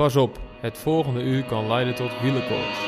[0.00, 2.78] Pas op, het volgende uur kan leiden tot wielenkoorts.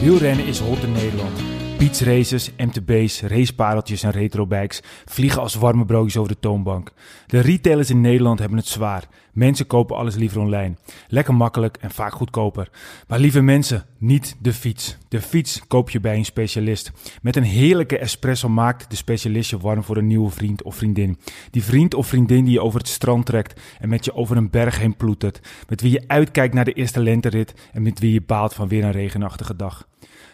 [0.00, 1.49] Wielrennen is hot in Nederland.
[1.80, 6.92] Beachraces, MTB's, racepareltjes en retrobikes vliegen als warme broodjes over de toonbank.
[7.26, 9.08] De retailers in Nederland hebben het zwaar.
[9.32, 10.76] Mensen kopen alles liever online.
[11.08, 12.70] Lekker makkelijk en vaak goedkoper.
[13.08, 14.96] Maar lieve mensen, niet de fiets.
[15.08, 16.92] De fiets koop je bij een specialist.
[17.22, 21.18] Met een heerlijke espresso maakt de specialist je warm voor een nieuwe vriend of vriendin.
[21.50, 24.50] Die vriend of vriendin die je over het strand trekt en met je over een
[24.50, 25.40] berg heen ploetert.
[25.68, 28.84] Met wie je uitkijkt naar de eerste lenterit en met wie je baalt van weer
[28.84, 29.88] een regenachtige dag.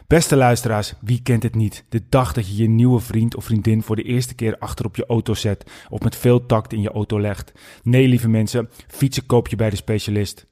[0.07, 1.85] Beste luisteraars, wie kent het niet?
[1.89, 4.97] De dag dat je je nieuwe vriend of vriendin voor de eerste keer achter op
[4.97, 7.53] je auto zet of met veel tact in je auto legt.
[7.83, 10.47] Nee, lieve mensen, fietsen koop je bij de specialist.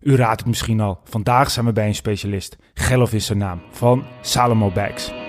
[0.00, 2.56] U raadt het misschien al, vandaag zijn we bij een specialist.
[2.74, 5.19] Gelf is zijn naam, van Salomo Bikes.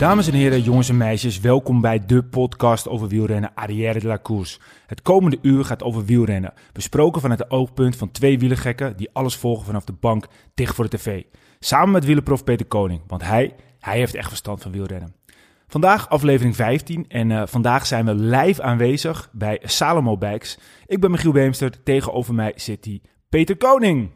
[0.00, 4.18] Dames en heren, jongens en meisjes, welkom bij de podcast over wielrennen Arrière de la
[4.22, 4.58] Course.
[4.86, 9.36] Het komende uur gaat over wielrennen, besproken vanuit het oogpunt van twee wielergekken die alles
[9.36, 11.22] volgen vanaf de bank dicht voor de tv.
[11.58, 15.14] Samen met wielerprof Peter Koning, want hij, hij heeft echt verstand van wielrennen.
[15.68, 20.58] Vandaag aflevering 15 en uh, vandaag zijn we live aanwezig bij Salomo Bikes.
[20.86, 24.10] Ik ben Michiel Beemster, tegenover mij zit hij Peter Koning.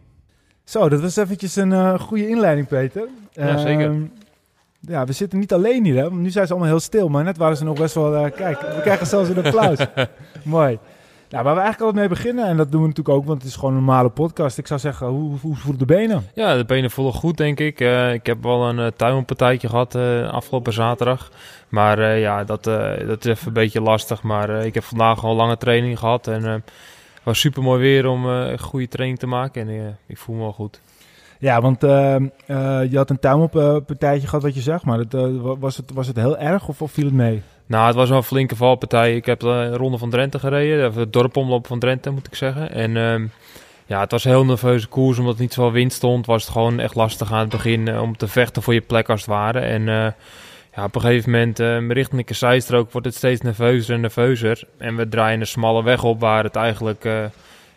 [0.65, 3.09] Zo, dat was eventjes een uh, goede inleiding, Peter.
[3.33, 3.91] Ja, zeker.
[3.91, 4.03] Uh,
[4.87, 6.11] ja, we zitten niet alleen hier, hè?
[6.11, 8.15] Nu zijn ze allemaal heel stil, maar net waren ze nog best wel...
[8.15, 9.79] Uh, kijk, we krijgen zelfs een applaus.
[10.43, 10.79] Mooi.
[11.35, 13.51] Nou, waar we eigenlijk altijd mee beginnen, en dat doen we natuurlijk ook, want het
[13.51, 14.59] is gewoon een normale podcast.
[14.59, 16.27] Ik zou zeggen, hoe, hoe, voelen de benen?
[16.35, 17.81] Ja, de benen voelen goed, denk ik.
[17.81, 21.31] Uh, ik heb wel een uh, tuinpartijtje gehad uh, afgelopen zaterdag.
[21.69, 22.65] Maar ja, dat,
[23.07, 24.23] dat is even een beetje lastig.
[24.23, 26.63] Maar ik heb vandaag al lange training gehad en het
[27.23, 29.69] was super mooi weer om een goede training te maken.
[29.69, 30.81] En ik voel me wel goed.
[31.45, 32.17] Ja, want uh,
[32.47, 36.17] uh, je had een tuimelpartijtje gehad wat je zag, maar uh, was, het, was het
[36.17, 37.43] heel erg of, viel het mee?
[37.67, 39.17] Nou, het was wel een flinke valpartij.
[39.17, 42.71] Ik heb de ronde van Drenthe gereden, of het dorpomloop van Drenthe moet ik zeggen.
[42.71, 43.29] En uh,
[43.87, 46.27] ja, het was een heel nerveuze koers, omdat niet zoveel wind stond.
[46.27, 49.21] Was het gewoon echt lastig aan het begin om te vechten voor je plek als
[49.21, 49.59] het ware.
[49.59, 49.83] En
[50.75, 51.59] ja, op een gegeven moment,
[51.93, 54.63] richting de kasseistrook, wordt het steeds nerveuzer en nerveuzer.
[54.79, 57.09] En we draaien een smalle weg op waar het eigenlijk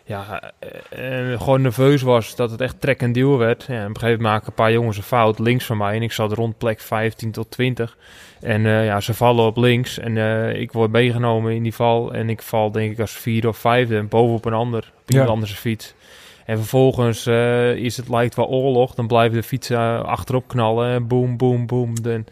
[0.08, 0.52] ja,
[0.98, 3.64] uh, gewoon nerveus was dat het echt trek en duw werd.
[3.68, 6.02] Ja, op een gegeven moment maken een paar jongens een fout links van mij en
[6.02, 7.96] ik zat rond plek 15 tot 20.
[8.40, 12.12] En uh, ja, ze vallen op links en uh, ik word meegenomen in die val
[12.12, 15.34] en ik val denk ik als vierde of vijfde bovenop een ander, op iemand ja.
[15.34, 15.94] anders fiets.
[16.44, 17.26] En vervolgens
[17.76, 22.02] is het lijkt wel oorlog, dan blijven de fietsen achterop knallen en boom, boom, boom.
[22.02, 22.24] Dan,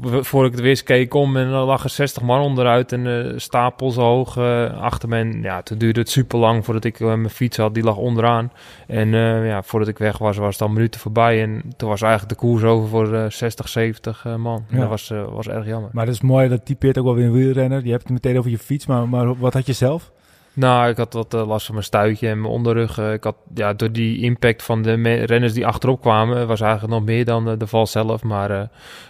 [0.00, 3.32] voor ik het wist, keek om en er lag er 60 man onderuit en uh,
[3.36, 5.16] stapel zo hoog uh, achter me.
[5.16, 7.96] En ja, toen duurde het super lang voordat ik uh, mijn fiets had, die lag
[7.96, 8.52] onderaan.
[8.86, 9.08] En
[9.46, 11.42] ja, voordat ik weg was, was het al minuten voorbij.
[11.42, 14.64] En toen was eigenlijk de koers over voor 60, 70 man.
[14.70, 14.78] Ja.
[14.78, 15.90] Dat was, was erg jammer.
[15.92, 17.84] Maar dat is mooi, dat typeert ook wel weer een wielrenner.
[17.84, 20.12] Je hebt het meteen over je fiets, maar, maar wat had je zelf?
[20.56, 22.98] Nou, ik had wat uh, last van mijn stuitje en mijn onderrug.
[22.98, 26.92] Uh, ik had, ja, door die impact van de renners die achterop kwamen, was eigenlijk
[26.92, 28.22] nog meer dan uh, de val zelf.
[28.22, 28.68] Maar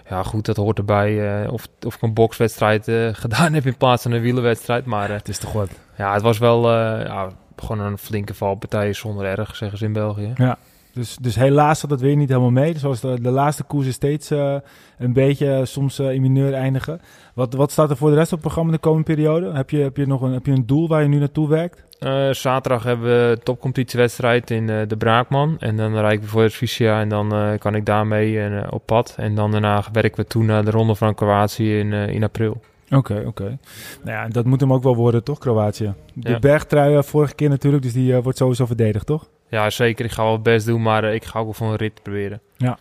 [0.08, 1.46] ja, goed, dat hoort erbij.
[1.48, 2.84] of, of ik een bokswedstrijd
[3.22, 4.84] gedaan heb in plaats van een wielenwedstrijd.
[4.84, 5.70] Maar het is toch wat?
[5.96, 10.32] Ja, het was wel ja, gewoon een flinke valpartij zonder erg, zeggen ze in België.
[10.36, 10.58] Ja.
[10.96, 12.78] Dus, dus helaas zat het weer niet helemaal mee.
[12.78, 14.56] Zoals de, de laatste koersen steeds uh,
[14.98, 17.00] een beetje soms uh, in mineur eindigen.
[17.34, 19.52] Wat, wat staat er voor de rest op het programma de komende periode?
[19.52, 21.84] Heb je, heb je nog een, heb je een doel waar je nu naartoe werkt?
[22.00, 25.56] Uh, zaterdag hebben we topcompetitiewedstrijd in de Braakman.
[25.58, 29.14] En dan rijd ik voor het en dan kan ik daarmee op pad.
[29.18, 32.60] En dan daarna werken we toe naar de Ronde van Kroatië in, in april.
[32.86, 33.28] Oké, okay, oké.
[33.28, 33.58] Okay.
[34.02, 35.94] Nou ja, dat moet hem ook wel worden, toch, Kroatië?
[36.14, 36.38] De ja.
[36.38, 39.28] bergtrui vorige keer natuurlijk, dus die wordt sowieso verdedigd, toch?
[39.48, 40.04] Ja, zeker.
[40.04, 42.02] Ik ga wel het best doen, maar uh, ik ga ook wel voor een rit
[42.02, 42.40] proberen.
[42.56, 42.78] Ja.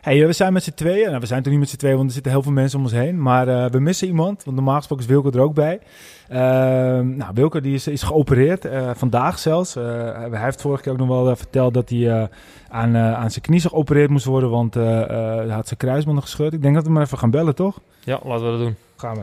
[0.00, 1.08] Hey, we zijn met z'n tweeën.
[1.08, 2.84] Nou, we zijn toch niet met z'n tweeën, want er zitten heel veel mensen om
[2.84, 3.22] ons heen.
[3.22, 5.80] Maar uh, we missen iemand, want normaal gesproken is Wilco er ook bij.
[6.30, 6.36] Uh,
[7.00, 9.74] nou, Wilco die is, is geopereerd, uh, vandaag zelfs.
[9.74, 12.30] hij heeft vorige keer ook nog wel verteld dat hij
[12.68, 16.52] aan, aan zijn knie geopereerd moest worden, want hij had zijn kruisbanden gescheurd.
[16.52, 17.80] Ik denk dat we maar even gaan bellen, toch?
[18.00, 18.76] Ja, laten we dat doen.
[18.96, 19.22] Gaan we.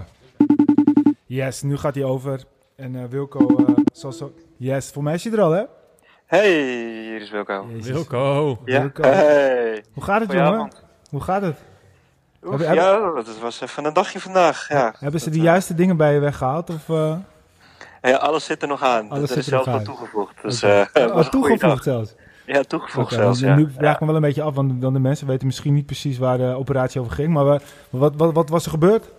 [1.25, 2.43] Yes, nu gaat hij over.
[2.75, 4.33] En Wilco zal zo...
[4.57, 5.63] Yes, voor mij is hij er al, hè?
[6.31, 6.51] Hey,
[7.03, 7.65] hier is Wilco.
[7.69, 7.91] Jezus.
[7.91, 8.57] Wilco.
[8.65, 8.79] Ja.
[8.79, 9.01] Wilco.
[9.01, 9.83] Hey.
[9.93, 10.71] Hoe gaat het, jongen?
[11.09, 11.57] Hoe gaat het?
[12.43, 14.69] Oef, Heb, ja, dat was even een dagje vandaag.
[14.69, 14.93] Ja.
[14.99, 16.69] Hebben ze de uh, juiste dingen bij je weggehaald?
[16.69, 17.15] Of, uh...
[18.01, 19.09] ja, alles zit er nog aan.
[19.09, 20.41] Alles dat is zelfs nog toegevoegd.
[20.41, 20.87] Dus, okay.
[20.93, 22.15] uh, oh, toegevoegd zelfs?
[22.45, 23.39] Ja, toegevoegd okay, zelfs.
[23.39, 23.55] Ja.
[23.55, 25.85] Nu vraag ik me wel een beetje af, want dan de mensen weten misschien niet
[25.85, 27.33] precies waar de operatie over ging.
[27.33, 29.11] Maar wat, wat, wat was er gebeurd?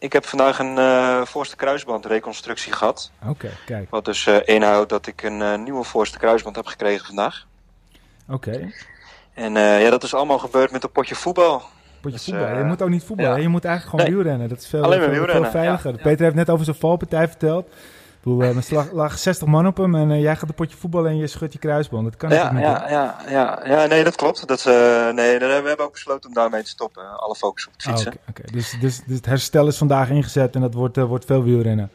[0.00, 3.10] Ik heb vandaag een uh, voorste kruisbandreconstructie gehad.
[3.26, 3.90] Oké, kijk.
[3.90, 7.46] Wat dus uh, inhoudt dat ik een nieuwe voorste kruisband heb gekregen vandaag.
[8.28, 8.72] Oké.
[9.34, 11.62] En ja, dat is allemaal gebeurd met een potje voetbal.
[12.00, 12.58] Potje dus, voetbal.
[12.58, 13.36] je moet ook niet voetballen.
[13.36, 13.42] Ja.
[13.42, 14.22] Je moet eigenlijk gewoon nee.
[14.22, 14.48] wielrennen.
[14.48, 15.92] Dat is veel, Alleen veel, veel veiliger.
[15.92, 17.68] Peter heeft net over zijn valpartij verteld.
[18.22, 21.16] Bedoel, er lag 60 man op hem en uh, jij gaat een potje voetballen en
[21.16, 22.04] je schudt je kruisband.
[22.04, 22.62] Dat kan ja, niet.
[22.62, 24.48] Ja, ja, ja, ja, nee, dat klopt.
[24.48, 27.18] Dat, uh, nee, we hebben ook besloten om daarmee te stoppen.
[27.18, 28.12] Alle focus op het ah, fietsen.
[28.12, 31.42] Oké, okay, dus, dus, dus, het herstel is vandaag ingezet en dat wordt, wordt veel
[31.42, 31.90] wielrennen?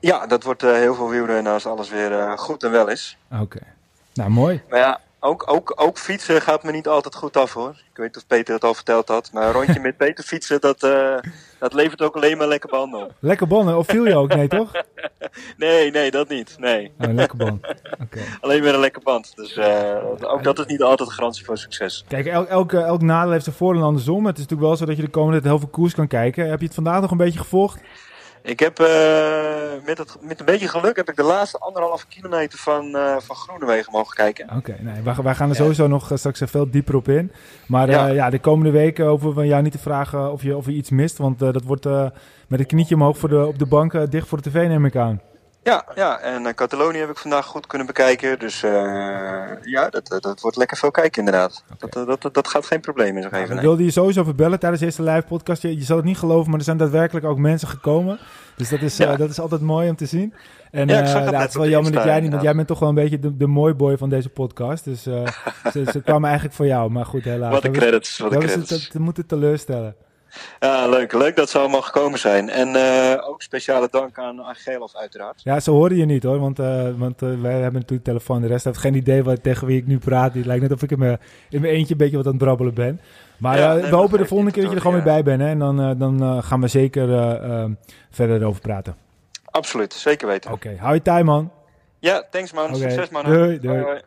[0.00, 3.18] Ja, dat wordt heel veel wielrennen als alles weer goed en wel is.
[3.40, 3.60] Oké,
[4.14, 4.62] nou mooi.
[4.68, 7.68] Maar ja, ook, ook, ook fietsen gaat me niet altijd goed af hoor.
[7.68, 9.30] Ik weet niet of Peter het al verteld had.
[9.32, 11.14] Maar een rondje met Peter fietsen, dat, uh,
[11.58, 13.12] dat levert ook alleen maar lekker banden op.
[13.18, 13.78] Lekker banden?
[13.78, 14.34] Of viel je ook?
[14.34, 14.70] Nee, toch?
[15.56, 16.54] nee, nee, dat niet.
[16.58, 16.92] Nee.
[17.00, 17.66] Oh, een lekker band.
[18.02, 18.22] Okay.
[18.40, 19.32] alleen maar een lekker band.
[19.36, 22.04] Dus uh, ook dat is niet altijd garantie voor succes.
[22.08, 24.26] Kijk, elk, elk, elk nadeel heeft zijn voor- en andersom.
[24.26, 26.48] Het is natuurlijk wel zo dat je de komende tijd heel veel koers kan kijken.
[26.50, 27.80] Heb je het vandaag nog een beetje gevolgd?
[28.46, 28.86] Ik heb uh,
[29.86, 33.36] met, het, met een beetje geluk heb ik de laatste anderhalve kilometer van, uh, van
[33.36, 34.56] Groenewegen mogen kijken.
[34.56, 37.32] Oké, nee, wij, wij, gaan er sowieso nog uh, straks veel dieper op in.
[37.66, 38.06] Maar ja.
[38.06, 38.30] ja.
[38.30, 41.18] de komende weken hoeven we jou niet te vragen of je, of je iets mist.
[41.18, 41.84] Want dat wordt
[42.46, 44.96] met het knietje omhoog voor de, op de bank dicht voor de tv neem ik
[44.96, 45.20] aan.
[45.66, 48.38] Ja, ja, en uh, Catalonië heb ik vandaag goed kunnen bekijken.
[48.38, 48.70] Dus uh,
[49.62, 51.64] ja, dat, dat wordt lekker veel kijken inderdaad.
[51.78, 53.56] Dat, dat, dat gaat geen probleem in zo'n even.
[53.56, 55.62] Ik wilde je sowieso verbellen tijdens deze live podcast.
[55.62, 58.18] Je, je zal het niet geloven, maar er zijn daadwerkelijk ook mensen gekomen.
[58.56, 60.34] Dus dat is, uh, dat is altijd mooi om te zien.
[60.70, 62.66] En ja, ik zag het, het is wel jammer dat jij niet, want jij bent
[62.66, 64.84] toch wel een beetje de, de mooi boy van deze podcast.
[64.84, 65.02] Dus
[65.72, 67.52] ze, ze kwamen eigenlijk voor jou, maar goed, helaas.
[67.52, 68.70] Wat de credits, wat de credits.
[68.70, 69.96] Het, het, moet het teleurstellen.
[70.60, 71.12] Ja, leuk.
[71.12, 72.50] Leuk dat ze allemaal gekomen zijn.
[72.50, 75.40] En uh, ook speciale dank aan, Gelof uiteraard.
[75.42, 78.40] Ja, ze horen je niet hoor, want, uh, want uh, wij hebben natuurlijk telefoon.
[78.40, 80.34] De rest heeft geen idee wat, tegen wie ik nu praat.
[80.34, 81.18] Het lijkt net of ik in mijn,
[81.50, 83.00] in mijn eentje een beetje wat aan het brabbelen ben.
[83.38, 85.04] Maar ja, nee, we hopen de volgende keer dat je er gewoon ja.
[85.04, 85.40] weer bij bent.
[85.40, 85.48] Hè?
[85.48, 87.08] En dan, dan gaan we zeker
[88.10, 88.96] verder over praten.
[89.44, 90.52] Absoluut, zeker weten.
[90.52, 90.78] Oké, okay.
[90.80, 91.50] hou je tijd man.
[91.98, 92.64] Ja, thanks man.
[92.64, 92.80] Okay.
[92.80, 93.24] Succes man.
[93.24, 94.00] Doei, doei.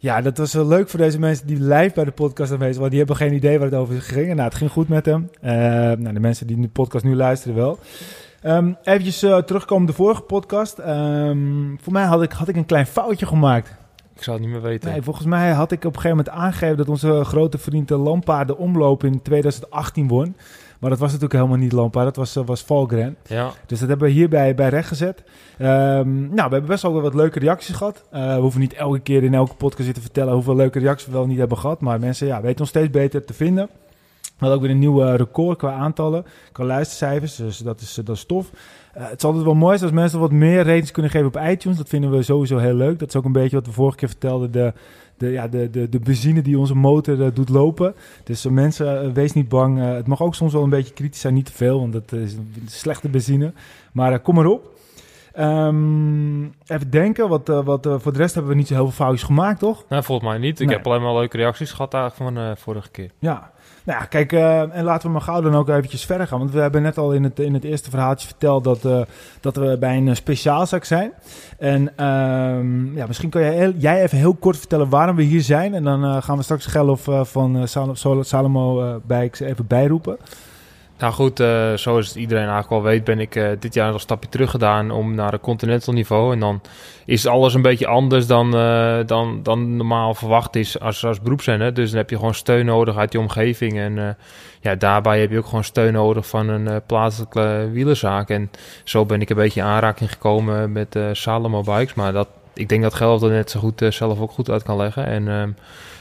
[0.00, 2.90] Ja, dat was wel leuk voor deze mensen die live bij de podcast aanwezig waren.
[2.90, 4.26] Die hebben geen idee waar het over ging.
[4.26, 5.30] Nou, het ging goed met hem.
[5.42, 7.78] Uh, nou, de mensen die de podcast nu luisteren wel.
[8.44, 10.78] Um, eventjes uh, terugkomen op de vorige podcast.
[10.78, 13.74] Um, voor mij had ik, had ik een klein foutje gemaakt.
[14.14, 14.90] Ik zou het niet meer weten.
[14.90, 18.48] Nee, volgens mij had ik op een gegeven moment aangegeven dat onze grote vriend Lampaard
[18.48, 20.36] de omloop in 2018 won.
[20.78, 23.16] Maar dat was natuurlijk helemaal niet Lampaard, dat was, was Valgren.
[23.26, 23.52] Ja.
[23.66, 25.22] Dus dat hebben we hierbij bij recht gezet.
[25.60, 25.66] Um,
[26.18, 28.04] nou, we hebben best wel wat leuke reacties gehad.
[28.14, 31.12] Uh, we hoeven niet elke keer in elke podcast te vertellen hoeveel leuke reacties we
[31.12, 31.80] wel niet hebben gehad.
[31.80, 33.68] Maar mensen ja, weten ons steeds beter te vinden.
[34.22, 37.36] We hadden ook weer een nieuw record qua aantallen, qua luistercijfers.
[37.36, 38.50] Dus dat is, dat is tof.
[38.96, 41.78] Uh, het is altijd wel mooi als mensen wat meer ratings kunnen geven op iTunes.
[41.78, 42.98] Dat vinden we sowieso heel leuk.
[42.98, 44.50] Dat is ook een beetje wat we vorige keer vertelden.
[44.50, 44.72] De,
[45.18, 47.94] de, ja, de, de, de benzine die onze motor uh, doet lopen.
[48.24, 49.78] Dus uh, mensen, wees niet bang.
[49.78, 51.34] het mag ook soms wel een beetje kritisch zijn.
[51.34, 52.36] Niet te veel, want dat is
[52.66, 53.52] slechte benzine.
[53.92, 54.76] Maar kom maar op.
[55.38, 58.84] Um, even denken, wat, uh, wat, uh, voor de rest hebben we niet zo heel
[58.84, 59.84] veel foutjes gemaakt, toch?
[59.88, 60.60] Nee, volgens mij niet.
[60.60, 60.76] Ik nee.
[60.76, 63.10] heb alleen maar leuke reacties gehad eigenlijk van uh, vorige keer.
[63.18, 63.50] Ja,
[63.88, 64.32] nou ja, kijk,
[64.72, 66.38] en laten we maar gauw dan ook eventjes verder gaan.
[66.38, 69.06] Want we hebben net al in het, in het eerste verhaaltje verteld dat,
[69.40, 71.12] dat we bij een speciaalzaak zijn.
[71.58, 75.74] En um, ja, misschien kan jij, jij even heel kort vertellen waarom we hier zijn.
[75.74, 77.68] En dan gaan we straks Gellof van
[78.20, 80.18] Salomo Bijks even bijroepen.
[80.98, 84.28] Nou goed, uh, zoals iedereen eigenlijk al weet, ben ik uh, dit jaar een stapje
[84.28, 86.32] terug gedaan om naar een continental niveau.
[86.32, 86.60] En dan
[87.04, 91.74] is alles een beetje anders dan, uh, dan, dan normaal verwacht is als, als beroepszender.
[91.74, 93.78] Dus dan heb je gewoon steun nodig uit je omgeving.
[93.78, 94.16] En
[94.60, 98.28] ja, daarbij heb je ook gewoon steun nodig van een plaatselijke wielerzaak.
[98.30, 98.50] En
[98.84, 101.94] zo ben ik een beetje in aanraking gekomen met Salomo Bikes.
[101.94, 104.76] Maar dat, ik denk dat Gelder er net zo goed zelf ook goed uit kan
[104.76, 105.06] leggen.
[105.06, 105.50] En ehm,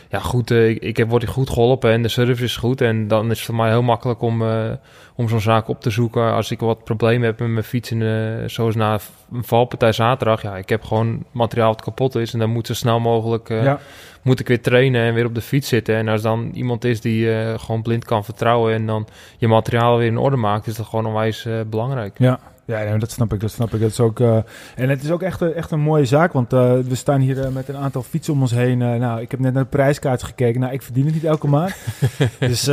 [0.10, 2.82] ja, goed, uh, ik, ik word goed geholpen en de service is goed.
[2.82, 4.72] En dan is het voor mij heel makkelijk om, uh,
[5.16, 6.34] om zo'n zaak op te zoeken.
[6.34, 9.00] Als ik wat problemen heb met mijn fiets, in, uh, zoals na
[9.32, 10.42] een valpartij zaterdag.
[10.42, 12.34] Ja, ik heb gewoon materiaal wat kapot is.
[12.34, 13.80] En dan moet zo snel mogelijk ja.
[14.22, 15.96] moet ik weer trainen en weer op de fiets zitten.
[15.96, 20.08] En als dan iemand is die gewoon blind kan vertrouwen en dan je materiaal weer
[20.08, 22.16] in orde maakt, is dat gewoon onwijs belangrijk.
[22.18, 23.40] Ja, ja, dat snap ik.
[23.40, 23.80] Dat snap ik.
[23.80, 24.38] Dat is ook, uh,
[24.76, 27.48] en het is ook echt, echt een mooie zaak, want uh, we staan hier uh,
[27.48, 28.78] met een aantal fietsen om ons heen.
[28.78, 30.62] nou, ik heb net naar de prijskaart gekeken.
[30.62, 31.76] Nou, ik verdien het niet elke maand.
[32.40, 32.68] dus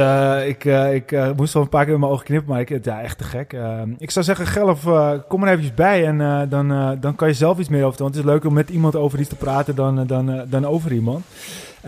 [0.47, 3.19] ik, ik moest wel een paar keer met mijn ogen knippen, maar ik, ja, echt
[3.19, 3.57] te gek.
[3.99, 4.83] ik zou zeggen, Gelf,
[5.29, 8.25] kom er eventjes bij en dan, dan kan je zelf iets meer over Want het
[8.25, 11.25] is leuker om met iemand over iets te praten dan, dan, dan over iemand.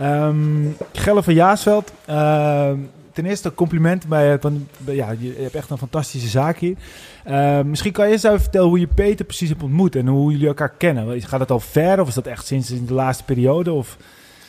[0.01, 1.91] Um, Gelf van Jaasveld,
[3.17, 6.75] ten eerste compliment bij, van, ja, je hebt echt een fantastische zaak hier.
[7.27, 10.31] Uh, misschien kan je eens even vertellen hoe je Peter precies hebt ontmoet en hoe
[10.31, 11.21] jullie elkaar kennen.
[11.21, 13.71] Gaat het al ver of is dat echt sinds in de laatste periode?
[13.71, 13.97] Of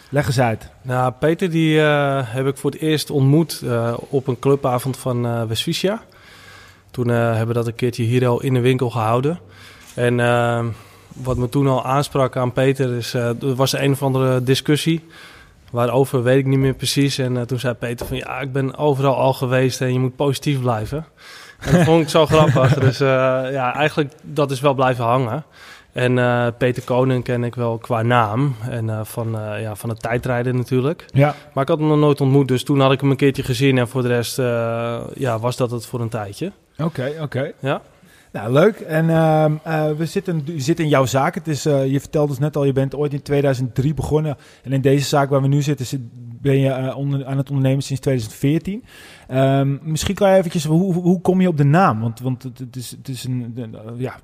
[0.09, 0.71] leg eens uit.
[0.83, 3.63] Nou, Peter die uh, heb ik voor het eerst ontmoet
[4.09, 5.93] op een clubavond van uh.
[6.91, 9.41] Toen hebben we dat een keertje hier al in de winkel gehouden.
[9.95, 10.17] En
[11.15, 15.05] wat me toen al aansprak aan Peter is, er was een of andere discussie.
[15.71, 17.19] Waarover weet ik niet meer precies.
[17.19, 20.61] En toen zei Peter van ja, ik ben overal al geweest en je moet positief
[20.61, 21.07] blijven.
[21.59, 22.75] En dat vond ik zo grappig.
[22.75, 25.45] Dus ja, eigenlijk dat is wel blijven hangen.
[25.93, 29.89] En uh, Peter Koning ken ik wel qua naam en uh, van, uh, ja, van
[29.89, 31.05] het tijdrijden natuurlijk.
[31.13, 31.35] Ja.
[31.53, 33.79] Maar ik had hem nog nooit ontmoet, dus toen had ik hem een keertje gezien.
[33.79, 34.37] En voor de rest
[35.15, 36.53] ja, was dat het voor een tijdje.
[36.73, 37.23] Oké, okay, oké.
[37.23, 37.55] Okay.
[37.59, 37.83] Ja.
[38.33, 38.77] Nou, leuk.
[38.81, 41.35] En ehm, we zitten, zitten in jouw zaak.
[41.35, 44.37] Het is, je vertelde dus net al, je bent ooit in 2003 begonnen.
[44.63, 48.03] En in deze zaak waar we nu zitten, ben je onder, aan het ondernemen sinds
[48.03, 48.85] 2014.
[49.31, 52.01] Um, misschien kan je eventjes, hoe, hoe kom je op de naam?
[52.01, 53.55] Want, want het, is, het is een,
[53.97, 54.19] ja,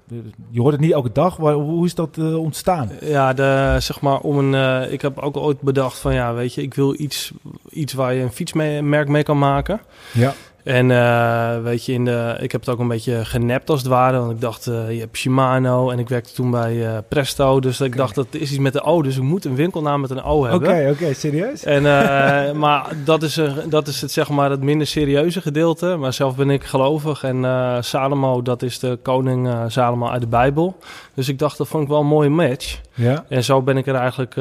[0.51, 1.37] je hoort het niet elke dag.
[1.37, 2.91] Hoe, hoe is dat ontstaan?
[3.01, 6.63] Ja, de, zeg maar, om een, ik heb ook ooit bedacht van, ja, weet je,
[6.63, 7.33] ik wil iets,
[7.71, 9.81] iets waar je een fietsmerk mee kan maken.
[10.13, 10.35] Ja.
[10.65, 13.89] En uh, weet je, in de, ik heb het ook een beetje genept als het
[13.89, 14.19] ware.
[14.19, 17.61] Want ik dacht, uh, je hebt Shimano en ik werkte toen bij uh, Presto.
[17.61, 19.03] Dus ik dacht, dat is iets met de O.
[19.03, 20.61] Dus ik moet een winkelnaam met een O hebben.
[20.61, 21.65] Oké, okay, oké, okay, serieus?
[21.65, 21.83] En,
[22.65, 25.97] maar dat is, dat is het, zeg maar, het minder serieuze gedeelte.
[25.97, 27.23] Maar zelf ben ik gelovig.
[27.23, 27.45] En
[27.85, 30.77] Salomo, dat is de koning Salomo uit de Bijbel.
[31.15, 32.81] Dus ik dacht, dat vond ik wel een mooie match.
[32.95, 33.25] Ja.
[33.29, 34.37] En zo ben ik er eigenlijk,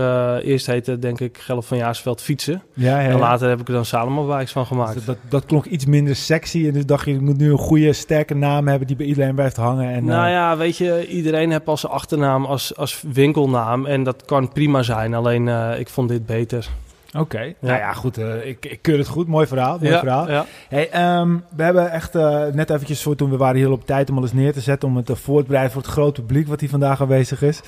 [0.45, 2.61] eerst heette denk ik Gelf van Jaarsveld fietsen.
[2.73, 4.93] Ja, ja, en later heb ik er dan Salomo Bikes van gemaakt.
[4.93, 6.67] Dus dat, dat klonk iets minder sexy.
[6.67, 9.35] En dus dacht je, ik moet nu een goede, sterke naam hebben die bij iedereen
[9.35, 9.93] blijft hangen.
[9.93, 10.31] En, nou uh...
[10.31, 13.85] ja, weet je, iedereen heeft als achternaam als, als winkelnaam.
[13.85, 15.13] En dat kan prima zijn.
[15.13, 16.67] Alleen uh, ik vond dit beter.
[17.07, 17.47] Oké, okay.
[17.47, 17.67] ja.
[17.67, 18.17] nou ja, goed.
[18.17, 19.27] Uh, ik, ik keur het goed.
[19.27, 19.77] Mooi verhaal.
[19.79, 20.29] Mooi ja, verhaal.
[20.29, 20.45] Ja.
[20.69, 22.13] Hey, um, we hebben echt
[22.53, 24.89] net eventjes voor toen we waren hier op tijd om alles neer te zetten.
[24.89, 27.61] Om het te voortbereiden voor het grote publiek wat hier vandaag aanwezig is.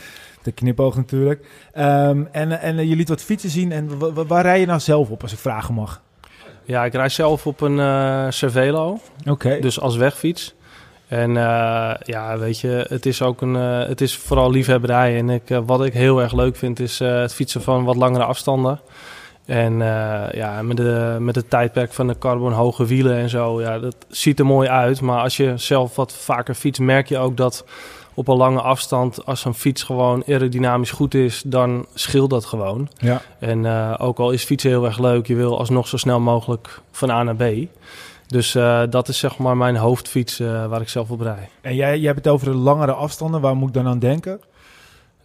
[0.45, 1.45] De knipoog natuurlijk.
[1.77, 3.71] Um, en, en je liet wat fietsen zien.
[3.71, 3.89] En
[4.27, 6.01] waar rij je nou zelf op, als ik vragen mag?
[6.63, 8.99] Ja, ik rijd zelf op een uh, Cervelo.
[9.19, 9.31] Oké.
[9.31, 9.59] Okay.
[9.59, 10.55] Dus als wegfiets.
[11.07, 15.17] En uh, ja, weet je, het is ook een, uh, het is vooral liefhebberij.
[15.17, 18.79] En ik, wat ik heel erg leuk vind, is het fietsen van wat langere afstanden.
[19.45, 19.77] En
[20.31, 23.95] ja, met, de, met het tijdperk van de carbon hoge wielen en zo, ja, dat
[24.07, 25.01] ziet er mooi uit.
[25.01, 27.65] Maar als je zelf wat vaker fietst, merk je ook dat
[28.15, 32.89] op een lange afstand, als een fiets gewoon aerodynamisch goed is, dan scheelt dat gewoon.
[32.97, 33.21] Ja.
[33.39, 36.81] En uh, ook al is fietsen heel erg leuk, je wil alsnog zo snel mogelijk
[36.91, 37.43] van A naar B.
[38.27, 41.49] Dus uh, dat is zeg maar mijn hoofdfiets uh, waar ik zelf op rij.
[41.61, 44.39] En jij, jij hebt het over de langere afstanden, waar moet ik dan aan denken?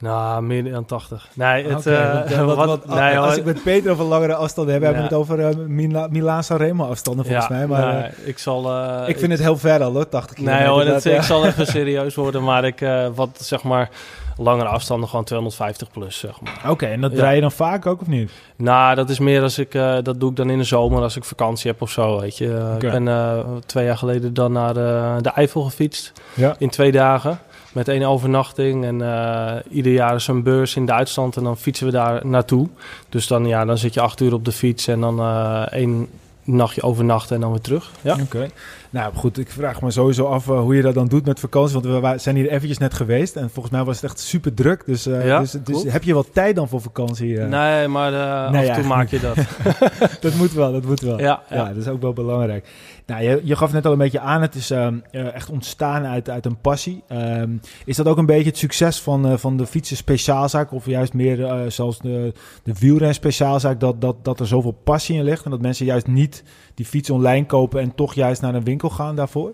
[0.00, 1.28] Nou, meer dan 80.
[1.34, 4.72] Nee, het, okay, uh, wat, wat, wat, nee, als ik met Peter over langere afstanden
[4.74, 4.88] heb, ja.
[4.88, 7.66] hebben we het over uh, Mila Milaan Sanremo afstanden volgens ja, mij.
[7.66, 8.70] Maar nee, ik zal.
[8.70, 11.46] Uh, ik vind ik, het heel ver al, hoor, 80 Nee, hoor, dat, ik zal
[11.46, 13.90] even serieus worden, maar ik wat zeg maar
[14.36, 16.58] langere afstanden gewoon 250 plus, zeg maar.
[16.58, 18.30] Oké, okay, en dat draai je dan vaak ook of niet?
[18.56, 21.24] Nou, dat is meer als ik dat doe ik dan in de zomer als ik
[21.24, 22.72] vakantie heb of zo, weet je.
[22.74, 22.96] Okay.
[22.96, 26.54] Ik ben twee jaar geleden dan naar de, de Eifel gefietst ja.
[26.58, 27.38] in twee dagen
[27.72, 28.84] met één overnachting.
[28.84, 32.68] En uh, ieder jaar is een beurs in Duitsland en dan fietsen we daar naartoe.
[33.08, 36.08] Dus dan, ja, dan zit je acht uur op de fiets en dan uh, één
[36.44, 37.90] nachtje overnachten en dan weer terug.
[38.00, 38.12] Ja.
[38.12, 38.22] Oké.
[38.22, 38.50] Okay.
[38.90, 41.80] Nou goed, ik vraag me sowieso af uh, hoe je dat dan doet met vakantie.
[41.80, 44.82] Want we zijn hier eventjes net geweest en volgens mij was het echt super druk.
[44.86, 47.28] Dus, uh, ja, dus, dus heb je wat tijd dan voor vakantie?
[47.28, 47.46] Uh?
[47.46, 48.10] Nee, maar
[48.50, 49.36] nee, af en toe maak je dat.
[50.20, 51.18] dat moet wel, dat moet wel.
[51.18, 51.42] Ja.
[51.50, 52.66] ja, dat is ook wel belangrijk.
[53.10, 56.46] Nou, je, gaf net al een beetje aan, het is um, echt ontstaan uit, uit
[56.46, 57.02] een passie.
[57.12, 60.72] Um, is dat ook een beetje het succes van, van de fietsen speciaalzaak?
[60.72, 65.24] Of juist meer zoals de, de wielren speciaalzaak, dat, dat, dat er zoveel passie in
[65.24, 65.44] ligt?
[65.44, 68.90] En dat mensen juist niet die fiets online kopen en toch juist naar een winkel
[68.90, 69.52] gaan daarvoor?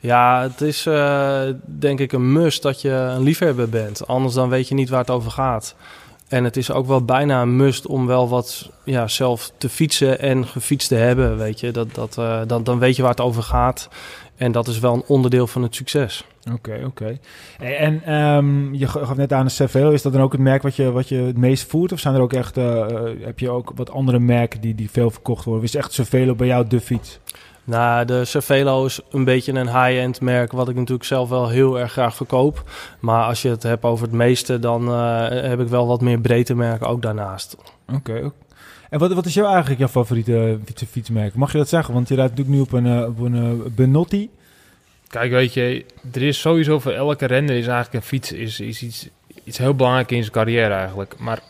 [0.00, 0.82] Ja, het is
[1.64, 4.06] denk ik een must dat je een liefhebber bent.
[4.06, 5.74] Anders dan weet je niet waar het over gaat.
[6.28, 10.20] En het is ook wel bijna een must om wel wat ja, zelf te fietsen
[10.20, 11.36] en gefietst te hebben.
[11.36, 11.70] Weet je.
[11.70, 13.88] Dat, dat, uh, dan, dan weet je waar het over gaat.
[14.36, 16.24] En dat is wel een onderdeel van het succes.
[16.52, 16.86] Oké, oké.
[16.86, 17.20] Okay.
[17.76, 19.90] En um, je gaf net aan de Cervelo.
[19.90, 21.92] Is dat dan ook het merk wat je, wat je het meest voert?
[21.92, 22.86] Of zijn er ook echt, uh,
[23.20, 25.64] heb je ook wat andere merken die, die veel verkocht worden?
[25.64, 27.18] Is echt Cervelo bij jou de fiets?
[27.68, 31.78] Nou, de Cervelo is een beetje een high-end merk, wat ik natuurlijk zelf wel heel
[31.78, 32.70] erg graag verkoop.
[33.00, 36.20] Maar als je het hebt over het meeste, dan uh, heb ik wel wat meer
[36.20, 37.56] breedte merken ook daarnaast.
[37.86, 38.30] Oké, okay.
[38.90, 40.58] En wat, wat is jou eigenlijk jouw favoriete
[40.90, 41.34] fietsmerk?
[41.34, 41.94] Mag je dat zeggen?
[41.94, 44.30] Want je rijdt natuurlijk nu op een, op een Benotti.
[45.08, 48.82] Kijk, weet je, er is sowieso voor elke renner is eigenlijk een fiets is, is
[48.82, 49.08] iets,
[49.44, 51.18] iets heel belangrijk in zijn carrière eigenlijk.
[51.18, 51.42] Maar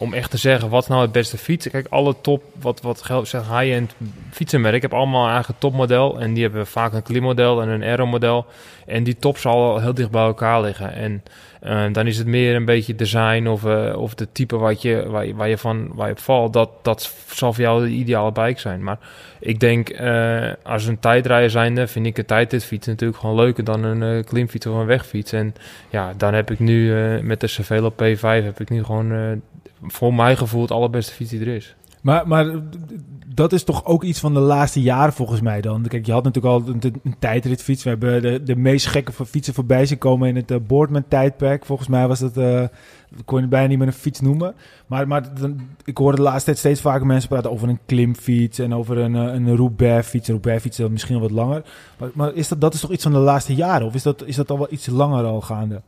[0.00, 1.68] om echt te zeggen wat nou het beste fiets.
[1.68, 3.94] Kijk, alle top, wat, wat zeg high-end
[4.30, 6.20] fietsenmerk, heb allemaal een eigen topmodel.
[6.20, 8.46] En die hebben vaak een klimmodel en een aero-model.
[8.86, 10.92] En die top zal heel dicht bij elkaar liggen.
[10.92, 11.22] En
[11.62, 15.08] uh, dan is het meer een beetje design of, uh, of de type wat je,
[15.34, 16.52] waar, je, van waar je op valt.
[16.52, 18.82] Dat, dat zal voor jou de ideale bike zijn.
[18.82, 18.98] Maar
[19.40, 23.82] ik denk, uh, als een tijdrijder zijnde, vind ik een tijdritfiets natuurlijk gewoon leuker dan
[23.82, 25.32] een klimfiets of een wegfiets.
[25.32, 25.54] En
[25.90, 29.40] ja, dan heb ik nu met de Cervelo P5 heb ik nu gewoon
[29.82, 31.76] voor mijn gevoel het allerbeste fiets die er is.
[32.00, 32.46] Maar, maar
[33.34, 35.82] dat is toch ook iets van de laatste jaren volgens mij dan.
[35.82, 37.82] Kijk, je had natuurlijk al een, tijdritfiets.
[37.82, 41.64] We hebben de, de meest gekke fietsen voorbij zien komen in het uh, Boardman tijdperk.
[41.64, 42.64] Volgens mij was dat, uh,
[43.24, 44.54] kon je bijna niet meer een fiets noemen.
[44.86, 45.24] Maar, maar
[45.84, 49.16] ik hoorde de laatste tijd steeds vaker mensen praten over een klimfiets en over een,
[49.16, 50.28] eh, een Roubaix-fiets.
[50.28, 51.62] Een Roubaix-fiets is misschien wat langer.
[51.98, 53.86] Maar, maar, is dat, dat is toch iets van de laatste jaren?
[53.86, 55.82] Of is dat, is dat al wel iets langer al gaande?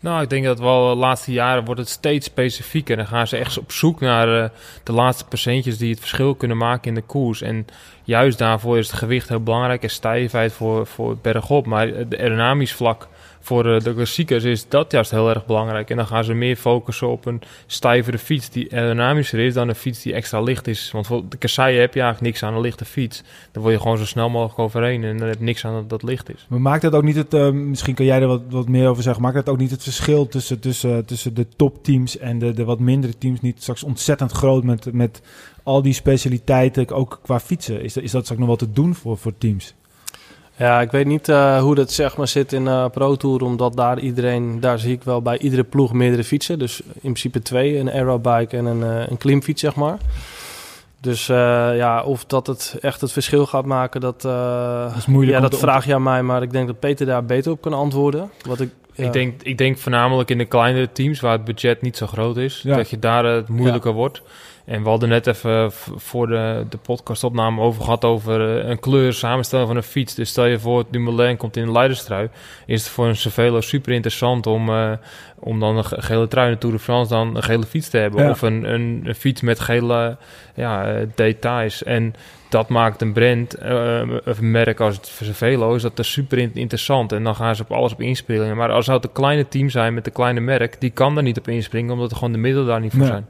[0.00, 2.96] Nou, ik denk dat wel de laatste jaren wordt het steeds specifieker.
[2.96, 4.48] Dan gaan ze echt op zoek naar uh,
[4.82, 7.42] de laatste percentjes die het verschil kunnen maken in de koers.
[7.42, 7.66] En
[8.04, 11.66] juist daarvoor is het gewicht heel belangrijk en stijfheid voor, voor bergop.
[11.66, 13.08] Maar het aerodynamisch vlak
[13.48, 15.90] voor eh, de klassiekers is dat juist heel erg belangrijk.
[15.90, 19.74] En dan gaan ze meer focussen op een stijvere fiets die aerodynamischer is dan een
[19.74, 20.90] fiets die extra licht is.
[20.92, 23.22] Want voor de kasseien heb je eigenlijk niks aan een lichte fiets.
[23.52, 25.88] Dan word je gewoon zo snel mogelijk overheen en dan heb je niks aan dat,
[25.88, 26.46] dat licht is.
[26.48, 29.02] Maar maakt dat ook niet het, uh, misschien kan jij er wat, wat meer over
[29.02, 32.64] zeggen, maakt dat ook niet het verschil tussen, tussen, tussen de topteams en de, de
[32.64, 35.22] wat mindere teams niet straks ontzettend groot met, met
[35.62, 37.82] al die specialiteiten, ook qua fietsen?
[37.82, 39.74] Is dat, is dat straks nog wat te doen voor, voor teams?
[40.58, 43.76] Ja, ik weet niet uh, hoe dat zeg maar zit in uh, Pro Tour, omdat
[43.76, 46.58] daar iedereen, daar zie ik wel bij iedere ploeg meerdere fietsen.
[46.58, 49.98] Dus in principe twee, een aerobike en een, uh, een klimfiets, zeg maar.
[51.00, 55.36] Dus ja, of dat het echt het verschil gaat maken, dat, dat is moeilijk.
[55.36, 57.72] Ja, dat vraag je aan mij, maar ik denk dat Peter daar beter op kan
[57.72, 58.30] antwoorden.
[58.46, 59.06] Wat ik, ja.
[59.06, 62.36] ik, denk, ik denk voornamelijk in de kleinere teams, waar het budget niet zo groot
[62.36, 62.76] is, ja.
[62.76, 63.96] dat je daar het moeilijker ja.
[63.96, 64.22] wordt.
[64.68, 69.12] En we hadden net even voor de, de podcastopname over gehad over eh, een kleur
[69.12, 70.14] samenstellen van een fiets.
[70.14, 72.28] Dus stel je voor, Dumoulin komt in een leiderstrui.
[72.66, 74.92] Is het voor een Cervelo super interessant om, uh,
[75.38, 77.98] om dan een gele trui in de Tour de France dan een gele fiets te
[77.98, 78.30] hebben.
[78.30, 80.16] Of een, een, een, fiets met gele
[80.54, 81.82] ja, details.
[81.82, 82.14] En
[82.48, 87.12] dat maakt een brand, uh, een merk als het Cervelo, is dat er super interessant.
[87.12, 88.56] En dan gaan ze op alles op inspringen.
[88.56, 91.38] Maar als het een kleine team zijn met een kleine merk, die kan daar niet
[91.38, 93.08] op inspringen, omdat er gewoon de middelen daar niet voor nee.
[93.08, 93.26] zijn.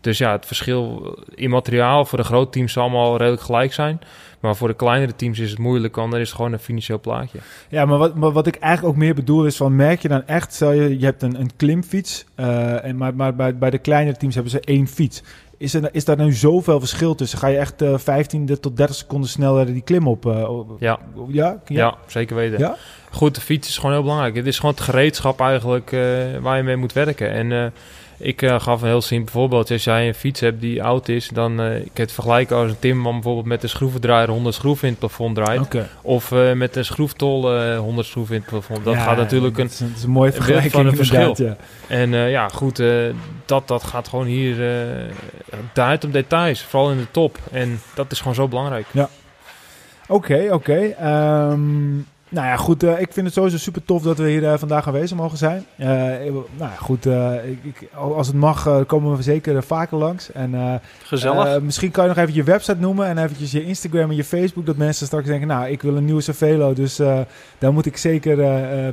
[0.00, 4.00] Dus ja, het verschil in materiaal voor de grote teams zal allemaal redelijk gelijk zijn.
[4.40, 7.38] Maar voor de kleinere teams is het moeilijk, want er is gewoon een financieel plaatje.
[7.68, 10.26] Ja, maar wat, maar wat ik eigenlijk ook meer bedoel is van, merk je dan
[10.26, 13.78] echt, stel je, je hebt een, een klimfiets, uh, en, maar, maar bij, bij de
[13.78, 15.22] kleinere teams hebben ze één fiets.
[15.62, 17.38] Is, er, is daar nu zoveel verschil tussen?
[17.38, 20.26] Ga je echt uh, 15 tot 30 seconden sneller die klim op?
[20.26, 20.98] Uh, ja.
[21.28, 21.28] Ja?
[21.28, 21.60] ja.
[21.66, 22.58] ja, zeker weten.
[22.58, 22.76] Ja?
[23.10, 24.36] Goed, de fiets is gewoon heel belangrijk.
[24.36, 26.00] Het is gewoon het gereedschap eigenlijk uh,
[26.40, 27.30] waar je mee moet werken.
[27.30, 27.72] En
[28.22, 29.70] ik uh, gaf een heel simpel voorbeeld.
[29.70, 32.78] Als jij een fiets hebt die oud is, dan uh, ik het vergelijken als een
[32.78, 35.60] timmerman bijvoorbeeld met een schroevendraaier 100 schroeven in het plafond draait.
[35.60, 35.86] Okay.
[36.02, 38.84] Of uh, met een schroeftol 100 schroeven in het plafond.
[38.84, 41.34] Dat ja, gaat natuurlijk dat een, is een, mooie vergelijking van een verschil.
[41.36, 41.56] Ja.
[41.86, 42.82] En ja, goed,
[43.44, 44.56] dat, dat gaat gewoon hier
[45.72, 47.38] draait om details, vooral in de top.
[47.52, 48.86] En dat is gewoon zo belangrijk.
[48.90, 49.08] Ja.
[50.08, 50.94] Oké, okay, oké.
[50.94, 51.50] Okay.
[51.50, 52.82] Um, nou ja, goed.
[52.82, 55.64] Uh, ik vind het sowieso super tof dat we hier uh, vandaag aanwezig mogen zijn.
[55.76, 57.06] Uh, nou ja, goed.
[57.44, 60.32] Ik, ik, als het mag, komen we zeker vaker langs.
[60.32, 61.60] En, Gezellig.
[61.60, 64.66] misschien kan je nog even je website noemen en eventjes je Instagram en je Facebook.
[64.66, 66.72] Dat mensen straks denken, nou, ik wil een nieuwe Cervelo.
[66.72, 66.96] Dus
[67.58, 68.36] daar moet ik zeker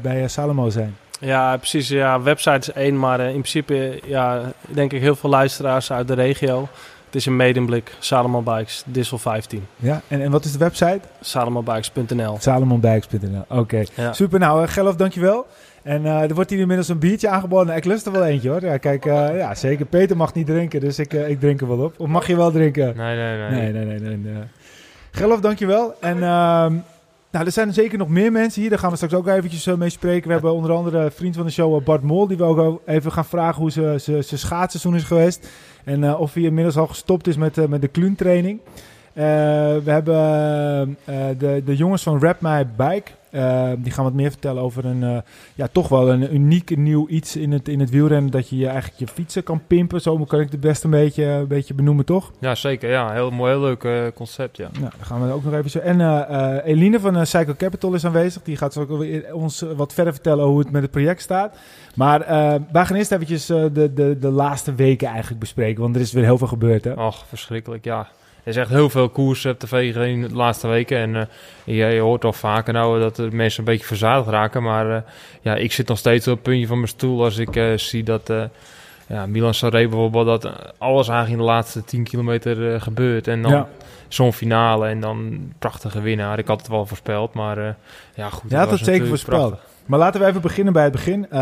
[0.01, 0.95] bij Salomo zijn.
[1.19, 1.87] Ja, precies.
[1.87, 6.13] Ja, website is één, maar in principe, ja, denk ik heel veel luisteraars uit de
[6.13, 6.67] regio.
[7.09, 9.65] Het is een medemblik, Salomon Bikes, Dissel 15.
[9.75, 10.99] Ja, en, en wat is de website?
[11.21, 13.59] Salomonbikes.nl Salomonbikes.nl, oké.
[13.59, 13.87] Okay.
[13.95, 14.13] Ja.
[14.13, 15.45] Super, nou uh, Geloof, dankjewel.
[15.83, 17.75] En uh, er wordt hier inmiddels een biertje aangeboden.
[17.75, 18.61] Ik lust er wel eentje hoor.
[18.61, 19.85] Ja, kijk, uh, ja, zeker.
[19.85, 21.99] Peter mag niet drinken, dus ik, ik drink er wel op.
[21.99, 22.97] Of mag je wel drinken?
[22.97, 23.49] Nee, nee, nee.
[23.49, 23.99] Nee, nee, nee.
[23.99, 24.43] nee, nee.
[25.11, 25.95] Geloof, dankjewel.
[25.99, 26.17] En...
[26.17, 26.65] Uh,
[27.31, 28.69] nou, er zijn zeker nog meer mensen hier.
[28.69, 30.27] Daar gaan we straks ook eventjes mee spreken.
[30.27, 33.11] We hebben onder andere een vriend van de show, Bart Mol, die we ook even
[33.11, 35.47] gaan vragen hoe zijn schaatsseizoen is geweest.
[35.89, 38.59] En uh, of hij inmiddels al gestopt is met, uh, met de kluuntraining.
[39.83, 40.97] We hebben
[41.37, 43.11] de, de jongens van Rap My Bike.
[43.81, 45.23] die gaan wat meer vertellen over een,
[45.55, 48.31] ja, toch wel een uniek nieuw iets in het, in het wielrennen.
[48.31, 50.01] Dat je, je eigenlijk je fietsen kan pimpen.
[50.01, 52.31] Zo kan ik het best een beetje, een beetje benoemen, toch?
[52.39, 52.89] Ja, zeker.
[52.89, 54.69] Ja, heel mooi, heel leuk concept, ja.
[54.79, 55.79] Nou, dan gaan we ook nog even zo.
[55.79, 56.01] En
[56.63, 58.43] Eline van Cycle Capital is aanwezig.
[58.43, 58.77] Die gaat
[59.31, 61.57] ons wat verder vertellen hoe het met het project staat.
[61.95, 65.81] Maar uh, wij gaan eerst eventjes uh, de, de, de laatste weken eigenlijk bespreken.
[65.81, 66.95] Want er is weer heel veel gebeurd, hè?
[66.95, 68.07] Ach, verschrikkelijk, ja.
[68.43, 70.97] Er is echt heel veel koers op tv in de laatste weken.
[70.97, 71.21] En uh,
[71.63, 74.63] je, je, hoort al vaker nou dat de mensen een beetje verzadigd raken.
[74.63, 75.03] Maar
[75.41, 78.31] ja, ik zit nog steeds op het puntje van mijn stoel als ik zie dat
[79.09, 83.27] ja, Milan Sanremo bijvoorbeeld, dat eh, alles eigenlijk in de laatste 10 kilometer eh, gebeurt.
[83.27, 83.67] En dan Ja.
[84.07, 86.39] zo'n finale en dan prachtige winnaar.
[86.39, 87.73] Ik had het wel voorspeld, maar eh,
[88.13, 88.51] ja goed.
[88.51, 89.47] Was het zeker voorspeld.
[89.49, 89.68] prachtig.
[89.89, 91.29] Maar laten we even beginnen bij het begin.
[91.29, 91.39] Eh,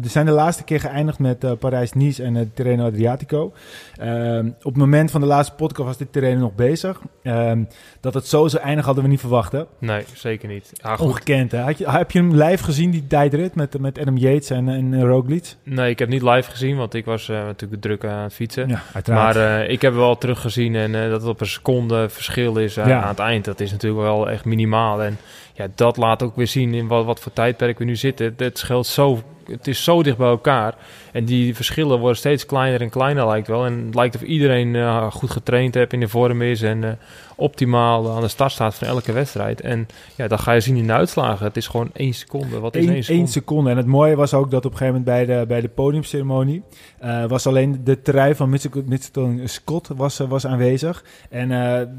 [0.00, 3.52] we zijn de laatste keer geëindigd met eh, Parijs-Nice en het Terreno Adriatico.
[3.96, 7.00] Ehm, op het moment van de laatste podcast was dit terrein nog bezig.
[7.22, 7.62] Ehm,
[8.00, 9.52] dat het zo zou eindigen hadden we niet verwacht.
[9.52, 9.62] Hè?
[9.78, 10.70] Nee, zeker niet.
[10.72, 11.06] Ja, goed.
[11.06, 11.52] Ongekend.
[11.52, 11.58] Hè?
[11.60, 15.04] Had je, heb je hem live gezien, die tijdrit met, met Adam Yates en, en
[15.04, 15.54] Roglic?
[15.62, 18.68] Nee, ik heb niet live gezien, want ik was eh, natuurlijk druk aan het fietsen.
[18.68, 19.34] Ja, uiteraard.
[19.36, 23.02] Maar ik heb wel teruggezien en dat het op een seconde verschil is Ja.
[23.02, 23.44] aan het eind.
[23.44, 25.02] Dat is natuurlijk wel echt minimaal.
[25.02, 25.16] En
[25.52, 28.34] ja, dat laat ook weer zien in wat, wat voor tijdperk we nu zitten.
[28.36, 30.74] Het, scheelt zo, het is zo dicht bij elkaar.
[31.12, 33.64] En die verschillen worden steeds kleiner en kleiner lijkt wel.
[33.66, 36.90] En het lijkt of iedereen eh, goed getraind heeft, in de vorm is en eh,
[37.36, 39.60] optimaal aan de start staat van elke wedstrijd.
[39.60, 39.86] En
[40.16, 41.46] ja, dat ga je zien in de uitslagen.
[41.46, 42.58] Het is gewoon één seconde.
[42.58, 43.22] Wat is Eén, één seconde?
[43.22, 43.70] één seconde.
[43.70, 46.62] En het mooie was ook dat op een gegeven moment bij de, bij de podiumceremonie...
[46.98, 48.50] eh, was alleen de trui van
[48.84, 51.04] Mitchelton Scott was, was aanwezig.
[51.30, 51.48] En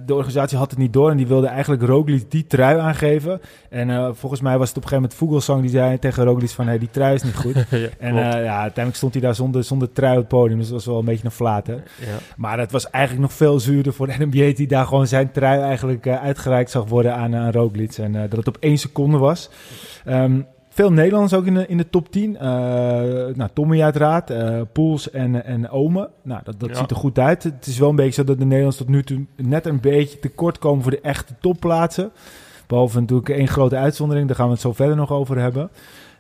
[0.06, 3.42] de organisatie had het niet door en die wilde eigenlijk Roglic die trui aangeven.
[3.70, 6.68] En volgens mij was het op een gegeven moment Vogelsang die zei tegen Roglic van...
[6.68, 7.66] Hey, die trui is niet goed.
[7.82, 10.58] ja, en eh, ja, uiteindelijk stond hij daar zonder, zonder trui op het podium.
[10.58, 12.18] Dus dat was wel een beetje een ja.
[12.38, 15.62] Maar het was eigenlijk nog veel zuurder voor de NBA die daar gewoon zijn trui
[15.62, 17.98] eigenlijk eh, uitgereikt zag worden aan, aan Roglic.
[17.98, 19.50] En eh, dat het op één seconde was.
[20.06, 22.38] Ehm, veel Nederlanders ook in de, in de top 10.
[22.38, 22.44] Eh
[23.34, 26.10] nou, Tommy uiteraard, eh Poels en, en Ome.
[26.24, 26.76] Nou, dat, dat Ja.
[26.76, 27.44] ziet er goed uit.
[27.44, 30.20] Het is wel een beetje zo dat de Nederlanders tot nu toe net een beetje
[30.20, 32.12] tekort komen voor de echte topplaatsen.
[32.68, 35.70] Behalve natuurlijk één grote uitzondering, daar gaan we het zo verder nog over hebben.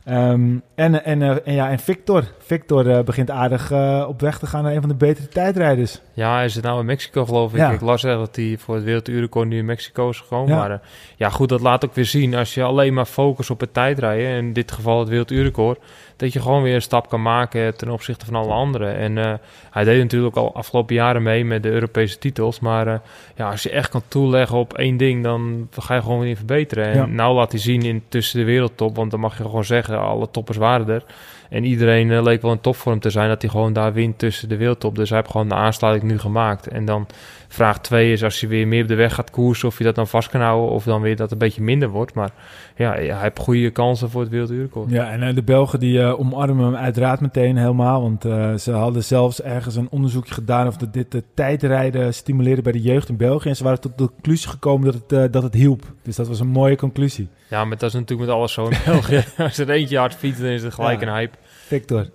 [0.05, 2.23] Ehm, en, en, eh, en, ja, en Victor.
[2.39, 6.01] Victor eh, begint aardig eh, op weg te gaan naar een van de betere tijdrijders.
[6.13, 7.57] Ja, hij zit nou in Mexico geloof ik.
[7.57, 7.71] Ja.
[7.71, 10.55] Ik las echt dat hij voor het werelduurrecord nu in Mexico is gekomen.
[10.55, 10.67] Ja.
[10.67, 10.81] Maar
[11.15, 12.35] ja, goed, dat laat ook weer zien.
[12.35, 15.79] Als je alleen maar focust op het tijdrijden, in dit geval het werelduurrecord,
[16.17, 18.95] dat je gewoon weer een stap kan maken ten opzichte van alle anderen.
[18.95, 19.39] En
[19.71, 22.59] hij deed natuurlijk al afgelopen jaren mee met de Europese titels.
[22.59, 23.01] Maar
[23.35, 26.85] ja, als je echt kan toeleggen op één ding, dan ga je gewoon weer verbeteren.
[26.85, 27.05] En Ja.
[27.05, 30.31] nou laat hij zien in tussen de wereldtop, want dan mag je gewoon zeggen, alle
[30.31, 31.03] toppers waren er.
[31.49, 34.49] En iedereen eh, leek wel in topvorm te zijn dat hij gewoon daar wint tussen
[34.49, 34.95] de wereldtop.
[34.95, 36.67] Dus hij heeft gewoon de aansluiting nu gemaakt.
[36.67, 37.07] En dan
[37.53, 39.67] vraag twee is als je weer meer op de weg gaat koersen...
[39.67, 42.13] of je dat dan vast kan houden of dan weer dat een beetje minder wordt.
[42.13, 42.29] Maar
[42.75, 44.89] ja, hij heeft goede kansen voor het werelduurrecord.
[44.89, 48.01] Ja, en eh, de Belgen die eh, omarmen hem uiteraard meteen helemaal.
[48.01, 52.61] Want eh, ze hadden zelfs ergens een onderzoekje gedaan of dat dit de tijdrijden stimuleerde
[52.61, 53.49] bij de jeugd in België.
[53.49, 55.83] En ze waren tot de conclusie gekomen dat het, dat het hielp.
[56.03, 57.27] Dus dat was een mooie conclusie.
[57.49, 59.23] Ja, maar dat is natuurlijk met alles zo in België.
[59.37, 61.07] als er eentje hard fietst, dan is het gelijk Ja.
[61.07, 61.37] een hype.
[61.65, 62.09] Victor.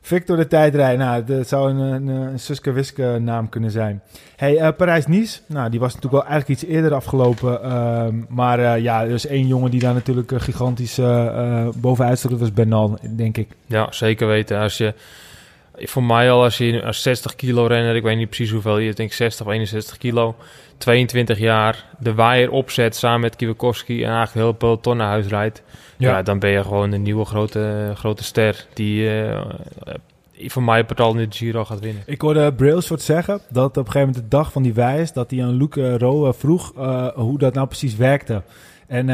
[0.00, 1.06] Victor de tijdrijder.
[1.06, 4.02] Nou, dat zou een, een, Suske Wiske naam kunnen zijn.
[4.36, 5.40] Hey, eh, Parijs-Nice.
[5.46, 7.62] Nou, die was natuurlijk wel eigenlijk iets eerder afgelopen.
[7.62, 11.00] ehm, maar eh, ja, er is één jongen die daar natuurlijk eh, gigantisch
[11.76, 12.32] bovenuit stond.
[12.32, 13.48] Dat was Bernal, denk ik.
[13.66, 14.58] Ja, zeker weten.
[14.58, 14.94] Als je,
[15.76, 18.92] voor mij al, als je als 60 kilo renner, ik weet niet precies hoeveel je,
[18.92, 20.36] denk 60 of 61 kilo,
[20.78, 25.62] 22 jaar, de waaier opzet samen met Kwiatkowski en eigenlijk heel peloton naar huis rijdt.
[26.00, 26.22] Ja.
[26.22, 29.42] dan ben je gewoon een nieuwe grote, grote ster die eh, eh,
[30.32, 32.02] voor mij al in de Giro gaat winnen.
[32.06, 35.30] Ik hoorde Brailsford zeggen dat op een gegeven moment de dag van die wijs dat
[35.30, 36.72] hij aan Luc eh, Rowe vroeg
[37.14, 38.42] hoe dat nou precies werkte.
[38.86, 39.06] En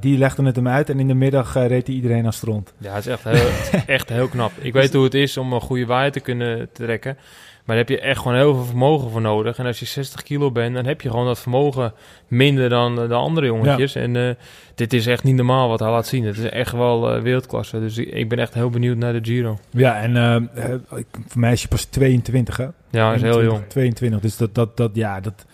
[0.00, 2.72] die legde het hem uit en in de middag reed hij iedereen aan stront.
[2.78, 4.52] Ja, het is echt heel, echt heel knap.
[4.58, 7.16] Ik weet hoe het is om een goede waaier te kunnen trekken.
[7.64, 9.58] Maar daar heb je echt gewoon heel veel vermogen voor nodig.
[9.58, 11.92] En als je 60 kilo bent, dan heb je gewoon dat vermogen
[12.28, 13.94] minder dan de andere jongetjes.
[13.94, 14.34] En eh,
[14.74, 16.24] dit is echt niet normaal wat hij laat zien.
[16.24, 17.80] Het is echt wel eh, wereldklasse.
[17.80, 19.58] Dus ik, ik ben echt heel benieuwd naar de Giro.
[19.70, 20.74] Ja, en eh,
[21.28, 22.66] voor mij is hij pas 22 hè?
[22.90, 23.70] Ja, hij is heel 21, jong.
[23.70, 25.46] 22, dus dat, dat, dat, ja, dat...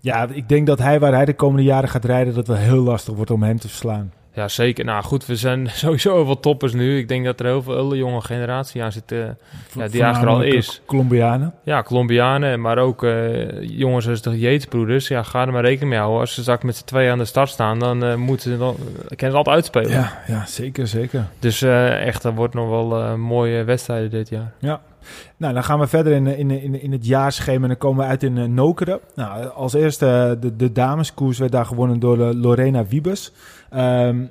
[0.00, 2.66] Ja, ik denk dat hij, waar hij de komende jaren gaat rijden, dat het wel
[2.66, 4.12] heel lastig wordt om hem te verslaan.
[4.38, 4.84] Ja, zeker.
[4.84, 6.98] Nou goed, we zijn sowieso veel toppers nu.
[6.98, 9.12] Ik denk dat er heel veel hele jonge generatie aan zit.
[9.12, 10.80] eh, Ja, die eigenlijk er al is.
[10.86, 11.54] Colombianen.
[11.64, 15.08] Ja, Colombianen, maar ook eh, jongens als de Yates-broeders.
[15.08, 16.20] Ja, ga er maar rekening mee houden.
[16.20, 18.76] Als ze straks met z'n tweeën aan de start staan, dan eh, moeten ze dan,
[19.08, 19.90] kunnen ze altijd uitspelen.
[19.90, 21.24] Ja, ja, zeker, zeker.
[21.38, 24.78] Dus echt, dat wordt nog wel eh, mooie wedstrijden dit jaar.
[25.36, 28.10] Nou, dan gaan we verder in, in, in, in het jaarschema en dan komen we
[28.10, 29.00] uit in uh, Nokeren.
[29.14, 33.32] Nou, als eerste uh, de, de dameskoers werd daar gewonnen door uh, Lorena Wiebes.
[33.74, 33.78] Um,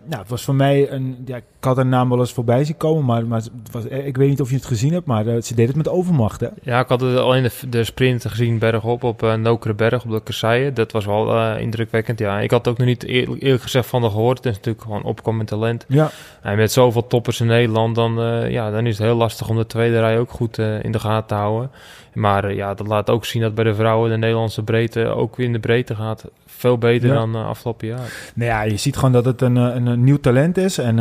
[0.06, 1.18] nou, het was voor mij een.
[1.26, 4.18] Ja, ik had haar naam wel eens voorbij zien komen, maar, maar het was, ik
[4.18, 6.40] weet niet of je het gezien hebt, maar uh, ze deed het met overmacht.
[6.40, 6.48] Hè?
[6.62, 10.22] Ja, ik had het alleen de, de sprint gezien bergop op uh, Nokerenberg op de
[10.24, 10.74] kasseien.
[10.74, 12.20] Dat was wel uh, indrukwekkend.
[12.20, 14.38] Ja, ik had ook nog niet eerlijk, eerlijk gezegd van de gehoord.
[14.38, 15.86] Het is natuurlijk gewoon opkomend talent.
[15.88, 16.10] Ja.
[16.42, 19.58] En met zoveel toppers in Nederland, dan, uh, ja, dan is het heel lastig om
[19.58, 21.72] de tweede rij ook goed goed in de gaten houden.
[22.14, 25.54] Maar ja, dat laat ook zien dat bij de vrouwen de Nederlandse breedte ook in
[25.54, 26.26] de breedte gaat.
[26.46, 28.32] Veel beter dan afgelopen jaar.
[28.36, 30.78] Nou ja, je ziet gewoon dat het een, een, een nieuw talent is.
[30.78, 30.96] En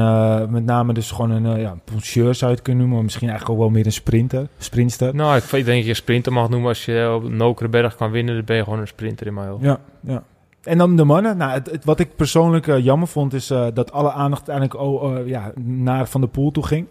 [0.51, 1.77] met name dus gewoon een ja,
[2.13, 3.05] zou je het kunnen noemen.
[3.05, 5.15] Misschien eigenlijk ook wel meer een sprinter, sprinter.
[5.15, 6.69] Nou, ik denk dat je sprinter mag noemen.
[6.69, 9.57] Als je op Nokerenberg kan winnen, dan ben je gewoon een sprinter in mijn.
[9.61, 10.23] Ja, ja.
[10.67, 11.37] En dan de mannen.
[11.37, 15.19] Nou, het, wat ik persoonlijk uh, jammer vond, is uh, dat alle aandacht eigenlijk oh,
[15.19, 16.87] uh, ja, naar Van de Poel toe ging.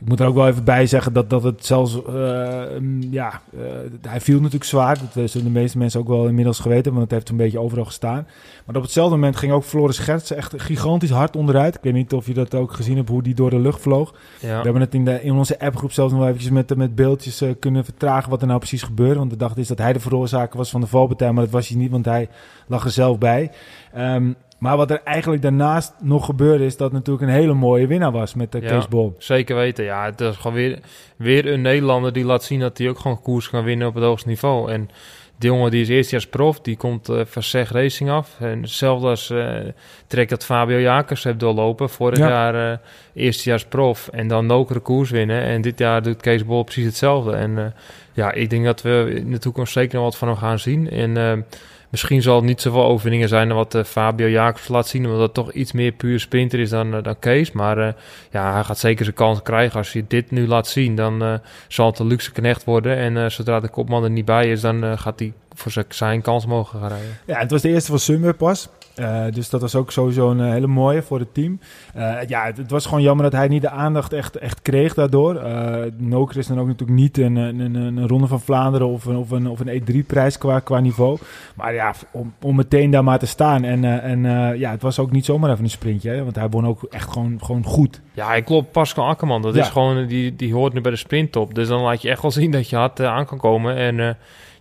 [0.00, 2.62] Ik moet er ook wel even bij zeggen dat, dat het zelfs, uh,
[3.10, 3.62] ja, uh,
[4.08, 4.98] hij viel natuurlijk zwaar.
[4.98, 7.84] Dat zullen de meeste mensen ook wel inmiddels geweten, want het heeft een beetje overal
[7.84, 8.26] gestaan.
[8.64, 11.74] Maar op hetzelfde moment ging ook Floris Scherts echt gigantisch hard onderuit.
[11.74, 14.14] Ik weet niet of je dat ook gezien hebt, hoe die door de lucht vloog.
[14.40, 14.56] Ja.
[14.58, 17.50] We hebben het in, de, in onze appgroep zelfs nog eventjes met, met beeldjes uh,
[17.58, 19.18] kunnen vertragen wat er nou precies gebeurde.
[19.18, 21.68] Want de dacht is dat hij de veroorzaker was van de valpartij, maar dat was
[21.68, 22.28] hij niet, want hij
[22.66, 23.50] lag er zelf bij.
[23.96, 28.12] Um, maar wat er eigenlijk daarnaast nog gebeurde, is dat natuurlijk een hele mooie winnaar
[28.12, 29.14] was met de ja, Kees Bol.
[29.18, 30.04] Zeker weten, ja.
[30.04, 30.78] Het is gewoon weer,
[31.16, 34.04] weer een Nederlander die laat zien dat hij ook gewoon koers kan winnen op het
[34.04, 34.72] hoogste niveau.
[34.72, 34.90] En
[35.38, 38.36] die jongen die is eerstejaars prof, die komt uh, van Seg Racing af.
[38.40, 39.58] En hetzelfde als uh,
[40.06, 41.90] trek dat Fabio Jakers heeft doorlopen.
[41.90, 42.28] Vorig ja.
[42.28, 42.78] jaar uh,
[43.14, 45.42] eerstejaars prof en dan nokere koers winnen.
[45.42, 47.32] En dit jaar doet Kees Bol precies hetzelfde.
[47.32, 47.74] En
[48.12, 50.90] ja, ik denk dat we in de toekomst zeker nog wat van hem gaan zien.
[50.90, 51.46] En
[51.90, 55.04] Misschien zal het niet zoveel overwinningen zijn dan wat uh, Fabio Jacobs laat zien.
[55.04, 57.52] Omdat dat toch iets meer puur sprinter is dan, uh, dan Kees.
[57.52, 57.88] Maar uh,
[58.30, 59.78] ja, hij gaat zeker zijn kans krijgen.
[59.78, 62.96] Als hij dit nu laat zien, dan zal het een luxe knecht worden.
[62.96, 66.80] En zodra de kopman er niet bij is, dan gaat hij voor zijn kans mogen
[66.80, 67.18] gaan rijden.
[67.26, 68.68] Ja, het was de eerste van Sunweb pas.
[69.00, 71.60] Uh, dus dat was ook sowieso een hele mooie voor het team.
[71.96, 74.94] Uh, ja, het, het, was gewoon jammer dat hij niet de aandacht echt, echt kreeg
[74.94, 75.34] daardoor.
[75.34, 79.04] Uh, Noker is dan ook natuurlijk niet een, een, een, een Ronde van Vlaanderen of
[79.04, 81.18] een, of een, of een E3-prijs qua, qua niveau.
[81.54, 83.64] Maar ja, om, om meteen daar maar te staan.
[83.64, 84.22] En, en
[84.58, 86.10] ja, het was ook niet zomaar even een sprintje.
[86.10, 88.00] Hè, want hij won ook echt gewoon, gewoon goed.
[88.12, 88.72] Ja, ik klopt.
[88.72, 89.60] Pascal Akkerman, dat ja.
[89.60, 91.54] is gewoon, die, die hoort nu bij de sprinttop.
[91.54, 93.76] Dus dan laat je echt wel zien dat je hard aan kan komen.
[93.76, 94.16] En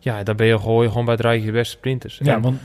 [0.07, 2.19] ja, dan ben je gewoon, gewoon bij het rijtje beste sprinters.
[2.23, 2.59] Ja, want...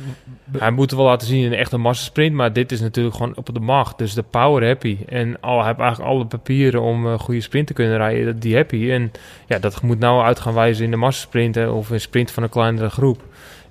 [0.59, 3.55] Hij moet wel laten zien in een echte massasprint, maar dit is natuurlijk gewoon op
[3.55, 3.99] de macht.
[3.99, 4.99] Dus de power happy.
[5.09, 8.57] En al, hij heeft eigenlijk alle papieren om een goede sprint te kunnen rijden, die
[8.57, 8.91] happy.
[8.91, 9.13] En
[9.47, 12.49] ja, dat moet nou uit gaan wijzen in de massasprinten of een sprint van een
[12.49, 13.23] kleinere groep.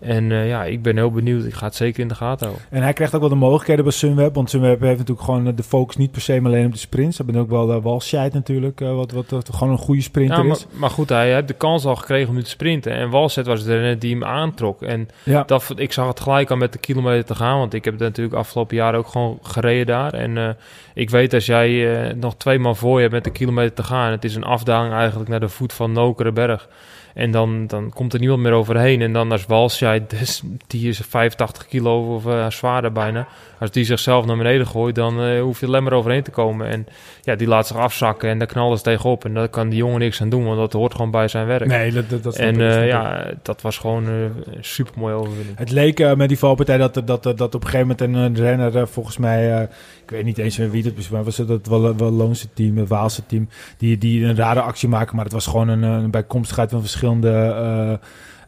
[0.01, 1.45] En uh, ja, ik ben heel benieuwd.
[1.45, 2.67] Ik ga het zeker in de gaten houden.
[2.69, 4.35] En hij krijgt ook wel de mogelijkheden bij Sunweb.
[4.35, 6.77] Want Sunweb heeft natuurlijk gewoon eh, de focus niet per se maar alleen op de
[6.77, 7.15] sprints.
[7.15, 10.01] Ze hebben ook wel de uh, Walscheid natuurlijk, uh, wat, wat, wat, gewoon een goede
[10.01, 10.65] sprinter ja, maar, is.
[10.71, 12.91] Maar goed, hij heeft de kans al gekregen om nu te sprinten.
[12.91, 14.81] En Walscheid was de die hem aantrok.
[14.81, 15.43] En ja.
[15.43, 17.57] dat, ik zag het gelijk al met de kilometer te gaan.
[17.57, 20.13] Want ik heb het natuurlijk afgelopen jaar ook gewoon gereden daar.
[20.13, 20.49] En uh,
[20.93, 24.11] ik weet als jij nog twee man voor je hebt met de kilometer te gaan.
[24.11, 26.67] Het is een afdaling eigenlijk naar de voet van Nokerenberg.
[27.13, 29.01] En dan, dan komt er niemand meer overheen.
[29.01, 33.27] En dan als Walscheid, dus, die is 85 kilo of uh, zwaarder bijna.
[33.59, 36.67] Als die zichzelf naar beneden gooit, dan uh, hoef je alleen maar overheen te komen.
[36.67, 36.87] En
[37.21, 39.25] ja, die laat zich afzakken en daar knallen ze tegenop.
[39.25, 41.65] En daar kan die jongen niks aan doen, want dat hoort gewoon bij zijn werk.
[41.65, 45.57] Nee, dat, dat, dat En uh, ja, dat was gewoon een super mooie overwinning.
[45.57, 48.87] Het leek met die valpartij dat, dat, dat, dat op een gegeven moment een renner,
[48.87, 49.69] volgens mij,
[50.03, 53.25] ik weet niet eens wie het was, maar was het het Wallonse team, het Waalse
[53.25, 55.15] team, die, die een rare actie maken.
[55.15, 57.99] Maar het was gewoon een, een bijkomstigheid van verschillende...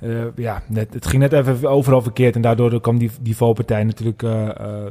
[0.01, 3.83] Uh, ja, net, het ging net even overal verkeerd en daardoor kwam die, die valpartij
[3.83, 4.49] natuurlijk uh, uh,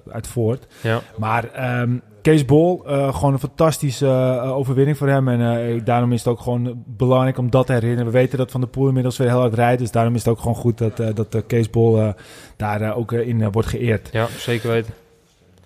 [0.09, 0.67] uit voort.
[0.81, 1.01] Ja.
[1.19, 5.29] Maar um, Kees Bol, gewoon een fantastische overwinning voor hem.
[5.29, 8.05] En daarom is het ook gewoon belangrijk om dat te herinneren.
[8.05, 9.81] We weten dat Van de Poel inmiddels weer heel hard rijdt.
[9.81, 12.15] Dus daarom is het ook gewoon goed dat, dat Kees Bol
[12.57, 14.09] daar ook in wordt geëerd.
[14.13, 14.95] Ja, zeker weten.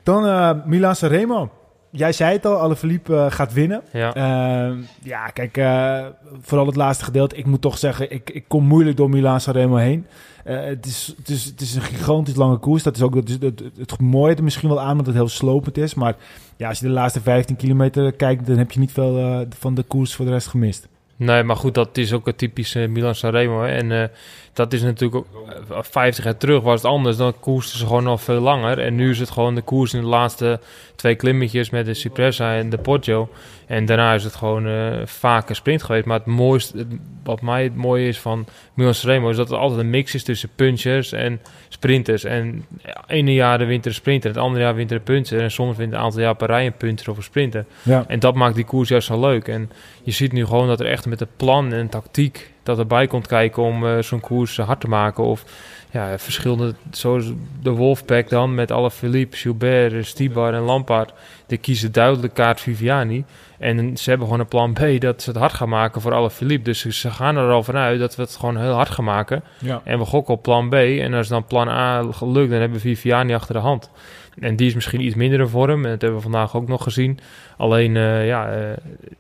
[0.03, 1.51] Dan Milan Sanremo
[1.97, 3.83] jij zei het al, Alaphilippe uh, gaat winnen.
[3.93, 6.07] Ja, uh, ja kijk, uh,
[6.41, 7.37] vooral het laatste gedeelte.
[7.37, 10.07] Ik moet toch zeggen, ik, ik kom moeilijk door Milaan Sanremo heen.
[10.47, 12.83] Uh, het, is, het, is, het is een gigantisch lange koers.
[12.83, 15.79] Dat is ook het, het, het mooie er misschien wel aan, dat het heel slopend
[15.79, 15.95] is.
[15.95, 16.17] Maar
[16.57, 19.83] ja, als je de laatste 15 kilometer kijkt, dan heb je niet veel van de
[19.83, 20.89] koers voor de rest gemist.
[21.17, 23.65] Nee, maar goed, dat is ook een typische Milan Sanremo.
[23.65, 24.05] En uh,
[24.57, 25.25] dat is natuurlijk
[25.71, 27.17] ook 50 jaar terug was het anders.
[27.17, 28.79] Dan koersten ze gewoon nog veel langer.
[28.79, 30.61] En nu is het gewoon de koers in de laatste
[30.95, 33.29] twee klimmetjes met de Cipressa en de Poggio.
[33.67, 36.05] En daarna is het gewoon uh, vaak een sprint geweest.
[36.07, 36.87] Maar het mooiste,
[37.25, 40.25] wat mij het mooie is van Milan Sanremo is dat het altijd een mix is
[40.25, 42.25] tussen punchers en sprinters.
[42.25, 45.41] En ja, ene jaar de winter sprinter, het andere jaar winter punter.
[45.41, 47.65] En soms wint een aantal jaar per rij een punter of een sprinter.
[47.83, 48.05] Ja.
[48.09, 49.49] En dat maakt die koers juist zo leuk.
[49.49, 49.71] En
[50.03, 53.27] je ziet nu gewoon dat er echt met een plan en tactiek dat erbij komt
[53.27, 55.25] kijken om uh, zo'n koers hard te maken.
[55.25, 55.45] Of
[55.91, 61.13] ja, verschillende, zoals de Wolfpack dan met alle Philippe, Gilbert, Stibar en Lampaard.
[61.47, 63.25] Die kiezen duidelijk kaart Viviani.
[63.59, 66.31] En ze hebben gewoon een plan B dat ze het hard gaan maken voor alle
[66.31, 66.65] Philippe.
[66.65, 69.43] Dus ze gaan er al vanuit dat we het gewoon heel hard gaan maken.
[69.59, 69.81] Ja.
[69.85, 70.75] En we gokken op plan B.
[70.75, 73.91] En als dan plan A gelukt, dan hebben we Viviani achter de hand.
[74.41, 75.85] En die is misschien iets minder in vorm.
[75.85, 77.19] En dat hebben we vandaag ook nog gezien.
[77.57, 78.65] Alleen, eh, ja, uh,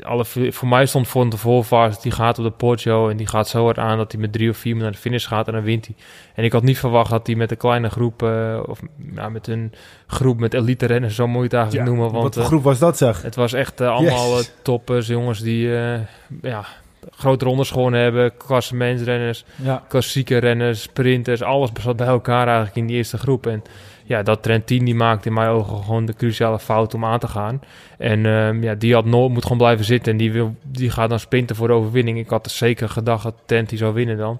[0.02, 2.02] alle, voor mij stond voor tevoren vast.
[2.02, 4.50] Die gaat op de Porto en die gaat zo hard aan dat hij met drie
[4.50, 5.94] of vier naar de finish gaat en dan wint hij.
[6.34, 8.80] En ik had niet verwacht dat hij met een kleine groep, uh, of
[9.30, 9.72] met een
[10.06, 12.12] groep met elite renners, zo het eigenlijk Ja, noemen.
[12.12, 13.22] Want Wat voor groep was dat, zeg?
[13.22, 14.46] het was echt eh, allemaal Yes.
[14.48, 15.68] eh, toppers, jongens die
[16.42, 16.64] ja,
[17.10, 18.36] grote rondes gewonnen hebben.
[18.36, 19.82] Klassementsrenners, Ja.
[19.88, 21.42] klassieke renners, sprinters.
[21.42, 23.46] Alles zat bij elkaar eigenlijk in die eerste groep.
[23.46, 23.62] En
[24.06, 27.28] ja, dat Trentin die maakte in mijn ogen gewoon de cruciale fout om aan te
[27.28, 27.60] gaan.
[27.98, 30.12] En ehm, ja, die had nooit moet gewoon blijven zitten.
[30.12, 32.18] En die, wil, die gaat dan sprinten voor de overwinning.
[32.18, 34.38] Ik had er zeker gedacht dat Trent zou winnen dan.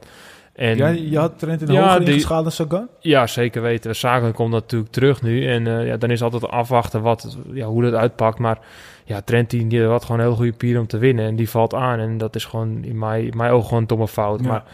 [0.53, 2.89] En ja, je had Trent in de Ja, hoger ingeschaald dan Sagan?
[3.01, 3.97] ja, zeker weten.
[3.97, 5.47] Zaken komt natuurlijk terug nu.
[5.47, 8.39] En eh, ja, dan is altijd afwachten wat, ja, hoe dat uitpakt.
[8.39, 8.59] Maar
[9.05, 11.25] ja, Trent die, die had gewoon een heel goede pier om te winnen.
[11.25, 11.99] En die valt aan.
[11.99, 14.41] En dat is gewoon in mijn, in mijn ogen gewoon een domme fout.
[14.41, 14.49] Ja.
[14.49, 14.65] Maar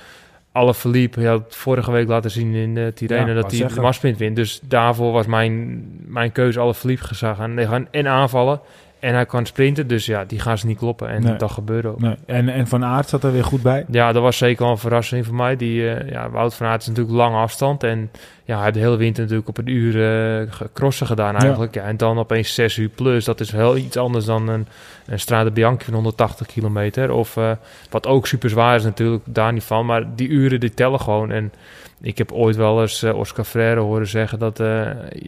[0.52, 4.18] alle verliep, je had vorige week laten zien in uh, Ja, dat hij de marsprint
[4.18, 4.36] wint.
[4.36, 7.38] Dus daarvoor was mijn, mijn keuze alle verliep gezag.
[7.38, 8.60] En en aanvallen
[9.02, 9.86] en hij kan sprinten.
[9.86, 11.08] Dus ja, die gaan ze niet kloppen.
[11.08, 11.36] En Nee.
[11.36, 12.00] dat gebeurde ook.
[12.00, 12.14] Nee.
[12.26, 13.84] En, en Van Aert zat er weer goed bij.
[13.90, 15.56] Ja, dat was zeker wel een verrassing voor mij.
[15.56, 17.82] Die, eh, ja, Wout van Aert is natuurlijk lange afstand.
[17.82, 18.10] En
[18.44, 19.94] ja, hij heeft de hele winter natuurlijk op een uur
[20.40, 21.74] eh, crossen gedaan eigenlijk.
[21.74, 21.82] Ja.
[21.82, 23.24] en dan opeens 6 uur plus.
[23.24, 24.66] Dat is wel iets anders dan een,
[25.06, 27.12] een Strade Bianchi van 180 kilometer.
[27.12, 27.50] Of eh,
[27.90, 29.86] wat ook super zwaar is natuurlijk, daar niet van.
[29.86, 31.30] Maar die uren die tellen gewoon.
[31.30, 31.52] En
[32.00, 34.62] ik heb ooit wel eens Oscar Freire horen zeggen dat,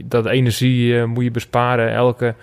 [0.05, 1.93] dat energie moet je besparen.
[1.93, 2.35] Elke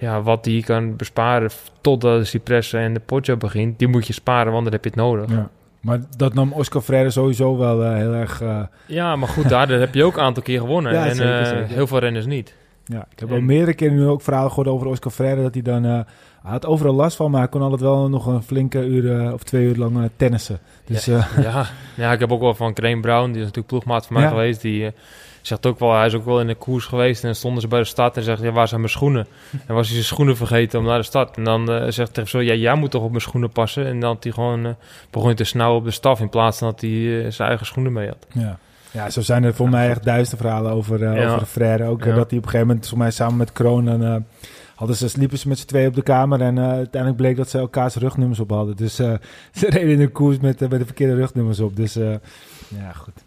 [0.00, 4.12] ja, wat die kan besparen totdat de Cipresse en de Poggio begint, die moet je
[4.12, 5.30] sparen, want dan heb je het nodig.
[5.30, 5.48] Ja.
[5.80, 8.40] Maar dat nam Oscar Freire sowieso wel eh, heel erg...
[8.42, 10.92] eh, Ja, maar goed, daar heb je ook een aantal keer gewonnen.
[10.94, 11.66] Ja, en zeker, eh, zeker.
[11.66, 12.54] heel veel renners niet.
[12.84, 15.42] ja, ik heb En- al meerdere keren nu ook verhalen gehoord over Oscar Freire...
[15.42, 15.82] dat hij dan...
[15.84, 16.04] hij
[16.42, 19.64] had overal last van, maar hij kon altijd wel nog een flinke uur of twee
[19.66, 20.58] uur lang tennissen.
[20.84, 21.66] Dus eh, ja.
[21.96, 24.28] ja, ik heb ook wel van Crane Brown, die is natuurlijk ploegmaat van mij Ja.
[24.30, 24.60] geweest.
[24.62, 24.92] Die
[25.42, 27.20] zegt ook wel, hij is ook wel in de koers geweest.
[27.20, 29.26] En dan stonden ze bij de stad en zegt, ja, waar zijn mijn schoenen?
[29.66, 31.36] En was hij zijn schoenen vergeten om naar de stad.
[31.36, 33.86] En dan eh, zegt hij zo, ja, jij moet toch op mijn schoenen passen?
[33.86, 34.72] En dan had hij gewoon eh,
[35.10, 37.92] begon te snauwen op de staf in plaats van dat hij eh, zijn eigen schoenen
[37.92, 38.26] mee had.
[38.32, 38.58] ja.
[38.90, 41.34] ja, zo zijn er voor mij echt duizenden verhalen over, Ja.
[41.34, 41.84] over Freire.
[41.84, 42.14] Ook Ja.
[42.14, 43.88] dat hij op een gegeven moment, voor mij samen met Kroon...
[43.88, 44.26] En,
[44.74, 47.58] hadden ze, sliepen ze met z'n tweeën op de kamer en uiteindelijk bleek dat ze
[47.58, 48.76] elkaars rugnummers op hadden.
[48.76, 49.18] Dus ze
[49.52, 51.76] reden in de koers met, met de verkeerde rugnummers op.
[51.76, 53.24] Dus ja, goed.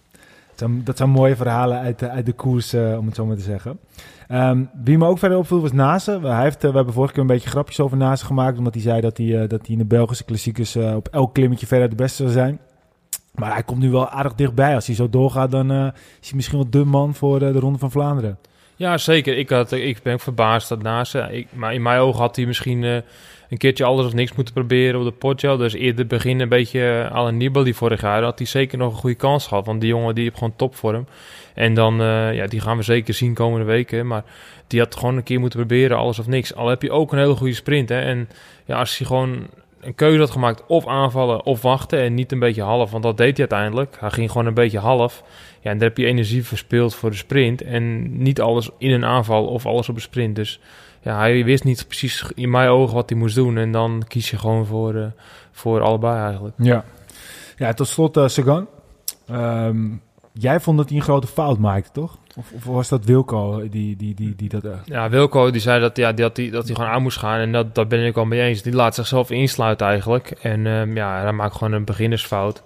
[0.56, 3.42] Dat zijn, mooie verhalen uit, de- uit de koers, eh, om het zo maar te
[3.42, 3.80] zeggen.
[4.28, 6.20] Ehm, wie me ook verder opviel was Nase.
[6.24, 8.84] Hij heeft, eh, we hebben vorige keer een beetje grapjes over Nase gemaakt, omdat hij
[8.84, 11.96] zei dat hij, eh, dat hij in de Belgische klassiekers op elk klimmetje verder de
[11.96, 12.60] beste zou zijn.
[13.34, 14.76] Maar hij komt nu wel aardig dichtbij.
[14.76, 17.92] Als hij zo doorgaat, dan is hij misschien wel de man voor de Ronde van
[17.92, 18.38] Vlaanderen.
[18.76, 19.38] Ja, zeker.
[19.38, 23.04] Ik, had, ik ben verbaasd dat Ik, maar in mijn ogen had hij misschien
[23.50, 25.58] een keertje alles of niks moeten proberen op de potjo.
[25.58, 28.24] Dus eerder beginnen een beetje uh, aan Nibali vorig jaar.
[28.24, 29.66] had hij zeker nog een goede kans gehad.
[29.66, 31.06] Want die jongen die heeft gewoon topvorm.
[31.54, 34.08] En dan, eh, ja, die gaan we zeker zien komende weken.
[34.08, 34.24] Maar
[34.68, 36.56] die had gewoon een keer moeten proberen, alles of niks.
[36.56, 37.90] Al heb je ook een hele goede sprint.
[37.90, 38.00] Hè?
[38.00, 38.30] En
[38.66, 39.48] ja, als hij gewoon
[39.80, 42.00] een keuze had gemaakt, of aanvallen of wachten.
[42.00, 43.98] En niet een beetje half, want dat deed hij uiteindelijk.
[44.00, 45.24] Hij ging gewoon een beetje half.
[45.62, 47.62] Ja, en daar heb je energie verspeeld voor de sprint.
[47.62, 50.36] En niet alles in een aanval of alles op een sprint.
[50.36, 50.60] Dus
[51.04, 53.58] ja, hij wist niet precies in mijn ogen wat hij moest doen.
[53.58, 55.06] En dan kies je gewoon voor, uh,
[55.52, 56.56] voor allebei eigenlijk.
[56.58, 56.84] Ja,
[57.58, 58.68] ja tot slot uh, Sagan.
[59.32, 60.02] Um,
[60.34, 62.18] jij vond dat hij een grote fout maakte, toch?
[62.38, 64.66] Of, of was dat Wilco die, die, die, die dat...
[64.66, 64.72] Uh...
[64.86, 67.40] Ja, Wilco die zei dat, ja, dat, hij, dat hij gewoon aan moest gaan.
[67.40, 68.62] En dat, dat ben ik al mee eens.
[68.62, 70.32] Die laat zichzelf insluiten eigenlijk.
[70.32, 72.64] En um, ja, hij maakt gewoon een beginnersfout.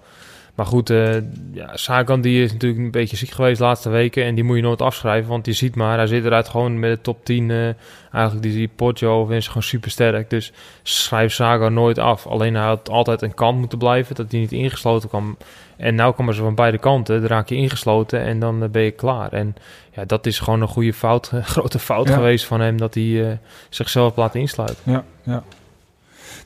[0.58, 1.14] Maar goed, uh,
[1.52, 4.24] ja, Sagan die is natuurlijk een beetje ziek geweest de laatste weken.
[4.24, 5.30] En die moet je nooit afschrijven.
[5.30, 7.48] Want je ziet maar, hij zit eruit gewoon met de top 10.
[7.48, 7.64] Uh,
[8.12, 10.30] eigenlijk die, die Poggio is gewoon super sterk.
[10.30, 12.26] Dus schrijf Sagan nooit af.
[12.26, 14.14] Alleen hij had altijd een kant moeten blijven.
[14.14, 15.36] Dat hij niet ingesloten kwam.
[15.76, 17.20] En nou komen ze van beide kanten.
[17.20, 19.32] Dan raak je ingesloten en dan uh, ben je klaar.
[19.32, 19.56] En
[19.92, 22.14] ja, dat is gewoon een goede fout, een grote fout Ja.
[22.14, 22.78] geweest van hem.
[22.78, 24.92] Dat hij zichzelf laat insluiten.
[24.92, 25.42] Ja, ja.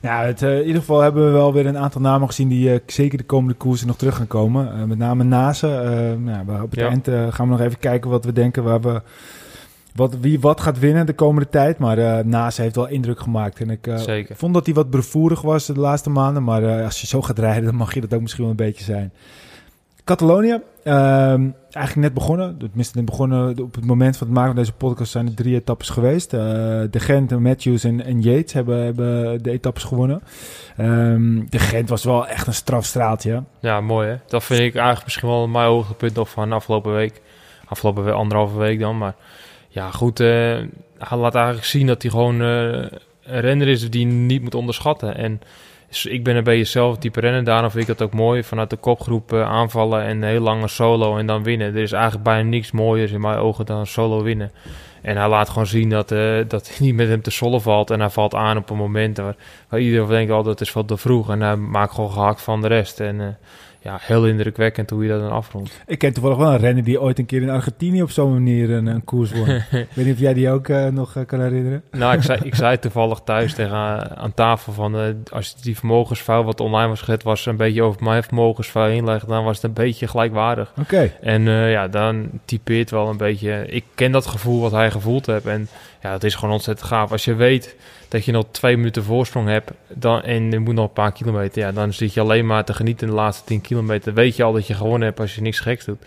[0.03, 2.69] Ja, het, uh, in ieder geval hebben we wel weer een aantal namen gezien die
[2.69, 4.67] uh, zeker de komende koersen nog terug gaan komen.
[4.77, 5.67] Uh, met name Nase.
[6.19, 6.87] nou, op het Ja.
[6.87, 9.01] eind gaan we nog even kijken wat we denken waar we,
[9.95, 11.77] wat, wie wat gaat winnen de komende tijd.
[11.77, 13.59] Maar Nase heeft wel indruk gemaakt.
[13.59, 13.87] En ik
[14.33, 16.43] vond dat hij wat brevoerig was de laatste maanden.
[16.43, 18.83] Maar als je zo gaat rijden, dan mag je dat ook misschien wel een beetje
[18.83, 19.11] zijn.
[20.03, 22.57] Catalonië, ehm, eigenlijk net begonnen.
[22.57, 25.55] Tenminste, net begonnen op het moment van het maken van deze podcast zijn er drie
[25.55, 26.33] etappes geweest.
[26.33, 30.21] Uh, de Gent, Matthews en, en Yates hebben, hebben de etappes gewonnen.
[30.79, 33.43] Um, de Gent was wel echt een strafstraaltje.
[33.59, 34.15] Ja, mooi hè.
[34.27, 37.21] Dat vind ik eigenlijk misschien wel mijn hoogtepunt nog van afgelopen week.
[37.65, 38.97] Afgelopen anderhalve week dan.
[38.97, 39.15] Maar
[39.67, 40.19] ja, goed.
[40.19, 40.27] Uh,
[40.97, 42.85] hij laat eigenlijk zien dat hij gewoon uh,
[43.23, 45.15] een renner is die je niet moet onderschatten.
[45.15, 45.41] En
[45.93, 47.43] Dus ik ben een beetje zelf type renner.
[47.43, 48.43] Daarom vind ik dat ook mooi.
[48.43, 51.75] Vanuit de kopgroep eh, aanvallen en een heel lange solo en dan winnen.
[51.75, 54.51] Er is eigenlijk bijna niks mooiers in mijn ogen dan solo winnen.
[55.01, 57.89] En hij laat gewoon zien dat, uh, dat hij niet met hem te sollen valt.
[57.89, 59.35] En hij valt aan op een moment waar,
[59.69, 61.29] waar iedereen denkt, oh, dat is wat te vroeg.
[61.29, 62.99] En hij maakt gewoon gehakt van de rest.
[62.99, 63.27] En uh,
[63.83, 65.81] ja, heel indrukwekkend hoe je dat dan afrondt.
[65.87, 68.69] Ik ken toevallig wel een renner die ooit een keer in Argentinië op zo'n manier
[68.69, 69.49] een, een koers won.
[69.71, 71.83] ik weet niet of jij die ook uh, nog uh, kan herinneren.
[71.91, 73.77] Nou, ik zei, ik zei toevallig thuis tegen
[74.17, 75.23] aan tafel van...
[75.31, 77.23] Als die vermogensvuil wat online was gezet...
[77.23, 79.29] was een beetje over mijn vermogensvuil inleggen...
[79.29, 80.71] dan was het een beetje gelijkwaardig.
[80.71, 80.81] Oké.
[80.81, 81.17] Okay.
[81.21, 83.65] En ja, dan typeert wel een beetje...
[83.65, 85.45] Ik ken dat gevoel wat hij gevoeld heeft.
[85.45, 85.67] En
[86.03, 87.11] ja, dat is gewoon ontzettend gaaf.
[87.11, 87.75] Als je weet
[88.07, 91.61] dat je nog twee minuten voorsprong hebt dan, en je moet nog een paar kilometer,
[91.61, 94.13] ja, dan zit je alleen maar te genieten in de laatste 10 kilometer.
[94.13, 96.05] Weet je al dat je gewonnen hebt als je niks geks doet.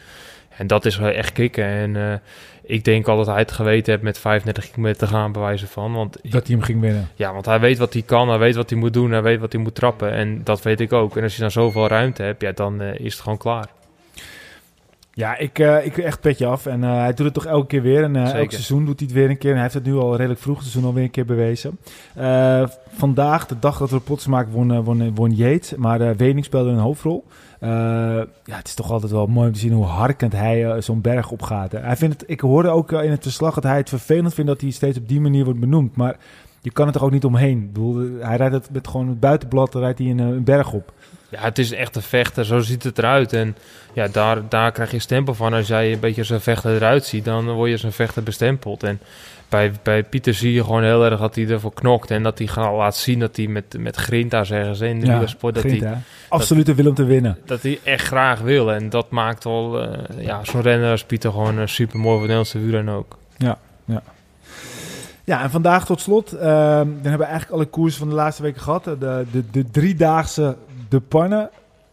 [0.48, 1.64] En dat is wel echt kicken.
[1.64, 2.14] En uh,
[2.62, 5.92] ik denk al dat hij het geweten heeft met 35 kilometer te gaan, bewijzen van.
[5.92, 7.08] Want, dat hij hem ging winnen.
[7.14, 9.40] Ja, want hij weet wat hij kan, hij weet wat hij moet doen, hij weet
[9.40, 10.12] wat hij moet trappen.
[10.12, 11.16] En dat weet ik ook.
[11.16, 13.68] En als je dan zoveel ruimte hebt, ja, dan uh, is het gewoon klaar.
[15.16, 16.66] Ja, ik, uh, ik echt petje af.
[16.66, 18.02] En uh, hij doet het toch elke keer weer.
[18.02, 19.50] En uh, elk seizoen doet hij het weer een keer.
[19.50, 21.78] En hij heeft het nu al redelijk vroeg seizoen alweer een keer bewezen.
[22.88, 25.74] vandaag, de dag dat we pots maken, won, won, won Yates.
[25.74, 27.24] Maar Wening speelde een hoofdrol.
[27.60, 31.30] ja, het is toch altijd wel mooi om te zien hoe harkend hij zo'n berg
[31.30, 31.72] opgaat.
[31.72, 34.60] Hij vindt het, ik hoorde ook in het verslag dat hij het vervelend vindt dat
[34.60, 35.96] hij steeds op die manier wordt benoemd.
[35.96, 36.16] Maar
[36.60, 37.58] je kan het er ook niet omheen.
[37.58, 40.92] Ik bedoel, hij rijdt het met gewoon het buitenblad, rijdt hij een, een berg op.
[41.28, 43.32] Ja, het is echt een vechter, zo ziet het eruit.
[43.32, 43.56] En
[43.92, 45.52] ja, daar, daar krijg je stempel van.
[45.52, 48.82] Als jij een beetje een vechter eruit ziet, dan word je als een vechter bestempeld.
[48.82, 49.00] En
[49.48, 52.10] bij, bij Pieter zie je gewoon heel erg dat hij ervoor knokt.
[52.10, 55.06] En dat hij gaat laat zien dat hij met, met grinta, zeggen ze in de
[55.06, 55.98] ja, sport, dat hij...
[56.28, 57.38] Absolute wil om te winnen.
[57.44, 58.72] Dat hij echt graag wil.
[58.72, 62.20] En dat maakt al uh, ja, zo'n renner als Pieter gewoon een super mooi voor
[62.20, 63.18] Nederlandse wielren ook.
[63.36, 64.02] Ja, ja.
[65.24, 66.34] Ja, en vandaag tot slot.
[66.34, 68.84] Uh, dan hebben we eigenlijk alle koersen van de laatste weken gehad.
[68.84, 70.56] De, de, de driedaagse
[70.88, 71.50] de pannen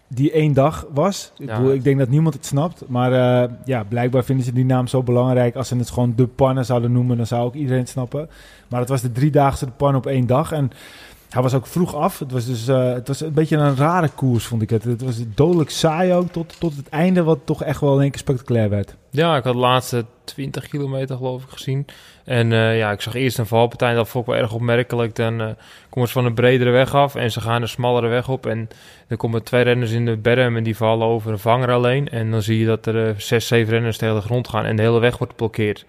[0.08, 1.32] die één dag was.
[1.38, 1.58] Ik, ja.
[1.58, 2.84] bedoel, ik denk dat niemand het snapt.
[2.88, 5.56] Maar uh, ja, blijkbaar vinden ze die naam zo belangrijk.
[5.56, 8.30] Als ze het gewoon de pannen zouden noemen, dan zou ook iedereen het snappen.
[8.68, 10.52] Maar het was de driedaagse de pan op één dag.
[10.52, 10.72] En
[11.34, 12.20] hij was ook vroeg af.
[12.20, 14.84] Het was dus uh, het was een beetje een rare koers, vond ik het.
[14.84, 18.10] Het was dodelijk saai ook tot, tot het einde, wat toch echt wel in één
[18.10, 18.96] keer spectaculair werd.
[19.10, 21.86] Ja, ik had de laatste 20 kilometer geloof ik gezien.
[22.24, 25.16] En uh, ja, ik zag eerst een valpartij, dat vond ik wel erg opmerkelijk.
[25.16, 25.48] Dan uh,
[25.90, 28.46] komen ze van een bredere weg af en ze gaan een smallere weg op.
[28.46, 28.68] En
[29.08, 32.10] dan komen twee renners in de berm en die vallen over een vanger alleen.
[32.10, 34.82] En dan zie je dat er zes, zeven renners tegen de grond gaan en de
[34.82, 35.86] hele weg wordt geblokkeerd.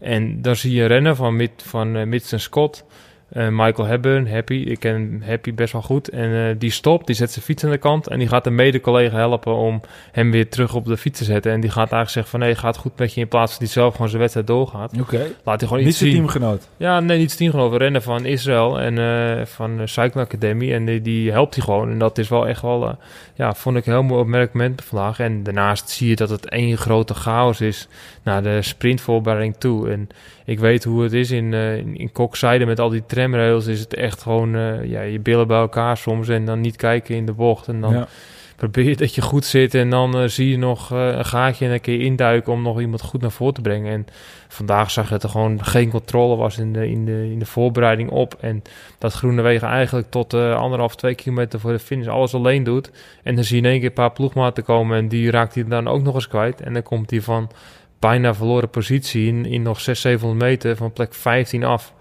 [0.00, 2.84] En dan zie je een renner van, Mid, van Mitch Scott...
[3.32, 6.08] Uh, Michael Hepburn, Happy, ik ken Happy best wel goed.
[6.08, 8.08] En uh, die stopt, die zet zijn fiets aan de kant.
[8.08, 9.80] En die gaat een mede-collega helpen om
[10.12, 11.52] hem weer terug op de fiets te zetten.
[11.52, 13.72] En die gaat eigenlijk zeggen van nee, gaat goed met je in plaats van die
[13.72, 14.92] zelf gewoon zijn wedstrijd doorgaat.
[14.92, 15.14] Oké.
[15.14, 15.32] Okay.
[15.44, 16.12] Laat hij gewoon niet iets zien.
[16.12, 16.68] teamgenoot?
[16.76, 17.70] Ja, nee, niet zijn teamgenoot.
[17.70, 20.72] We rennen van Israël en uh, van de Cycling Academy.
[20.72, 21.90] En die, die, helpt hij gewoon.
[21.90, 22.98] En dat is wel echt wel,
[23.34, 25.18] ja, vond ik een heel mooi opmerkelijk vandaag.
[25.18, 27.88] En daarnaast zie je dat het één grote chaos is
[28.22, 29.90] naar de sprintvoorbereiding toe.
[29.90, 30.08] En
[30.46, 33.66] ik weet hoe het is in, uh, in, Kokzijde met al die tramrails.
[33.66, 37.14] Is het echt gewoon uh, ja, je billen bij elkaar soms en dan niet kijken
[37.14, 37.68] in de bocht.
[37.68, 38.08] En dan ja.
[38.56, 41.70] probeer je dat je goed zit en dan uh, zie je nog een gaatje en
[41.70, 43.92] dan kun je induiken om nog iemand goed naar voren te brengen.
[43.92, 44.06] En
[44.48, 47.46] vandaag zag je dat er gewoon geen controle was in de, in de, in de
[47.46, 48.36] voorbereiding op.
[48.40, 48.62] En
[48.98, 52.90] dat Groenewegen eigenlijk tot anderhalf, twee kilometer voor de finish alles alleen doet.
[53.22, 55.64] En dan zie je in één keer een paar ploegmaten komen en die raakt hij
[55.64, 56.60] dan ook nog eens kwijt.
[56.60, 57.50] En dan komt hij van
[57.98, 61.94] bijna verloren positie in, nog 600, 700 meter van plek 15 af.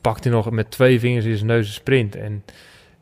[0.00, 2.16] Pakt hij nog met twee vingers in zijn neus een sprint.
[2.16, 2.44] En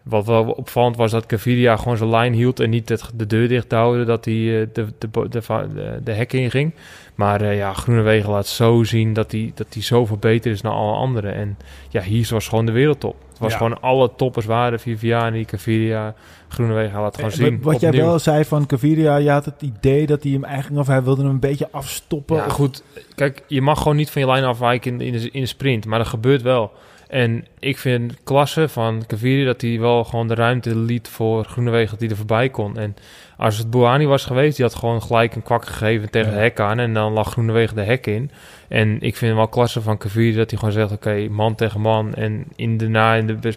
[0.05, 3.49] wat wel opvallend was dat Caviria gewoon zijn lijn hield en niet het, de deur
[3.49, 6.73] dicht houden dat hij de, de, de, de, de hek inging.
[7.15, 10.73] Maar uh, ja, Groenewegen laat zo zien dat hij, dat hij zoveel beter is dan
[10.73, 11.35] alle anderen.
[11.35, 13.17] En ja, hier was gewoon de wereldtop.
[13.29, 13.57] Het was ja.
[13.57, 16.15] gewoon alle toppers waren, Viviani, Caviria,
[16.49, 17.63] Groenewegen laat gewoon zien.
[17.63, 17.91] Wat opnieuw.
[17.91, 21.03] jij wel zei van Caviria, je had het idee dat hij hem eigenlijk, of hij
[21.03, 22.37] wilde hem een beetje afstoppen.
[22.37, 22.83] Ja, goed.
[23.15, 25.87] Kijk, je mag gewoon niet van je lijn afwijken in, in, de, in de sprint,
[25.87, 26.73] maar dat gebeurt wel.
[27.15, 31.91] En ik vind klasse van Caviri dat hij wel gewoon de ruimte liet voor Groenewegen
[31.91, 32.79] dat hij er voorbij kon.
[32.79, 32.97] En
[33.37, 36.37] als het Bouhani was geweest, die had gewoon gelijk een kwak gegeven tegen ja.
[36.37, 38.31] de hek aan en dan lag Groenewegen de hek in.
[38.69, 41.81] En ik vind wel klasse van Caviri dat hij gewoon zegt, oké, okay, man tegen
[41.81, 42.15] man.
[42.15, 43.55] En in de na in de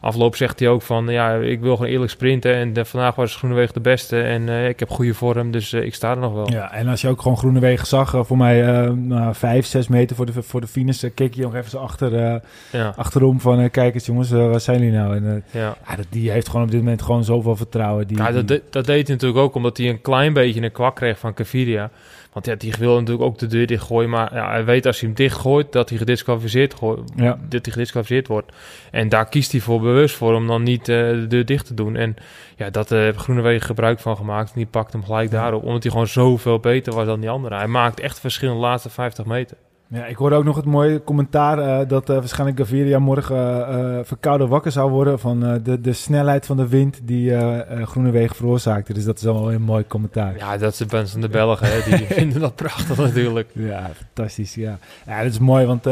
[0.00, 2.54] afloop zegt hij ook van, ja, ik wil gewoon eerlijk sprinten.
[2.54, 5.84] En de, vandaag was Groenewegen de beste en uh, ik heb goede vorm, dus uh,
[5.84, 6.50] ik sta er nog wel.
[6.50, 10.16] Ja, en als je ook gewoon Groenewegen zag, uh, voor mij uh, vijf, zes meter
[10.16, 12.40] voor de, voor de finish, keek je nog even zo achter,
[12.72, 12.94] ja.
[12.96, 15.16] achterom van, kijk eens jongens, waar zijn jullie nou?
[15.16, 15.76] En, ja.
[15.88, 18.06] ja dat, die heeft gewoon op dit moment gewoon zoveel vertrouwen.
[18.06, 18.62] Die, ja, dat, die...
[18.70, 21.90] dat deed hij natuurlijk ook omdat hij een klein beetje een kwak kreeg van Caviria.
[22.32, 24.10] Want ja, die wil natuurlijk ook de deur dichtgooien.
[24.10, 26.74] Maar ja, hij weet als hij hem dichtgooit, dat hij gedisqualificeerd,
[27.16, 27.38] ja.
[27.48, 28.52] dat hij gedisqualificeerd wordt.
[28.90, 31.74] En daar kiest hij voor bewust voor om dan niet eh, de deur dicht te
[31.74, 31.96] doen.
[31.96, 32.16] En
[32.56, 34.48] ja, dat uh, heeft Groenewegen gebruik van gemaakt.
[34.48, 35.62] En die pakt hem gelijk daarop.
[35.62, 37.56] Omdat hij gewoon zoveel beter was dan die andere.
[37.56, 39.56] Hij maakt echt verschil in de laatste 50 meter.
[39.90, 43.98] Ja, ik hoorde ook nog het mooie commentaar uh, dat uh, waarschijnlijk Gaviria morgen uh,
[44.02, 47.36] verkouden wakker zou worden van de, de snelheid van de wind die
[47.86, 48.92] Groenewegen veroorzaakte.
[48.92, 50.36] Dus dat is wel een mooi commentaar.
[50.36, 53.50] Ja, dat is de mensen de Belgen, hè, die vinden dat prachtig natuurlijk.
[53.52, 54.54] Ja, fantastisch.
[54.54, 55.82] Ja, ja dat is mooi, want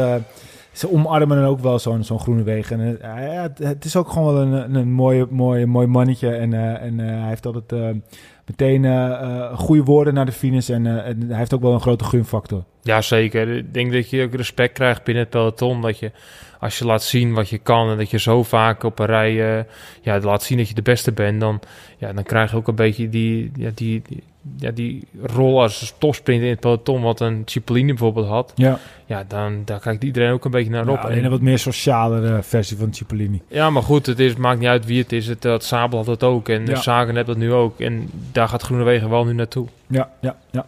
[0.71, 2.79] ze omarmen ook wel zo'n zo'n Groenewegen.
[2.79, 2.97] En
[3.31, 7.27] ja, het is ook gewoon wel een, een mooie, mooie, mooi mannetje en, en hij
[7.27, 7.99] heeft altijd
[8.47, 10.69] meteen uh, goede woorden naar de finish.
[10.69, 10.93] En, uh,
[11.27, 12.63] hij heeft ook wel een grote gunfactor.
[12.81, 13.55] Ja, zeker.
[13.57, 15.81] Ik denk dat je ook respect krijgt binnen het peloton.
[15.81, 16.11] Dat je,
[16.59, 19.65] als je laat zien wat je kan en dat je zo vaak op een rij
[20.01, 21.59] ja, laat zien dat je de beste bent, dan,
[21.97, 24.23] ja, dan krijg je ook een beetje die, ja, die, die
[24.57, 29.23] ja, die rol als topsprinter in het peloton, wat een Cipollini bijvoorbeeld had, ja, ja
[29.27, 30.97] dan daar kijkt iedereen ook een beetje naar op.
[30.97, 33.41] alleen een wat meer sociale versie van Cipollini.
[33.47, 35.27] Ja, maar goed, het is, maakt niet uit wie het is.
[35.27, 36.75] Het, het Sabel had het ook en ja.
[36.75, 37.79] Sagan heeft dat nu ook.
[37.79, 39.67] En daar gaat Groenewegen wel nu naartoe.
[39.87, 40.65] Ja, ja, ja.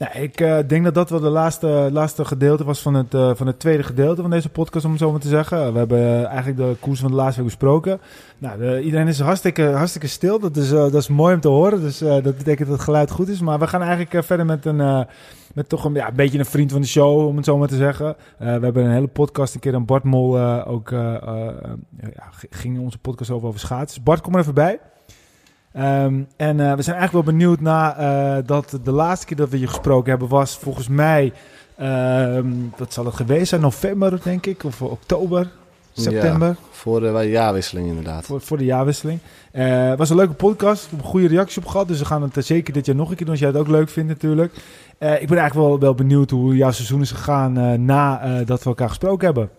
[0.00, 3.30] Nou, ik uh, denk dat dat wel de laatste, laatste gedeelte was van het, uh,
[3.34, 5.72] van het tweede gedeelte van deze podcast, om het zo maar te zeggen.
[5.72, 8.00] We hebben uh, eigenlijk de koers van de laatste week besproken.
[8.38, 10.38] Nou, de, iedereen is hartstikke, hartstikke stil.
[10.38, 11.80] Dat is, dat is mooi om te horen.
[11.80, 13.40] Dus dat betekent dat het geluid goed is.
[13.40, 15.06] Maar we gaan eigenlijk verder met een,
[15.54, 17.68] met toch een, ja, een beetje een vriend van de show, om het zo maar
[17.68, 18.16] te zeggen.
[18.38, 23.30] we hebben een hele podcast een keer aan Bart Mol ook, ja, ging onze podcast
[23.30, 24.02] over, over schaatsen.
[24.02, 24.80] Bart, kom er even bij.
[25.76, 29.48] Um, en uh, we zijn eigenlijk wel benieuwd na uh, dat de laatste keer dat
[29.48, 31.32] we je gesproken hebben was volgens mij,
[31.80, 35.50] um, wat zal het geweest zijn, november denk ik, of oktober,
[35.92, 36.48] september.
[36.48, 38.24] Ja, voor de jaarwisseling inderdaad.
[38.24, 39.18] Voor, voor de jaarwisseling.
[39.52, 42.72] Uh, was een leuke podcast, een goede reactie op gehad, dus we gaan het zeker
[42.72, 44.54] dit jaar nog een keer doen als jij het ook leuk vindt natuurlijk.
[44.98, 48.88] ik ben eigenlijk wel, wel benieuwd hoe jouw seizoen is gegaan na dat we elkaar
[48.88, 49.50] gesproken hebben.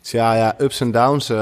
[0.00, 1.36] Tja, ja, ups en downs uh,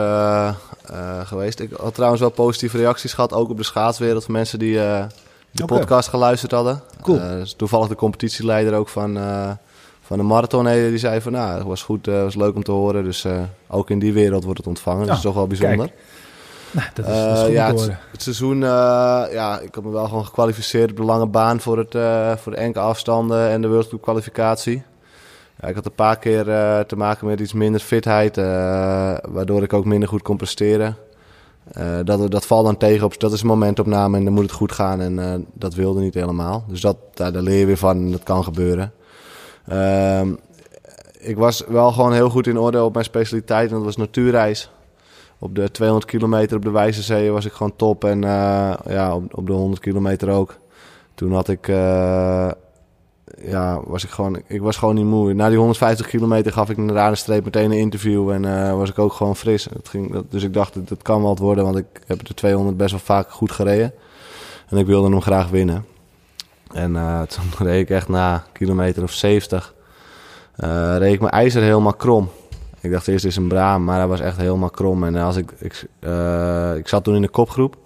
[0.91, 1.61] uh, geweest.
[1.61, 5.05] Ik had trouwens wel positieve reacties gehad, ook op de schaatswereld, van mensen die uh,
[5.51, 5.79] de okay.
[5.79, 6.83] podcast geluisterd hadden.
[7.03, 7.19] Cool.
[7.19, 9.19] Dus toevallig de competitieleider ook van,
[10.03, 12.73] van de marathon, die zei van, nou, het was goed, het was leuk om te
[12.73, 13.05] horen.
[13.05, 13.27] Dus
[13.69, 15.91] ook in die wereld wordt het ontvangen, dat is toch wel bijzonder.
[16.71, 18.61] Nou, dat is, dat is ja, het, het, seizoen,
[19.31, 21.91] ja, ik had me wel gewoon gekwalificeerd op de lange baan voor, het,
[22.41, 24.83] voor de enkele afstanden en de World Cup kwalificatie.
[25.67, 28.45] Ik had een paar keer uh, te maken met iets minder fitheid, uh,
[29.29, 30.97] waardoor ik ook minder goed kon presteren.
[31.79, 34.53] Uh, dat, dat valt dan tegen, op, dat is een momentopname en dan moet het
[34.53, 36.65] goed gaan en dat wilde niet helemaal.
[36.69, 38.93] Dus dat, daar, daar leer je weer van en dat kan gebeuren.
[39.67, 40.33] Ehm,
[41.19, 44.71] ik was wel gewoon heel goed in orde op mijn specialiteit en dat was natuurreis.
[45.39, 49.47] Op de 200 kilometer op de Wijzezee was ik gewoon top en ja, op, op
[49.47, 50.57] de 100 kilometer ook.
[51.15, 51.71] Toen had ik
[53.41, 55.33] ja, was ik gewoon, ik was gewoon niet moe.
[55.33, 58.91] Na die 150 kilometer gaf ik naar de streep meteen een interview en uh, was
[58.91, 59.65] ik ook gewoon fris.
[59.65, 62.77] Het ging, dus ik dacht, dat, kan wel wat worden, want ik heb de 200
[62.77, 63.93] best wel vaak goed gereden.
[64.69, 65.85] En ik wilde hem graag winnen.
[66.73, 69.75] En uh, toen reed ik echt na kilometer of 70,
[70.57, 72.29] uh, reed ik mijn ijzer helemaal krom.
[72.81, 75.05] Ik dacht eerst is een braam, maar hij was echt helemaal krom.
[75.05, 75.85] En als ik, ik,
[76.79, 77.77] ik zat toen in de kopgroep.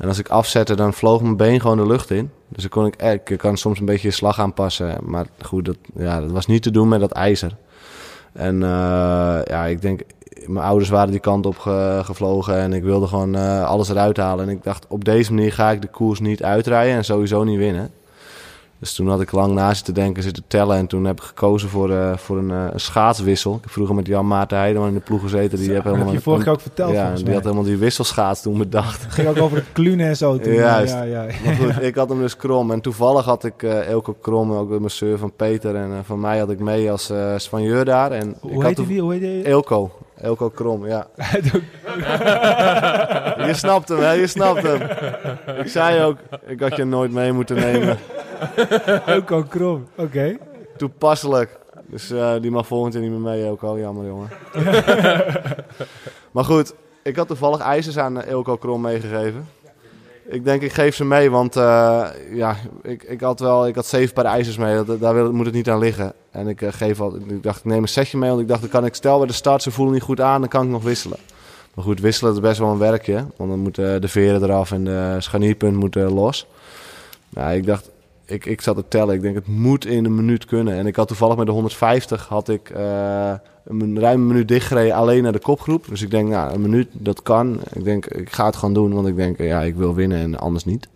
[0.00, 2.30] En als ik afzette, dan vloog mijn been gewoon de lucht in.
[2.48, 4.98] Dus dan kon ik, eh, ik kan soms een beetje je slag aanpassen.
[5.02, 7.56] Maar goed, dat, ja, dat was niet te doen met dat ijzer.
[8.32, 10.00] En uh, ja, ik denk,
[10.46, 14.16] mijn ouders waren die kant op ge, gevlogen en ik wilde gewoon uh, alles eruit
[14.16, 14.44] halen.
[14.44, 17.58] En ik dacht, op deze manier ga ik de koers niet uitrijden en sowieso niet
[17.58, 17.90] winnen.
[18.80, 20.76] Dus toen had ik lang na zitten denken, zitten tellen.
[20.76, 23.54] En toen heb ik gekozen voor, uh, voor een, uh, een, schaatswissel.
[23.54, 25.58] Ik heb vroeger met Jan Maarten Heideman in de ploeg gezeten.
[25.58, 27.76] Die Zo, heb helemaal heb je vorige keer ook verteld Ja, die had helemaal die
[27.76, 29.02] wisselschaats toen bedacht.
[29.02, 30.52] Het ging ook over de klunen en zo toen.
[30.52, 30.92] Juist.
[30.92, 31.26] Ja, ja.
[31.44, 32.70] Maar goed, ik had hem dus krom.
[32.70, 35.76] En toevallig had ik uh, Elko Krom, ook de masseur van Peter.
[35.76, 38.12] En van mij had ik mee als uh, Spanjeur daar.
[38.12, 39.00] En Hoe ik heet had die?
[39.00, 39.42] Hoe heet die?
[39.42, 39.90] Elko.
[40.20, 41.06] Elko Krom, ja.
[43.46, 44.12] je snapt hem, hè?
[44.12, 44.80] Je snapt hem.
[45.58, 46.16] Ik zei ook,
[46.46, 47.98] ik had je nooit mee moeten nemen.
[49.06, 50.02] Elko Krom, oké.
[50.02, 50.38] Okay.
[50.76, 51.58] Toepasselijk.
[51.86, 53.78] Dus uh, die mag volgend jaar niet meer mee, Elko.
[53.78, 54.28] Jammer, jongen.
[56.34, 59.48] maar goed, ik had toevallig ijzers aan Elko Krom meegegeven.
[60.30, 63.86] Ik denk, ik geef ze mee, want uh, ja, ik, ik, had wel, ik had
[63.86, 64.84] zeven paar ijzers mee.
[64.84, 66.12] Dat, daar wil, moet het niet aan liggen.
[66.30, 68.60] En ik, uh, geef al, ik dacht, ik neem een setje mee, want ik dacht,
[68.60, 70.70] dan kan ik stel bij de start, ze voelen niet goed aan, dan kan ik
[70.70, 71.18] nog wisselen.
[71.74, 74.84] Maar goed, wisselen is best wel een werkje, want dan moeten de veren eraf en
[74.84, 76.46] de scharnierpunt moeten los.
[77.28, 77.90] Nou, ik dacht,
[78.30, 80.74] ik, ik zat te tellen, ik denk, het moet in een minuut kunnen.
[80.74, 83.32] En ik had toevallig met de 150 had ik uh,
[83.64, 85.84] een ruim een minuut dichtgereden alleen naar de kopgroep.
[85.88, 87.60] Dus ik denk, nou, een minuut, dat kan.
[87.72, 90.38] Ik denk, ik ga het gewoon doen, want ik denk, ja, ik wil winnen en
[90.38, 90.88] anders niet.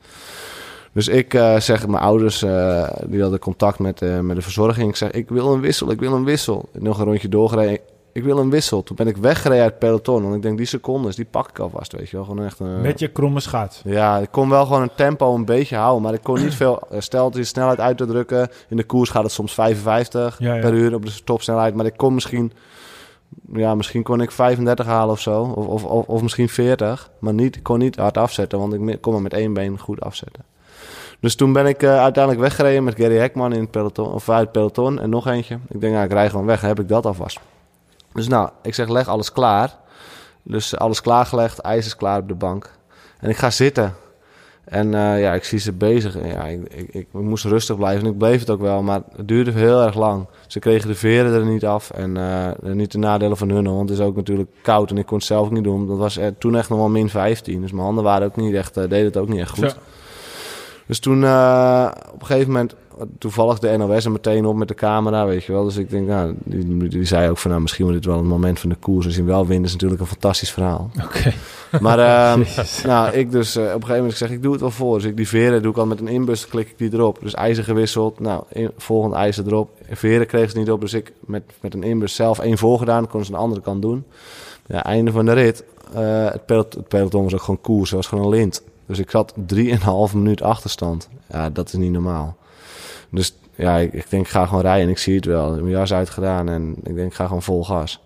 [0.93, 4.89] Dus ik uh, zeg, mijn ouders, uh, die hadden contact met, met de verzorging.
[4.89, 6.69] Ik zeg, ik wil een wissel, ik wil een wissel.
[6.73, 7.79] Nog een rondje doorgereden.
[8.15, 8.83] Ik wil een wissel.
[8.83, 10.23] Toen ben ik weggereden uit het peloton.
[10.23, 12.25] Want ik denk, die secondes, die pak ik alvast, weet je wel.
[12.25, 13.81] Gewoon echt een, Met je kromme schaats.
[13.85, 16.03] Ja, ik kon wel gewoon een tempo een beetje houden.
[16.03, 16.81] Maar ik kon niet veel...
[16.91, 18.49] eh, Stel je snelheid uit te drukken.
[18.69, 20.61] In de koers gaat het soms 55 Ja, ja.
[20.61, 21.75] per uur op de topsnelheid.
[21.75, 22.53] Maar ik kon misschien...
[23.53, 25.43] Ja, misschien kon ik 35 halen of zo.
[25.43, 27.11] Of, of, of, of misschien 40.
[27.19, 28.59] Maar niet, ik kon niet hard afzetten.
[28.59, 30.45] Want ik kon maar met één been goed afzetten.
[31.21, 34.13] Dus toen ben ik eh, uiteindelijk weggereden met Gary Hekman in het peloton.
[34.13, 35.01] Of uit het peloton.
[35.01, 35.59] En nog eentje.
[35.69, 36.61] Ik denk, nou, ik rij gewoon weg.
[36.61, 37.41] Dan heb ik dat alvast.
[38.15, 39.77] Dus nou, ik zeg, leg alles klaar.
[40.43, 41.59] Dus alles klaargelegd.
[41.59, 42.71] IJs is klaar op de bank.
[43.21, 43.95] En ik ga zitten.
[44.65, 46.17] En eh, ja, ik zie ze bezig.
[46.17, 48.05] En Ja, ik, ik, ik moest rustig blijven.
[48.05, 48.83] En ik bleef het ook wel.
[48.83, 50.27] Maar het duurde heel erg lang.
[50.47, 51.91] Ze kregen de veren er niet af.
[51.91, 53.65] En eh, niet de nadelen van hun.
[53.65, 54.91] Want het is ook natuurlijk koud.
[54.91, 55.87] En ik kon het zelf niet doen.
[55.87, 57.61] Dat was toen echt nog wel min 15.
[57.61, 59.77] Dus mijn handen waren ook niet echt, eh, deden het ook niet echt goed.
[60.87, 62.75] Dus toen op een gegeven moment,
[63.19, 65.65] toevallig de NOS er meteen op met de camera, weet je wel.
[65.65, 68.27] Dus ik denk, nou, die, die zei ook van, nou, misschien wordt dit wel een
[68.27, 69.07] moment van de koers.
[69.07, 70.91] Als je wel wint, is natuurlijk een fantastisch verhaal.
[71.05, 71.33] Oké.
[71.81, 72.45] Maar ehm,
[72.85, 74.99] nou, ik dus eh, op een gegeven moment zeg ik doe het wel voor.
[74.99, 77.19] Dus ik die veren doe ik al met een inbus, klik ik die erop.
[77.23, 78.21] Dus ijzer gewisseld.
[78.21, 79.71] Nou, in, volgend ijzer erop.
[79.91, 83.09] Veren kreeg ze niet op, dus ik met, met een inbus zelf één voorgedaan.
[83.09, 84.05] Kon ze aan de andere kant doen.
[84.67, 85.65] Ja, einde van de rit.
[85.95, 87.91] eh, het, pelot, het peloton was ook gewoon koers.
[87.91, 88.63] Het was gewoon een lint.
[88.87, 91.09] Dus ik zat 3,5 minuut achterstand.
[91.31, 92.37] Ja, dat is niet normaal.
[93.15, 94.85] Dus ja, ik, ik denk ik ga gewoon rijden.
[94.85, 95.47] En ik zie het wel.
[95.49, 98.03] Ik heb mijn jas uitgedaan en ik denk ik ga gewoon vol gas.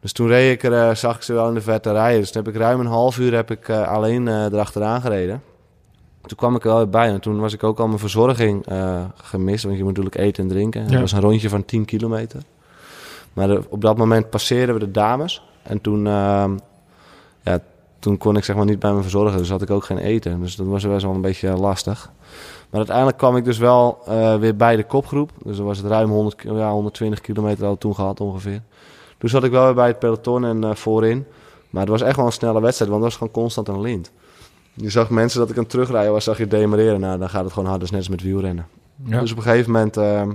[0.00, 2.20] Dus toen reed ik er, eh, zag ik ze wel in de verte rijden.
[2.20, 5.42] Dus toen heb ik ruim een half uur heb ik, eh, alleen eh, erachteraan gereden.
[6.22, 8.66] Toen kwam ik er wel weer bij en toen was ik ook al mijn verzorging
[9.16, 9.64] gemist.
[9.64, 10.82] Want je moet natuurlijk eten en drinken.
[10.84, 10.90] Ja.
[10.90, 12.40] Dat was een rondje van 10 kilometer.
[13.32, 15.42] Maar de- op dat moment passeerden we de dames.
[15.62, 16.56] En toen, ehm,
[17.42, 17.58] ja,
[17.98, 19.38] toen kon ik zeg maar niet bij mijn verzorger.
[19.38, 20.40] Dus had ik ook geen eten.
[20.40, 22.10] Dus dat was best wel een beetje lastig.
[22.72, 25.30] Maar uiteindelijk kwam ik dus wel eh, weer bij de kopgroep.
[25.44, 28.62] Dus dan was het ruim 100, ki- ja, 120 kilometer al toen gehad ongeveer.
[29.18, 31.26] Toen zat ik wel weer bij het peloton en eh, voorin.
[31.70, 34.10] Maar het was echt wel een snelle wedstrijd, want het was gewoon constant een lint.
[34.74, 37.00] Je zag mensen dat ik aan het terugrijden was, zag je demareren.
[37.00, 38.66] Nou, dan gaat het gewoon hard, dus net als met wielrennen.
[39.04, 39.20] Ja.
[39.20, 40.28] Dus op een gegeven moment eh,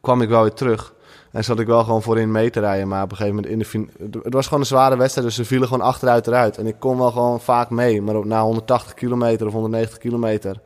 [0.00, 0.94] kwam ik wel weer terug.
[1.30, 2.88] En zat ik wel gewoon voorin mee te rijden.
[2.88, 3.90] Maar op een gegeven moment in de fin-
[4.22, 6.58] Het was gewoon een zware wedstrijd, dus ze vielen gewoon achteruit eruit.
[6.58, 8.02] En ik kon wel gewoon vaak mee.
[8.02, 10.60] Maar op, na 180 kilometer of 190 kilometer...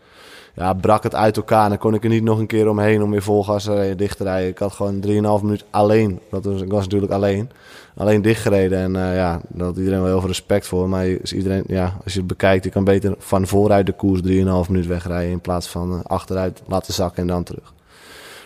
[0.55, 1.63] Ja, brak het uit elkaar.
[1.63, 3.75] En dan kon ik er niet nog een keer omheen om weer vol gas te
[3.75, 4.49] rijden, dicht te rijden.
[4.49, 6.21] Ik had gewoon 3,5 minuut alleen.
[6.31, 7.51] Dat was, ik was natuurlijk alleen.
[7.97, 8.79] Alleen dichtgereden.
[8.79, 10.89] En eh, ja, daar had iedereen wel heel veel respect voor.
[10.89, 14.21] Maar is iedereen, ja, als je het bekijkt, je kan beter van vooruit de koers
[14.21, 15.31] 3,5 minuut wegrijden.
[15.31, 17.73] In plaats van eh, achteruit laten zakken en dan terug.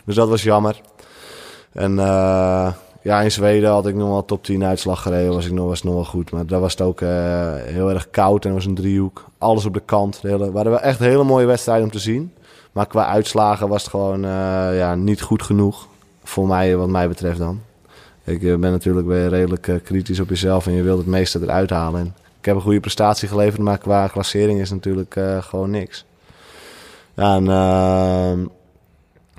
[0.04, 0.80] Dus dat was jammer.
[1.72, 2.72] En eh,
[3.09, 5.32] ja, in Zweden had ik nog wel top 10 uitslag gereden.
[5.32, 6.30] Was ik nog, was nog wel goed.
[6.30, 7.09] Maar daar was het ook eh,
[7.54, 9.24] heel erg koud en was een driehoek.
[9.38, 10.22] Alles op de kant.
[10.22, 12.32] De hele, waren wel echt hele mooie wedstrijden om te zien.
[12.72, 14.30] Maar qua uitslagen was het gewoon eh,
[14.78, 15.86] ja, niet goed genoeg.
[16.24, 17.61] Voor mij, wat mij betreft dan.
[18.24, 21.70] Ik eh, ben natuurlijk weer redelijk kritisch op jezelf en je wilt het meeste eruit
[21.70, 22.00] halen.
[22.00, 26.04] En ik heb een goede prestatie geleverd, maar qua klassering is natuurlijk gewoon niks.
[27.14, 28.46] En ehm,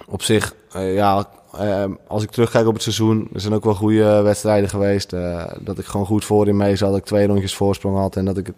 [0.07, 1.27] op zich, ja,
[1.57, 5.13] eh, als ik terugkijk op het seizoen, er zijn ook wel goede eh, wedstrijden geweest.
[5.13, 8.25] eh, dat ik gewoon goed voorin mee zat, dat ik twee rondjes voorsprong had en
[8.25, 8.55] dat ik het,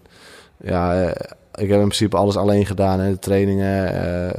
[0.64, 1.10] ja, eh,
[1.54, 3.00] ik heb in principe alles alleen gedaan.
[3.00, 3.86] Hè, de trainingen,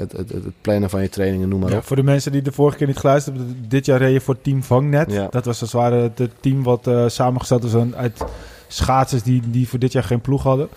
[0.00, 1.84] het, het, het plannen van je trainingen, noem maar Ja, op.
[1.84, 4.40] voor de mensen die de vorige keer niet geluisterd hebben, dit jaar reed je voor
[4.40, 5.12] Team Vangnet.
[5.12, 5.26] Ja.
[5.30, 8.24] Dat was als het ware het team wat samengesteld was uit
[8.68, 10.68] schaatsers die, die voor dit jaar geen ploeg hadden.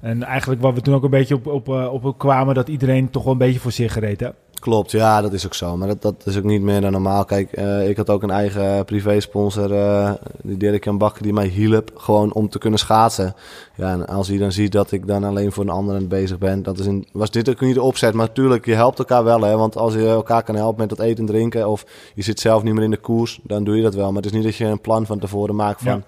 [0.00, 1.68] En eigenlijk waar we toen ook een beetje op, op,
[2.02, 4.30] op kwamen, dat iedereen toch wel een beetje voor zich gereed.
[4.60, 5.76] Klopt, ja, dat is ook zo.
[5.76, 7.24] Maar dat, dat is ook niet meer dan normaal.
[7.24, 11.90] Kijk, eh, ik had ook een eigen privé-sponsor, eh, die Dirk-Jan Bakker, die mij hielp.
[11.94, 13.34] Gewoon om te kunnen schaatsen.
[13.76, 16.62] Ja, en als hij dan ziet dat ik dan alleen voor een ander bezig ben,
[16.62, 18.14] dat is een, was dit ook niet de opzet.
[18.14, 19.56] Maar natuurlijk, je helpt elkaar wel, hè.
[19.56, 21.84] Want als je elkaar kan helpen met dat eten en drinken, of
[22.14, 24.06] je zit zelf niet meer in de koers, dan doe je dat wel.
[24.06, 26.02] Maar het is niet dat je een plan van tevoren maakt van, Ja.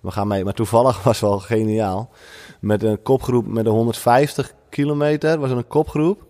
[0.00, 0.44] we gaan mee.
[0.44, 2.10] Maar toevallig was wel geniaal.
[2.60, 6.26] Met een kopgroep met de 150 kilometer, was er een kopgroep.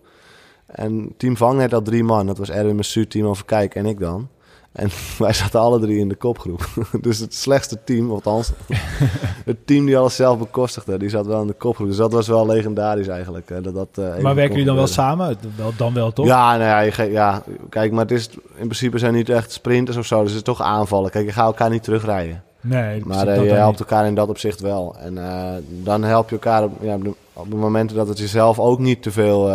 [0.71, 2.25] En Team Vangnet had drie man.
[2.25, 4.27] Dat was Erwin Massoud, Timo Verkijk en ik dan.
[4.71, 6.67] En wij zaten alle drie in de kopgroep.
[7.01, 8.51] Dus het slechtste team, althans
[9.45, 11.87] het team die alles zelf bekostigde, die zat wel in de kopgroep.
[11.87, 13.49] Dus dat was wel legendarisch eigenlijk.
[13.49, 15.37] hè, Dat dat, eh, Maar werken jullie dan wel samen?
[15.55, 16.25] Wel, dan wel, toch?
[16.25, 19.97] Ja, nou ja, je ja, kijk, maar het is, in principe zijn niet echt sprinters
[19.97, 20.19] of zo.
[20.19, 21.11] Dus het is toch aanvallen.
[21.11, 22.43] Kijk, je gaat elkaar niet terugrijden.
[22.61, 24.95] Nee, Maar dat je helpt elkaar in dat opzicht wel.
[24.99, 28.19] En eh, dan help je elkaar op, ja, op, de, op de momenten dat het
[28.19, 29.49] jezelf ook niet te veel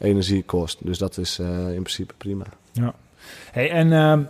[0.00, 0.78] energie kost.
[0.80, 2.44] Dus dat is eh, in principe prima.
[3.52, 4.22] Hey, en ehm,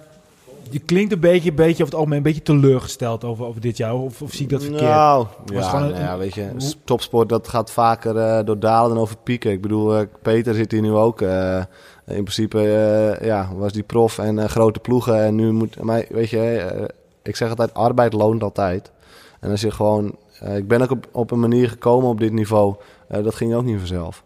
[0.70, 3.94] je klinkt een beetje, beetje over het algemeen een beetje teleurgesteld over, over dit jaar.
[3.94, 4.82] Of, of zie ik dat verkeerd?
[4.90, 6.48] Nou, ja, een- nou ja, weet je,
[6.84, 9.50] topsport dat gaat vaker eh, door dalen dan over pieken.
[9.50, 11.20] Ik bedoel, eh, Peter zit hier nu ook.
[11.20, 11.66] in
[12.06, 12.58] principe
[13.22, 15.22] ja, was die prof en grote ploegen.
[15.24, 16.88] En nu moet, maar weet je,
[17.22, 18.90] ik zeg altijd, arbeid loont altijd.
[19.40, 20.16] En als je gewoon...
[20.56, 22.74] ik ben ook op, op een manier gekomen op dit niveau.
[23.08, 24.22] dat ging ook niet vanzelf.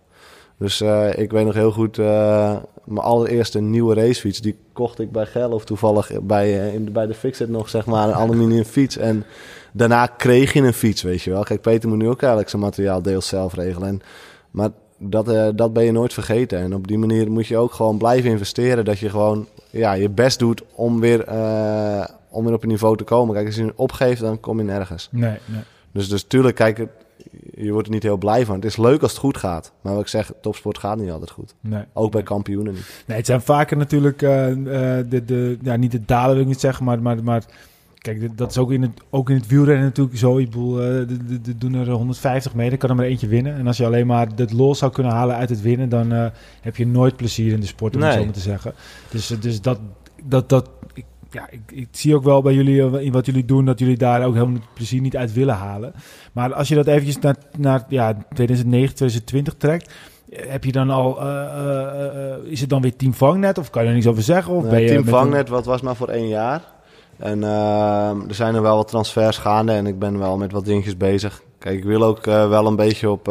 [0.59, 5.13] Dus eh, ik weet nog heel goed, eh, mijn allereerste nieuwe racefiets, die kocht ik
[5.13, 8.97] bij Gerlof toevallig bij, eh, in, bij de Fixit nog, zeg maar, een aluminium fiets.
[8.97, 9.25] En
[9.73, 11.43] daarna kreeg je een fiets, weet je wel.
[11.43, 13.89] Kijk, Peter moet nu ook eigenlijk zijn materiaal deels zelf regelen.
[13.89, 14.01] En,
[14.51, 16.59] maar dat, dat ben je nooit vergeten.
[16.59, 18.85] En op die manier moet je ook gewoon blijven investeren.
[18.85, 21.21] Dat je gewoon ja, je best doet om weer,
[22.31, 23.35] om weer op een niveau te komen.
[23.35, 25.09] Kijk, als je opgeeft, dan kom je nergens.
[25.11, 25.63] Nee, nee.
[25.93, 26.89] Dus, dus tuurlijk, kijk, het-
[27.55, 28.55] je wordt er niet heel blij van.
[28.55, 29.72] Het is leuk als het goed gaat.
[29.80, 31.55] Maar wat ik zeg, topsport gaat niet altijd goed.
[31.61, 31.82] nee.
[31.93, 33.03] Ook bij kampioenen niet.
[33.07, 36.49] Nee, het zijn vaker natuurlijk eh, eh, de, de, ja, niet de dalen wil ik
[36.49, 37.45] niet zeggen, maar, maar, maar
[37.99, 40.39] kijk, dat is ook in het, ook in het wielrennen natuurlijk zo.
[40.39, 43.55] Ik bedoel, eh, de, de, doen er 150 meter, kan er maar eentje winnen.
[43.55, 46.11] En als je alleen maar het los zou kunnen halen uit het winnen, dan
[46.61, 48.74] heb je nooit plezier in de sport, om het zo maar te zeggen.
[49.11, 49.78] Dus, dus dat,
[50.24, 50.70] dat, dat
[51.35, 53.97] ja, ik, ik zie ook wel bij jullie, eh, in wat jullie doen, dat jullie
[53.97, 55.93] daar ook helemaal het plezier niet uit willen halen.
[56.32, 59.93] Maar als je dat eventjes naar, naar ja, 2009, 2020 trekt,
[60.30, 63.89] eh, heb je dan al, eh, is het dan weer Team Vangnet of kan je
[63.89, 64.55] er niets over zeggen?
[64.55, 66.62] Of Nee, ben je Team Vangnet, wat was maar voor één jaar.
[67.16, 70.97] En er zijn er wel wat transfers gaande en ik ben wel met wat dingetjes
[70.97, 71.43] bezig.
[71.59, 73.28] Kijk, ik wil ook wel een beetje op,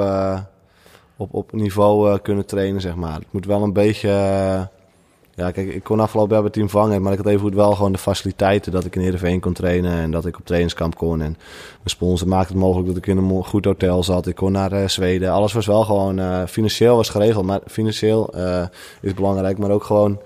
[1.18, 3.16] op, op niveau kunnen trainen, zeg maar.
[3.16, 4.10] Het moet wel een beetje...
[5.36, 7.92] ja, kijk, ik kon afgelopen jaar bij Team Vangnet, maar ik had even wel gewoon
[7.92, 11.22] de faciliteiten dat ik in Heerenveen kon trainen en dat ik op trainingskamp kon.
[11.22, 11.38] En mijn
[11.86, 14.28] sponsor maakte het mogelijk dat ik in een goed hotel zat.
[14.28, 15.32] Ik kon naar eh, Zweden.
[15.32, 16.20] Alles was wel gewoon...
[16.20, 18.64] eh, financieel was geregeld, maar financieel eh,
[19.02, 20.20] is belangrijk, maar ook gewoon...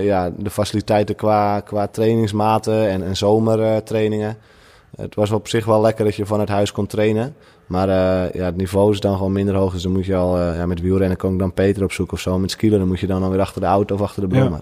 [0.00, 4.36] Ja, de faciliteiten qua, qua trainingsmaten en, en zomertrainingen.
[4.96, 7.34] het was op zich wel lekker dat je van het huis kon trainen.
[7.66, 9.72] Maar eh, ja, het niveau is dan gewoon minder hoog.
[9.72, 12.20] Dus dan moet je al eh, ja, met wielrennen kan ik dan Peter opzoeken of
[12.20, 12.38] zo.
[12.38, 14.40] Met skielen dan moet je dan alweer achter de auto of achter de Ja.
[14.40, 14.60] brommer.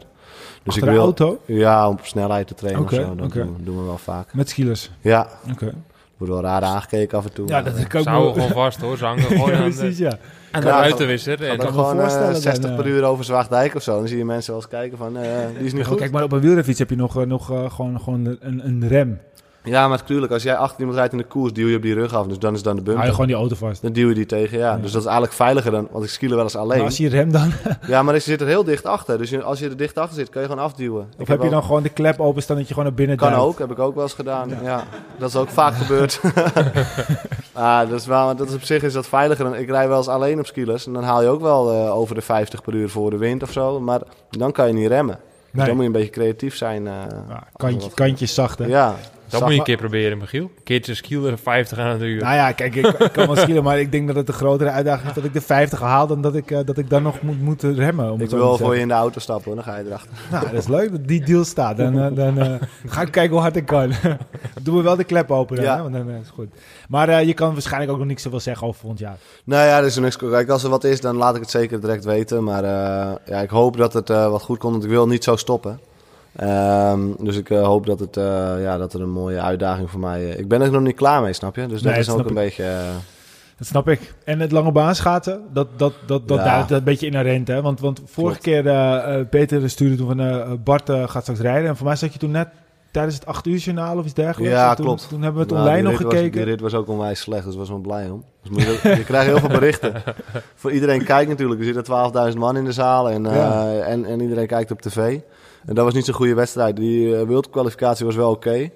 [0.62, 1.38] Dus Achter de auto?
[1.44, 3.14] Ja, om op snelheid te trainen of zo.
[3.14, 4.34] Dat doen, doen we wel vaak.
[4.34, 4.90] Met skielers.
[5.00, 5.72] Ja, Oké.
[6.16, 7.48] wordt wel raar aangekeken af en toe.
[7.48, 8.96] Ja, dat eh, ik ook wel- gewoon vast hoor.
[8.96, 10.08] Ze hangen gewoon Ja, aan de, precies, ja.
[10.08, 10.18] Ja,
[10.52, 13.82] En dan kan me gewoon eh, voorstellen, dan, 60 eh, per uur over Zwaagdijk of
[13.82, 13.98] zo.
[13.98, 15.22] Dan zie je mensen wel eens kijken van, eh,
[15.56, 15.98] die is niet goed.
[15.98, 19.18] Kijk, maar op een wielrenfiets heb je nog, nog eh, gewoon, gewoon een, een rem.
[19.64, 21.94] Ja, maar natuurlijk, als jij achter iemand rijdt in de koers, duw je op die
[21.94, 22.26] rug af.
[22.26, 23.04] Dus dan is dan de Hou bumper.
[23.06, 23.82] je gewoon die auto vast.
[23.82, 24.70] Dan duw je die tegen, ja.
[24.74, 24.76] Ja.
[24.76, 26.76] Dus dat is eigenlijk veiliger dan, want ik skiele wel eens alleen.
[26.76, 27.52] Maar als je rem dan...
[27.86, 29.18] Ja, maar je zit er heel dicht achter.
[29.18, 31.06] Dus als je er dicht achter zit, kan je gewoon afduwen.
[31.14, 33.28] Ik Of heb je dan gewoon de klep openstaan dat je gewoon naar binnen Kan
[33.30, 33.44] duikt?
[33.44, 34.50] ook, heb ik ook wel eens gedaan.
[34.62, 34.84] Ja.
[35.18, 36.20] dat is ook vaak gebeurd.
[37.52, 39.44] ah, dat, is wel, dat is op zich is dat veiliger.
[39.44, 41.96] dan- Ik rij wel eens alleen op skilers en dan haal je ook wel eh,
[41.96, 43.80] over de 50 per uur voor de wind of zo.
[43.80, 44.00] Maar
[44.30, 45.18] dan kan je niet remmen.
[45.52, 46.86] Dus dan moet je een beetje creatief zijn.
[46.86, 46.92] eh,
[47.28, 48.64] Ja, kantje, kantjes zacht, hè?
[48.66, 48.94] Ja.
[49.30, 50.42] Dat moet je een keer proberen, Michiel.
[50.42, 52.22] Een keertje skieler 50 aan het uur.
[52.22, 54.70] Nou ja, kijk, ik, ik kan wel skielen, maar ik denk dat het een grotere
[54.70, 57.22] uitdaging is dat ik de 50 haal dan dat ik, eh, dat ik dan nog
[57.22, 58.12] moet, moet remmen.
[58.12, 59.54] Om Ik wil voor je in de auto stappen, hoor.
[59.54, 60.10] dan ga je erachter.
[60.30, 61.76] Nou, dat is leuk dat die deal staat.
[61.76, 62.54] Dan, eh, dan eh,
[62.86, 63.92] ga ik kijken hoe hard ik kan.
[64.62, 65.76] Doen we wel de klep open dan, Ja.
[65.76, 65.82] hè?
[65.82, 66.48] Want dan is het goed.
[66.88, 69.16] Maar eh, je kan waarschijnlijk ook nog niks zoveel zeggen over volgend jaar.
[69.44, 70.16] Nou ja, er is niks.
[70.16, 72.44] Kijk, als er wat is, dan laat ik het zeker direct weten.
[72.44, 75.24] Maar eh, ja, ik hoop dat het eh, wat goed komt, want ik wil niet
[75.24, 75.80] zo stoppen.
[76.36, 78.24] Ehm, dus ik eh, hoop dat, het, eh,
[78.62, 80.30] ja, dat er een mooie uitdaging voor mij...
[80.30, 81.66] eh, ik ben er nog niet klaar mee, snap je?
[81.66, 82.64] Dus dat Nee, is ook een beetje...
[83.58, 84.14] Dat snap ik.
[84.24, 86.44] En het lange baan schaatsen, dat, dat, dat, dat, Ja.
[86.44, 87.62] daar, dat een beetje inherent, hè?
[87.62, 88.62] Want, want vorige Klopt.
[88.62, 91.68] keer, Peter stuurde toen van Bart gaat straks rijden.
[91.68, 92.48] En voor mij zat je toen net
[92.90, 94.54] tijdens het 8 uur journaal of iets dergelijks.
[94.54, 95.08] Ja, En toen, klopt.
[95.08, 96.32] Toen hebben we het nou, online nog was- gekeken.
[96.32, 98.24] die rit was ook onwijs slecht, dus was wel blij om.
[98.52, 99.92] Dus je, krijgt heel veel berichten.
[100.54, 101.60] Voor iedereen kijkt natuurlijk.
[101.60, 103.26] Er zitten 12.000 man in de zaal en,
[103.86, 105.18] en, en iedereen kijkt op tv.
[105.66, 106.76] En dat was niet zo'n goede wedstrijd.
[106.76, 108.70] Die uh, wereldkwalificatie was wel oké.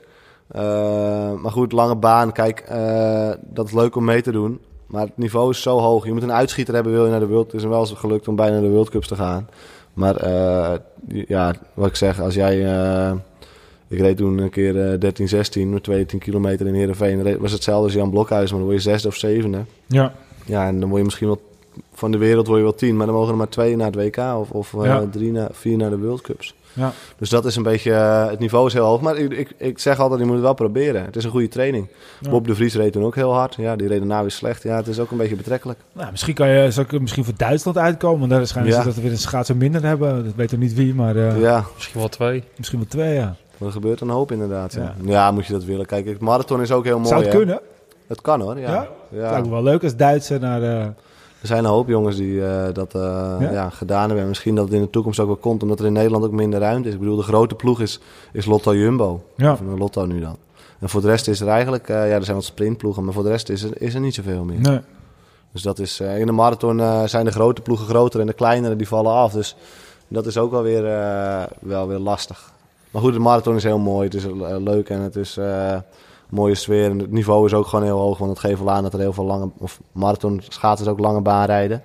[0.49, 2.33] Eh, maar goed, lange baan.
[2.33, 4.61] Kijk, eh, dat is leuk om mee te doen.
[4.87, 6.05] Maar het niveau is zo hoog.
[6.05, 7.47] Je moet een uitschieter hebben, wil je naar de World.
[7.47, 9.49] Het is hem wel eens gelukt om bijna naar de World Cups te gaan.
[9.95, 10.75] Maar eh,
[11.29, 12.65] ja, wat ik zeg, als jij...
[12.65, 13.13] eh,
[13.89, 17.23] ik reed toen een keer eh 13, 16, met 22 kilometer in Heerenveen.
[17.23, 19.65] Dat was hetzelfde als Jan Blokhuis, maar dan word je zesde of zevende.
[19.87, 20.13] Ja,
[20.47, 21.41] Ja, en dan word je misschien wel...
[21.93, 23.97] Van de wereld word je wel tien, maar dan mogen er maar twee naar het
[23.97, 26.55] WK of, of eh, drie naar, vier naar de World Cups.
[26.75, 26.93] Ja.
[27.19, 27.93] Dus dat is een beetje...
[27.93, 30.45] eh, het niveau is heel hoog, maar ik, ik, ik zeg altijd, je moet het
[30.45, 31.05] wel proberen.
[31.05, 31.89] Het is een goede training.
[32.21, 32.31] Ja.
[32.31, 33.55] Bob de Vries reed toen ook heel hard.
[33.55, 34.63] Ja, die reed daarna weer slecht.
[34.63, 35.79] Ja, het is ook een beetje betrekkelijk.
[35.93, 38.19] Nou, misschien kan je zou ik misschien voor Duitsland uitkomen.
[38.19, 38.79] Want daar Ja.
[38.81, 40.25] ze dat we weer een schaatser minder hebben.
[40.25, 42.45] Dat weet nog niet wie, maar eh, Ja, Misschien wel twee.
[42.57, 43.35] misschien wel twee, ja.
[43.61, 44.73] er gebeurt een hoop inderdaad.
[44.75, 45.11] Ja, Ja.
[45.13, 45.31] ja.
[45.31, 45.87] moet je dat willen.
[45.87, 47.09] Kijk, het marathon is ook heel mooi.
[47.09, 47.39] Zou het hè.
[47.39, 47.61] kunnen?
[48.07, 48.73] Het kan hoor, ja.
[48.73, 48.89] Ja?
[49.09, 49.31] ja.
[49.31, 50.63] Lijkt me wel leuk als Duitser naar...
[50.63, 50.87] eh,
[51.45, 53.01] Er zijn een hoop jongens die eh, dat eh,
[53.41, 53.51] Ja?
[53.51, 53.71] ja?
[53.71, 54.29] gedaan hebben.
[54.29, 56.61] Misschien dat het in de toekomst ook wel komt, omdat er in Nederland ook minder
[56.61, 56.95] ruimte is.
[56.95, 58.01] Ik bedoel, de grote ploeg is,
[58.33, 59.25] is Lotto Jumbo.
[59.37, 59.53] ja.
[59.53, 60.37] Of een Lotto nu dan.
[60.79, 63.23] En voor de rest is er eigenlijk, eh, ja, er zijn wat sprintploegen, maar voor
[63.23, 64.61] de rest is er, is er niet zoveel meer.
[64.61, 64.81] Nee.
[65.53, 68.33] Dus dat is, eh, in de marathon eh, zijn de grote ploegen groter en de
[68.33, 69.33] kleinere die vallen af.
[69.33, 69.57] Dus
[70.09, 72.53] dat is ook wel weer, eh, wel weer lastig.
[72.91, 74.05] Maar goed, de marathon is heel mooi.
[74.05, 75.77] Het is eh, leuk en het is eh,
[76.29, 76.91] mooie sfeer.
[76.91, 78.19] En het niveau is ook gewoon heel hoog.
[78.19, 79.51] Want het geeft wel aan dat er heel veel lange...
[79.59, 81.83] Of marathon schaatsers ook lange baan rijden.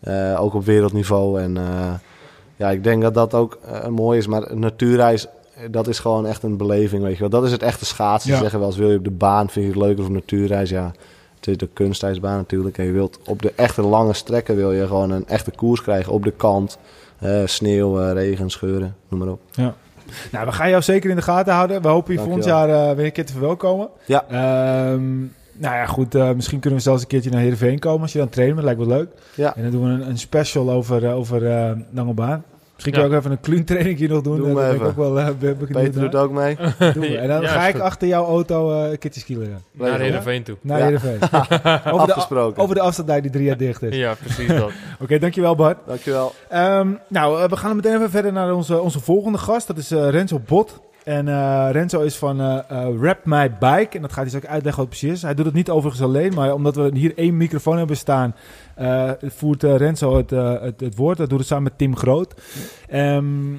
[0.00, 1.40] Eh, ook op wereldniveau.
[1.40, 1.94] En eh,
[2.56, 4.26] ja, ik denk dat dat ook eh, mooi is.
[4.26, 5.26] Maar een natuurreis,
[5.70, 7.28] dat is gewoon echt een beleving, weet je wel.
[7.28, 8.30] Dat is het echte schaatsen.
[8.30, 8.36] Ja.
[8.36, 10.70] Ze zeggen wel eens, wil je op de baan, vind je het leuker of natuurreis?
[10.70, 10.92] Ja,
[11.36, 12.78] het is de kunstijsbaan natuurlijk.
[12.78, 16.12] En je wilt op de echte lange strekken wil je gewoon een echte koers krijgen.
[16.12, 16.78] Op de kant.
[17.44, 19.40] Sneeuw, regen, scheuren, noem maar op.
[20.32, 21.82] Nou, we gaan jou zeker in de gaten houden.
[21.82, 23.88] We hopen je volgend jaar eh, weer een keer te verwelkomen.
[24.04, 24.24] Ja.
[24.28, 25.18] Ehm,
[25.58, 26.14] nou ja, goed.
[26.14, 28.56] eh, misschien kunnen we zelfs een keertje naar Heerenveen komen als je dan trainen.
[28.56, 29.08] Dat lijkt wel leuk.
[29.34, 29.56] Ja.
[29.56, 32.44] En dan doen we een, een special over, eh, over eh lange baan.
[32.76, 34.36] Misschien kun je ook even een kluuntraining nog doen.
[34.36, 36.56] Doe Eh, ben ik ook wel eh, ben- Peter doet ook mee.
[37.16, 37.82] En dan Ja, ga ik goed.
[37.82, 39.62] achter jouw auto eh een keertje skileren.
[39.72, 40.00] Naar.
[40.00, 40.56] Heerenveen toe.
[40.60, 40.84] Naar Ja.
[40.84, 41.18] Heerenveen.
[41.92, 42.62] over, de, Afgesproken.
[42.62, 43.96] over de afstand die drie jaar dicht is.
[43.96, 44.70] Ja, precies dat.
[45.02, 45.78] Oké, dankjewel Bart.
[45.86, 46.32] Dankjewel.
[46.48, 49.66] Ehm, nou, eh, we gaan meteen even verder naar onze, onze volgende gast.
[49.66, 50.80] Dat is eh, Renzo Bot.
[51.04, 53.96] En eh, Renzo is van eh eh, Rap My Bike.
[53.96, 55.22] En dat gaat hij dus ook uitleggen wat het precies is.
[55.22, 58.65] Hij doet het niet overigens alleen, maar omdat we hier één microfoon hebben staan, eh,
[59.22, 61.18] voert eh, Renzo het, eh, het, het woord.
[61.18, 62.34] Dat doet het samen met Tim Groot.
[62.88, 63.54] Ehm,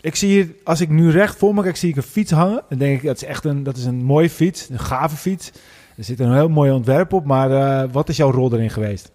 [0.00, 2.62] ik zie hier, als ik nu recht voor me kijk, zie ik een fiets hangen.
[2.68, 5.52] Dan denk ik, dat is echt een, dat is een mooie fiets, een gave fiets.
[5.96, 9.10] Er zit een heel mooi ontwerp op, maar eh, wat is jouw rol erin geweest?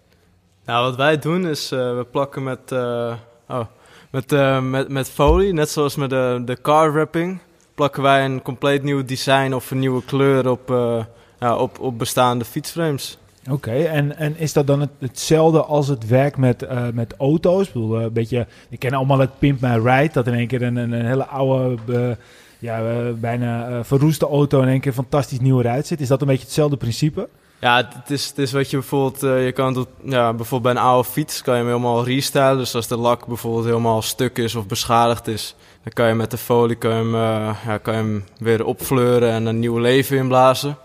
[0.64, 3.14] Nou, wat wij doen is, eh, we plakken met, eh,
[3.48, 3.64] oh,
[4.10, 7.38] met, eh, met, met folie, net zoals met de, de car wrapping,
[7.74, 11.04] plakken wij een compleet nieuw design of een nieuwe kleur op, eh,
[11.40, 13.18] ja, op, op bestaande fietsframes.
[13.50, 17.66] Oké, en, en is dat dan het, hetzelfde als het werk met, eh, met auto's?
[17.66, 20.46] Ik bedoel, eh, een beetje, we kennen allemaal het Pimp My Ride, dat in één
[20.46, 22.16] keer een, een, hele oude,
[22.58, 26.00] ja, eh, bijna verroeste auto in één keer fantastisch nieuw eruit zit.
[26.00, 27.28] Is dat een beetje hetzelfde principe?
[27.60, 30.88] Ja, het, is, het is wat je bijvoorbeeld, je kan het, ja, bijvoorbeeld bij een
[30.88, 32.58] oude fiets kan je hem helemaal restylen.
[32.58, 36.30] Dus als de lak bijvoorbeeld helemaal stuk is of beschadigd is, dan kan je met
[36.30, 40.76] de folie ja, kan je hem weer opfleuren en een nieuw leven inblazen.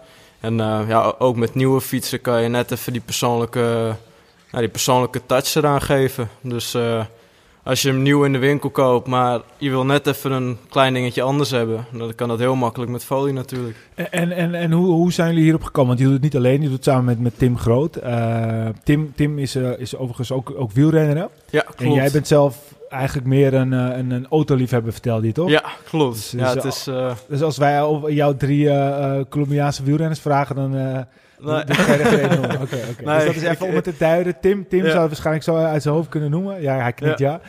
[0.44, 3.96] En eh, ja, ook met nieuwe fietsen kan je net even die persoonlijke,
[4.52, 6.30] ja, die persoonlijke touch eraan geven.
[6.41, 7.06] Dus eh,
[7.64, 10.94] als je hem nieuw in de winkel koopt, maar je wil net even een klein
[10.94, 13.78] dingetje anders hebben, dan kan dat heel makkelijk met folie natuurlijk.
[13.94, 15.88] En, en, en, hoe, hoe zijn jullie hierop gekomen?
[15.88, 17.96] Want je doet het niet alleen, je doet het samen met, met Tim Groot.
[17.96, 21.26] Eh, Tim, Tim is, is overigens ook, ook wielrenner, hè?
[21.50, 21.82] Ja, klopt.
[21.82, 22.58] En jij bent zelf
[22.94, 25.50] eigenlijk meer een, eh, een, een autoliefhebber, vertelde je toch?
[25.50, 26.16] Ja, klopt.
[26.16, 26.88] Dus- ja, dus het is...
[26.88, 30.76] eh, Dus als wij jouw drie eh, eh, Colombiaanse wielrenners vragen, dan...
[30.78, 31.00] eh,
[31.46, 31.56] nee.
[31.64, 31.88] Er geen
[32.98, 34.36] dus dat is ik- even om het te duiden.
[34.41, 34.89] Tim, Tim Ja.
[34.89, 36.62] zou het waarschijnlijk zo uit zijn hoofd kunnen noemen.
[36.62, 37.41] Ja, hij knikt ja.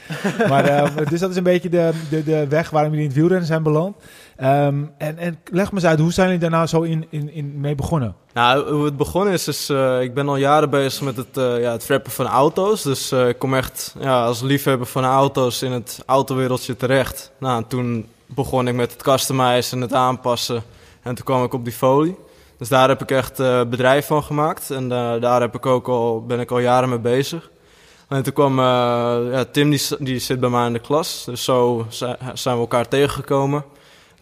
[0.49, 3.19] Maar, eh, dus dat is een beetje de, de, de weg waarom jullie in het
[3.21, 3.97] wielrennen zijn beland.
[4.37, 7.33] Ehm, en, en leg me eens uit, hoe zijn jullie daar nou zo in, in,
[7.33, 8.15] in mee begonnen?
[8.33, 11.61] Nou, hoe het begonnen is, is eh, ik ben al jaren bezig met het, eh
[11.61, 12.83] ja, het rappen van auto's.
[12.83, 17.31] Dus eh, ik kom echt ja, als liefhebber van auto's in het autowereldje terecht.
[17.39, 20.63] Nou, en toen begon ik met het customizen en het aanpassen.
[21.03, 22.17] En toen kwam ik op die folie.
[22.59, 23.37] Dus daar heb ik echt
[23.71, 24.71] bedrijf van gemaakt.
[24.71, 24.89] En
[25.21, 27.51] daar heb ik ook al, ben ik al jaren mee bezig.
[28.09, 31.25] En toen kwam ja, Tim, die, die zit bij mij in de klas.
[31.25, 33.65] Dus zo zi- zijn we elkaar tegengekomen.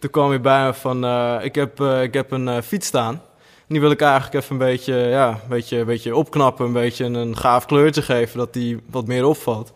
[0.03, 2.86] Toen kwam hij bij me van, eh, ik, heb, eh, ik heb een eh, fiets
[2.86, 3.22] staan.
[3.68, 7.05] Die wil ik eigenlijk even een beetje, ja, een beetje, een beetje opknappen, een beetje
[7.05, 9.72] een gaaf kleurtje geven, dat die wat meer opvalt.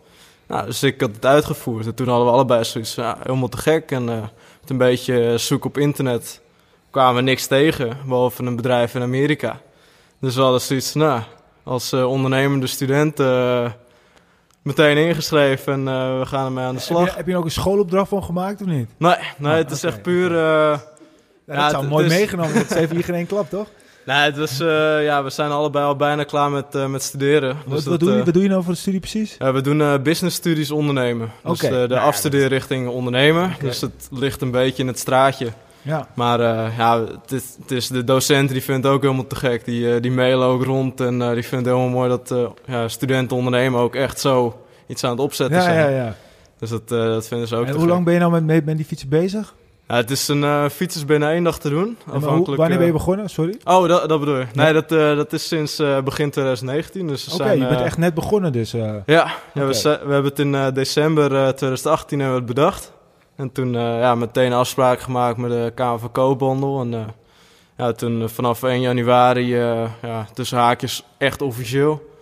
[0.47, 3.57] Nou, dus ik had het uitgevoerd en toen hadden we allebei zoiets ja, helemaal te
[3.57, 3.91] gek.
[3.91, 4.21] En eh,
[4.61, 6.41] met een beetje zoek op internet
[6.91, 9.61] kwamen we niks tegen, behalve een bedrijf in Amerika.
[10.19, 11.21] Dus we hadden zoiets nou,
[11.63, 13.71] als ondernemende student eh,
[14.67, 17.15] meteen ingeschreven en eh, we gaan ermee aan de Heb je, slag.
[17.15, 18.89] heb je er ook een schoolopdracht van gemaakt of niet?
[18.97, 20.31] Nee, nee Oh, het is echt puur...
[20.31, 22.53] eh, Ja, Ja, dat zou het- mooi dus- meegenomen.
[22.53, 23.67] Dat is even hier geen één klap, toch?
[24.05, 27.55] Nee, het was, eh, ja, we zijn allebei al bijna klaar met, eh, met studeren.
[27.65, 29.35] Wat, Dus wat, dat, doe je, eh, wat doe je nou voor de studie precies?
[29.37, 31.31] we doen eh business studies ondernemen.
[31.43, 33.55] Dus Oké, eh, de nou afstudeerrichting ondernemen.
[33.61, 35.47] Dus het ligt een beetje in het straatje.
[35.81, 36.07] Ja.
[36.15, 39.35] Maar eh, ja, het is, het is de docent die vindt het ook helemaal te
[39.35, 39.65] gek.
[39.65, 42.33] Die, eh, die mailen ook rond en eh, die vindt het helemaal mooi dat
[42.65, 45.75] ja, studenten ondernemen ook echt zo iets aan het opzetten Ja, zijn.
[45.91, 46.15] ja, ja.
[46.59, 47.89] Dus dat, dat vinden ze ook En hoe gek.
[47.89, 49.53] lang ben je nou met, met, met die fietsen bezig?
[49.87, 51.97] Ja, het is een eh fiets is binnen één dag te doen.
[52.05, 53.29] Hoe- Afhankelijk, wanneer ben je begonnen?
[53.29, 53.57] Sorry.
[53.63, 54.45] Oh, dat, dat bedoel je.
[54.53, 54.73] Nee, Ja.
[54.73, 57.07] dat, dat is sinds begin 2019.
[57.07, 58.71] Dus Oké, je bent echt net begonnen dus.
[58.71, 62.91] Ja, ja we, we hebben het in december eh, 2018 hebben we het bedacht.
[63.37, 65.71] En toen eh, ja, meteen afspraak gemaakt met de
[66.11, 66.81] Koophandel.
[66.81, 67.05] En eh,
[67.77, 69.55] ja, toen eh, vanaf 1 januari,
[70.01, 72.15] ja, tussen haakjes, echt officieel.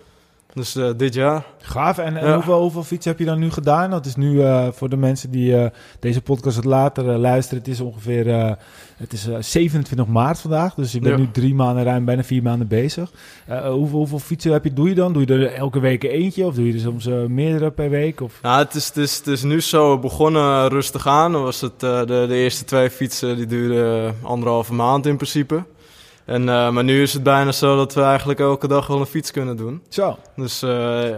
[0.55, 1.45] Dus eh, dit jaar.
[1.61, 1.97] Gaaf.
[1.97, 2.33] En, en Ja.
[2.33, 3.89] hoeveel, hoeveel fietsen heb je dan nu gedaan?
[3.89, 7.59] Dat is nu eh, voor de mensen die eh, deze podcast wat later luisteren.
[7.63, 8.55] Het is ongeveer
[8.97, 10.73] het is, eh, 27 maart vandaag.
[10.73, 11.19] Dus je bent Ja.
[11.19, 13.11] nu drie maanden, ruim bijna vier maanden bezig.
[13.47, 15.13] Hoeveel, hoeveel fietsen heb je, doe je dan?
[15.13, 16.45] Doe je er elke week eentje?
[16.45, 18.21] Of doe je er soms meerdere per week?
[18.21, 18.39] Of?
[18.41, 21.31] Nou, het is, het, is, het is nu zo begonnen rustig aan.
[21.31, 25.63] Dan was het, de, de eerste twee fietsen die duurden anderhalve maand in principe.
[26.25, 29.05] En, eh, maar nu is het bijna zo dat we eigenlijk elke dag wel een
[29.05, 29.81] fiets kunnen doen.
[29.89, 30.69] Zo, Dus eh,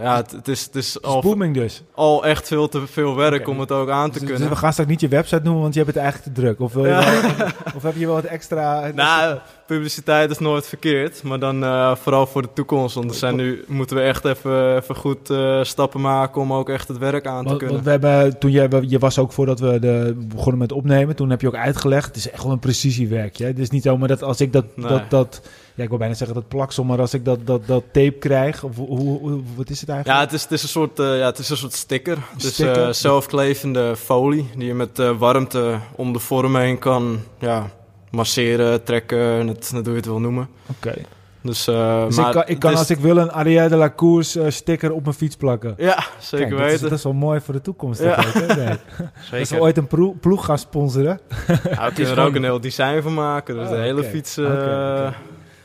[0.02, 1.82] ja, het, het is, het is het is al, booming dus.
[1.94, 4.38] al echt veel te veel werk om het ook aan te Dus- kunnen.
[4.40, 6.60] dus we gaan straks niet je website noemen, want je hebt het eigenlijk te druk.
[6.60, 7.00] Of, wil je Ja.
[7.36, 7.46] wel-
[7.76, 8.90] of heb je wel wat extra...
[8.94, 9.38] Nou,
[9.68, 12.94] publiciteit is nooit verkeerd, maar dan eh, vooral voor de toekomst.
[12.94, 16.68] Want er zijn nu moeten we echt even, even goed eh, stappen maken om ook
[16.68, 17.74] echt het werk aan te Want, kunnen.
[17.84, 21.30] want we hebben, toen jij, je was ook voordat we de, begonnen met opnemen, toen
[21.30, 23.44] heb je ook uitgelegd, het is echt wel een precisiewerkje.
[23.46, 24.88] Het is niet zomaar dat als ik dat, Nee.
[24.88, 25.40] dat, dat
[25.74, 28.64] ja, ik wil bijna zeggen dat plaksel, maar als ik dat, dat, dat tape krijg,
[28.64, 30.20] of hoe, hoe, wat is het Ja, eigenlijk?
[30.24, 32.18] het is, het is een soort, eh, ja, het is een soort sticker.
[32.36, 32.82] Sticker.
[32.86, 37.70] eh, zelfklevende folie die je met warmte om de vorm heen kan ja,
[38.10, 40.48] masseren, trekken, net, net hoe je het wil noemen.
[40.76, 40.94] Oké.
[41.42, 43.76] Dus, eh, Dus maar ik kan, ik kan is- als ik wil een Arrière de
[43.76, 45.74] la Course eh, sticker op mijn fiets plakken.
[45.76, 46.88] Ja, zeker Kijk, dat is, weten.
[46.88, 48.02] dat is wel mooi voor de toekomst.
[48.02, 48.16] Ja.
[48.34, 48.46] Nee.
[49.20, 49.60] Als we Zeker.
[49.60, 49.88] ooit een
[50.20, 53.54] ploeg gaan sponsoren, Ja, we kunnen er ook een heel design van maken.
[53.54, 54.08] Dus Oh, de hele oké.
[54.08, 54.36] fiets...
[54.36, 55.08] eh.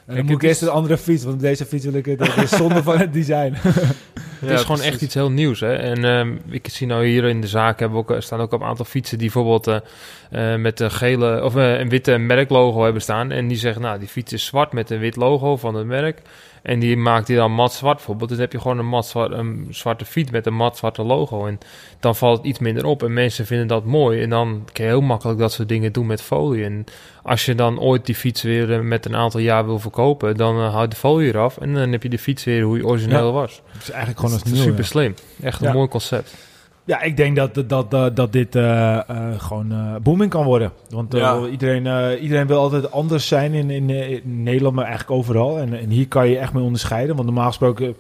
[0.06, 2.50] En dan moet ik eerst een andere fiets, want deze fiets wil ik het, is
[2.50, 3.56] zonde van het design.
[4.50, 5.60] Het is gewoon echt iets heel nieuws.
[5.60, 5.74] Hè?
[5.74, 8.64] En ehm, ik zie nou hier in de zaak hebben we ook, staan ook een
[8.64, 13.02] aantal fietsen die bijvoorbeeld eh, eh, met een gele of eh, een witte merklogo hebben
[13.02, 13.32] staan.
[13.32, 16.22] En die zeggen, nou, die fiets is zwart met een wit logo van het merk.
[16.64, 18.30] En die maakt die dan mat zwart bijvoorbeeld.
[18.30, 21.04] Dus dan heb je gewoon een mat zwart, een zwarte fiets met een mat zwarte
[21.04, 21.46] logo.
[21.48, 21.60] En
[22.00, 23.04] dan valt het iets minder op.
[23.04, 24.22] En mensen vinden dat mooi.
[24.22, 26.64] En dan kan je heel makkelijk dat soort dingen doen met folie.
[26.64, 26.86] En
[27.24, 30.58] als je dan ooit die fiets weer eh, met een aantal jaar wil verkopen, dan
[30.60, 31.58] uh, houd de folie eraf.
[31.58, 33.32] En dan heb je de fiets weer hoe je origineel Ja.
[33.32, 33.62] was.
[33.72, 34.62] Het is eigenlijk gewoon Dat is nieuw.
[34.64, 34.86] super ja.
[34.86, 35.14] slim.
[35.42, 35.74] Echt een Ja.
[35.74, 36.36] mooi concept.
[36.86, 40.72] Ja, ik denk dat, dat, dat, dat dit eh, eh, gewoon eh, booming kan worden.
[40.90, 41.46] Want Ja.
[41.48, 45.58] iedereen, iedereen wil altijd anders zijn in, in, in Nederland, maar eigenlijk overal.
[45.60, 47.16] En, en hier kan je echt mee onderscheiden.
[47.16, 47.96] Want normaal gesproken,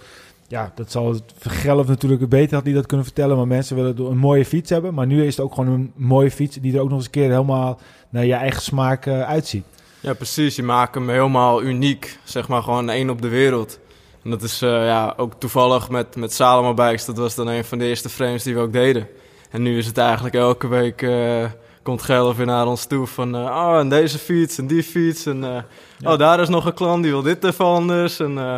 [0.48, 3.38] ja, dat zal het Vergelf natuurlijk beter had die dat kunnen vertellen.
[3.38, 4.94] Maar mensen willen een mooie fiets hebben.
[4.94, 7.12] Maar nu is het ook gewoon een mooie fiets die er ook nog eens een
[7.12, 7.80] keer helemaal
[8.10, 9.66] naar je eigen smaak uitziet.
[10.00, 10.56] Ja, precies.
[10.56, 12.18] Je maakt hem helemaal uniek.
[12.24, 13.80] Zeg maar gewoon één op de wereld.
[14.24, 17.06] En dat is eh, ja, ook toevallig met, met Salomon Bikes.
[17.06, 19.08] Dat was dan een van de eerste frames die we ook deden.
[19.52, 21.02] En nu is het eigenlijk elke week...
[21.02, 21.46] eh,
[21.84, 23.36] komt Gelf weer naar ons toe van...
[23.36, 25.26] eh, oh, en deze fiets en die fiets.
[25.26, 25.66] En Ja.
[26.12, 28.20] oh, daar is nog een klant die wil dit even anders.
[28.20, 28.56] En, eh,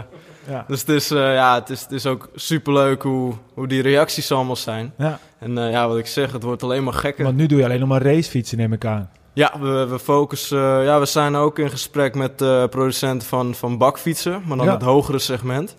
[0.50, 0.66] Ja.
[0.68, 4.56] dus het is, ja, het, is, het is ook superleuk hoe, hoe die reacties allemaal
[4.56, 4.94] zijn.
[4.98, 7.24] Ja, En ja, wat ik zeg, het wordt alleen maar gekker.
[7.24, 9.10] want nu doe je alleen nog maar racefietsen, neem ik aan.
[9.36, 10.58] Ja, we, we focussen.
[10.80, 14.66] eh, ja, we zijn ook in gesprek met eh, producenten van, van bakfietsen, maar dan
[14.66, 14.74] Ja.
[14.74, 15.76] het hogere segment.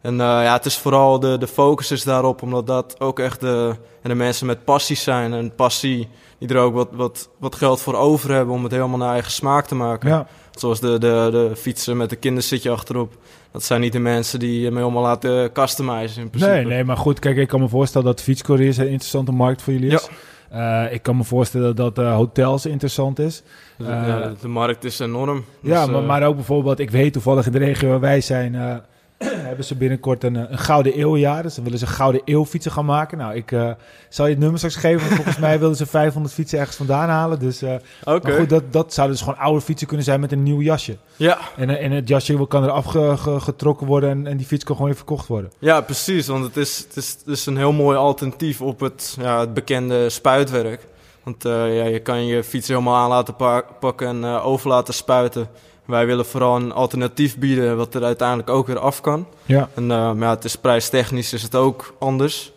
[0.00, 3.40] En eh, ja, het is vooral de, de focus is daarop, omdat dat ook echt
[3.40, 5.32] de, en de mensen met passie zijn.
[5.32, 8.98] En passie die er ook wat, wat, wat geld voor over hebben om het helemaal
[8.98, 10.08] naar eigen smaak te maken.
[10.08, 13.12] Ja, Zoals de, de, de fietsen met een kinderzitje achterop.
[13.52, 16.54] Dat zijn niet de mensen die hem helemaal laten customizen in principe.
[16.54, 19.72] Nee, nee, maar goed, kijk, ik kan me voorstellen dat fietscouriers een interessante markt voor
[19.72, 20.08] jullie is.
[20.52, 23.42] Eh, ik kan me voorstellen dat eh, hotels interessant is.
[23.78, 25.44] Eh, de, de markt is enorm.
[25.60, 28.82] ja, Dus, maar, maar ook bijvoorbeeld, ik weet toevallig in de regio waar wij zijn,
[29.48, 31.42] hebben ze binnenkort een, eh, een Gouden Eeuwjaar.
[31.42, 33.18] Dus dan willen ze Gouden Eeuw fietsen gaan maken.
[33.18, 33.70] Nou, ik eh,
[34.08, 37.08] zal je het nummer straks geven, want volgens mij willen ze 500 fietsen ergens vandaan
[37.08, 37.38] halen.
[37.38, 40.60] Dus, maar goed, dat, dat zouden dus gewoon oude fietsen kunnen zijn met een nieuw
[40.60, 40.96] jasje.
[41.16, 44.90] Ja, En, en het jasje kan er afgetrokken worden en, en die fiets kan gewoon
[44.90, 45.50] weer verkocht worden.
[45.58, 46.26] Ja, precies.
[46.26, 49.54] Want het is, het is, het is een heel mooi alternatief op het, ja, het
[49.54, 50.86] bekende spuitwerk.
[51.22, 55.48] Want ja, je kan je fiets helemaal aan laten pa- pakken en over laten spuiten.
[55.84, 59.26] Wij willen vooral een alternatief bieden wat er uiteindelijk ook weer af kan.
[59.46, 59.68] Ja.
[59.74, 62.52] En eh, maar ja, het is prijstechnisch is het ook anders.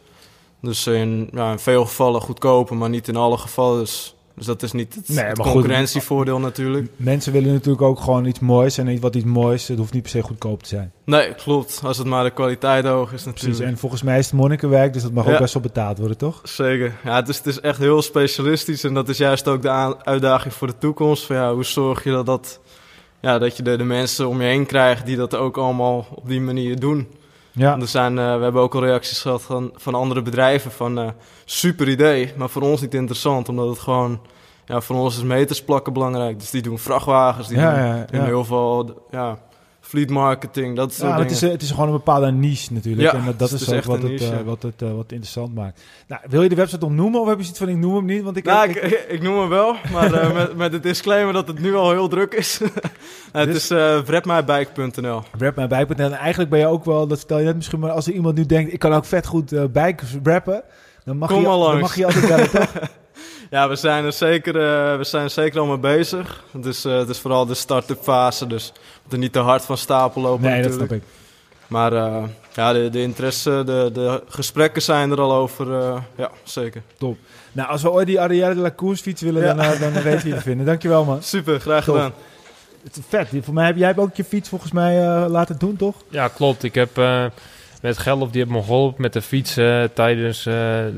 [0.61, 3.79] Dus in, ja, in veel gevallen goedkoper, maar niet in alle gevallen.
[3.79, 6.89] Dus, dus dat is niet het, Nee, het maar goed, concurrentievoordeel natuurlijk.
[6.95, 8.77] Mensen willen natuurlijk ook gewoon iets moois.
[8.77, 10.91] En iets wat iets moois, het hoeft niet per se goedkoop te zijn.
[11.03, 11.81] Nee, klopt.
[11.83, 13.55] Als het maar de kwaliteit hoog is natuurlijk.
[13.55, 13.73] Precies.
[13.73, 16.41] En volgens mij is het monnikenwerk, dus dat mag ook best wel betaald worden, toch?
[16.43, 16.93] Zeker.
[17.03, 20.53] Ja, het is, het is echt heel specialistisch en dat is juist ook de uitdaging
[20.53, 21.25] voor de toekomst.
[21.25, 22.59] Van, ja, hoe zorg je dat, dat,
[23.25, 26.27] ja, dat je de, de mensen om je heen krijgt die dat ook allemaal op
[26.27, 27.07] die manier doen.
[27.51, 27.79] Ja.
[27.79, 31.07] Er zijn, eh, we hebben ook al reacties gehad van, van andere bedrijven van eh,
[31.45, 33.49] super idee, maar voor ons niet interessant.
[33.49, 34.19] Omdat het gewoon,
[34.65, 36.39] ja, voor ons is meters plakken belangrijk.
[36.39, 38.25] Dus die doen vrachtwagens, die Ja, doen, ja, doen ja.
[38.25, 39.37] heel veel ja,
[39.87, 41.33] fleet marketing, dat soort Ja, dingen.
[41.33, 43.11] het, is, het is gewoon een bepaalde niche natuurlijk.
[43.11, 45.11] Ja, en dat, is, is ook echt wat het, niche, eh, wat het eh, wat
[45.11, 45.81] interessant maakt.
[46.07, 48.23] Nou, wil je de website opnoemen of heb je zoiets van ik noem hem niet?
[48.23, 51.33] Want ik, nou, ik- ik, ik noem hem wel, maar eh, met, met het disclaimer
[51.33, 52.59] dat het nu al heel druk is.
[53.31, 55.21] het Dus- is eh wrapmybike.nl.
[55.97, 58.35] En eigenlijk ben je ook wel, dat vertel je net misschien, maar als er iemand
[58.35, 60.63] nu denkt, ik kan ook vet goed eh bikes rappen,
[61.03, 61.81] dan mag, Kom je, dan langs.
[61.81, 62.71] mag je altijd bellen, toch?
[63.55, 66.43] Ja, we zijn er zeker, eh, we zijn er zeker al mee bezig.
[66.51, 69.63] Het is, eh, het is vooral de start-up fase, dus we moeten niet te hard
[69.65, 70.89] van stapel lopen Nee, dat natuurlijk.
[70.89, 71.67] snap ik.
[71.67, 75.73] Maar eh, ja, de, de interesse, de, de gesprekken zijn er al over.
[75.79, 76.81] eh, ja, zeker.
[77.51, 79.53] Nou, als we ooit die Arrière de la Course fiets willen, Ja.
[79.53, 80.65] dan, dan weten we je te vinden.
[80.65, 81.23] Dankjewel, man.
[81.23, 81.95] Super, graag Tof.
[81.95, 82.13] gedaan.
[82.83, 83.29] Het is vet.
[83.45, 85.95] Voor mij heb jij hebt ook je fiets volgens mij eh, laten doen, toch?
[86.09, 86.63] Ja, klopt.
[86.63, 86.97] Ik heb
[87.81, 90.53] met Gelf, die heeft me geholpen met de fiets eh, tijdens eh,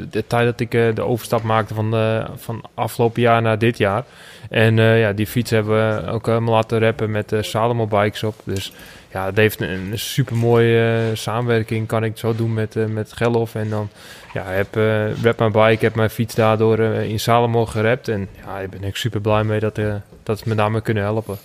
[0.10, 3.78] de tijd dat ik eh, de overstap maakte van, de, van afgelopen jaar naar dit
[3.78, 4.04] jaar.
[4.50, 8.36] En ja, die fiets hebben we ook helemaal laten rappen met Salomo Bikes op.
[8.44, 8.72] Dus
[9.12, 13.56] ja, het heeft een, super mooie samenwerking, kan ik zo doen met, eh met Gelf.
[13.56, 13.90] En dan
[14.34, 18.08] ja, heb eh Rap My Bike, heb mijn fiets daardoor in Salomo gerapt.
[18.08, 19.80] En ja, daar ben ik super blij mee dat,
[20.24, 21.38] dat ze me daarmee kunnen helpen.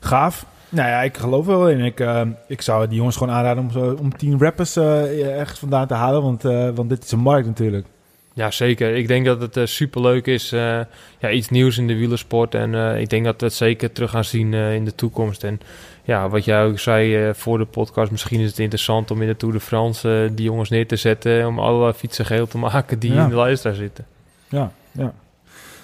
[0.00, 0.44] Gaaf.
[0.70, 1.80] Nou ja, ik geloof er wel in.
[1.80, 5.58] Ik, eh, ik zou die jongens gewoon aanraden om, zo- om tien rappers eh, ergens
[5.58, 7.86] vandaan te halen, want, eh, want dit is een markt natuurlijk.
[8.32, 8.94] Ja, zeker.
[8.96, 10.50] Ik denk dat het super superleuk is.
[10.50, 12.54] ja, iets nieuws in de wielersport.
[12.54, 15.44] En ik denk dat we het zeker terug gaan zien in de toekomst.
[15.44, 15.60] En
[16.04, 18.10] ja, wat jij ook zei voor de podcast.
[18.10, 21.46] Misschien is het interessant om in de Tour de France die jongens neer te zetten.
[21.46, 23.22] Om alle fietsen geel te maken die Ja.
[23.22, 24.06] in de lijst daar zitten.
[24.48, 25.12] Ja, ja.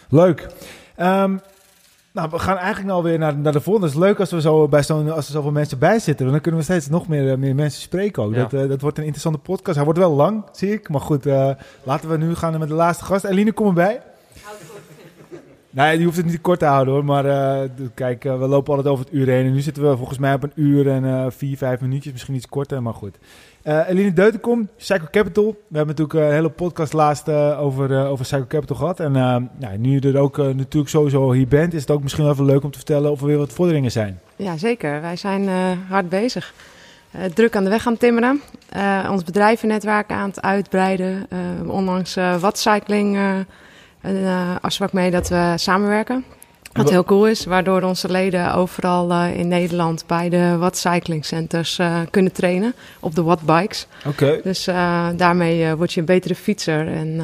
[0.09, 0.47] Leuk.
[0.97, 1.37] Ehm,
[2.17, 3.89] nou, we gaan eigenlijk nou weer naar, naar de volgende.
[3.89, 6.27] Het is leuk als, we zo bij zo'n, als er zoveel mensen bij zitten.
[6.27, 8.35] want Dan kunnen we steeds nog meer, eh, meer mensen spreken ook.
[8.35, 8.41] Ja.
[8.41, 9.77] Dat, eh, dat wordt een interessante podcast.
[9.77, 10.89] Hij wordt wel lang, zie ik.
[10.89, 11.51] Maar goed, eh,
[11.83, 13.25] laten we nu gaan met de laatste gast.
[13.25, 14.01] Eline, kom erbij.
[15.77, 17.05] Nee, je hoeft het niet kort te houden hoor.
[17.05, 19.47] Maar eh, kijk, we lopen altijd over het uur heen.
[19.47, 22.13] En nu zitten we volgens mij op een uur en eh, vier, vijf minuutjes.
[22.13, 23.19] Misschien iets korter, maar goed.
[23.67, 25.45] Eh Eline Deutenkom, Psycho Capital.
[25.45, 29.01] We hebben natuurlijk eh, een hele podcast laatst eh, over, over Psycho Capital gehad.
[29.01, 32.45] En nu je er ook natuurlijk sowieso hier bent, is het ook misschien wel even
[32.45, 34.21] leuk om te vertellen of er weer wat vorderingen zijn.
[34.37, 35.01] Ja, zeker.
[35.01, 35.49] Wij zijn
[35.89, 36.55] hard bezig.
[37.35, 38.41] Druk aan de weg aan het timmeren.
[39.11, 41.27] Ons bedrijvennetwerk aan het uitbreiden.
[41.69, 42.17] Onlangs
[44.07, 46.25] eh, afspraak mee dat we samenwerken.
[46.77, 51.25] Wat wa- heel cool is, waardoor onze leden overal eh, in Nederland bij de Wattcycling
[51.25, 53.87] Centers eh, kunnen trainen op de Wattbikes.
[54.07, 54.41] Oké.
[54.43, 57.21] Dus eh, daarmee word je een betere fietser en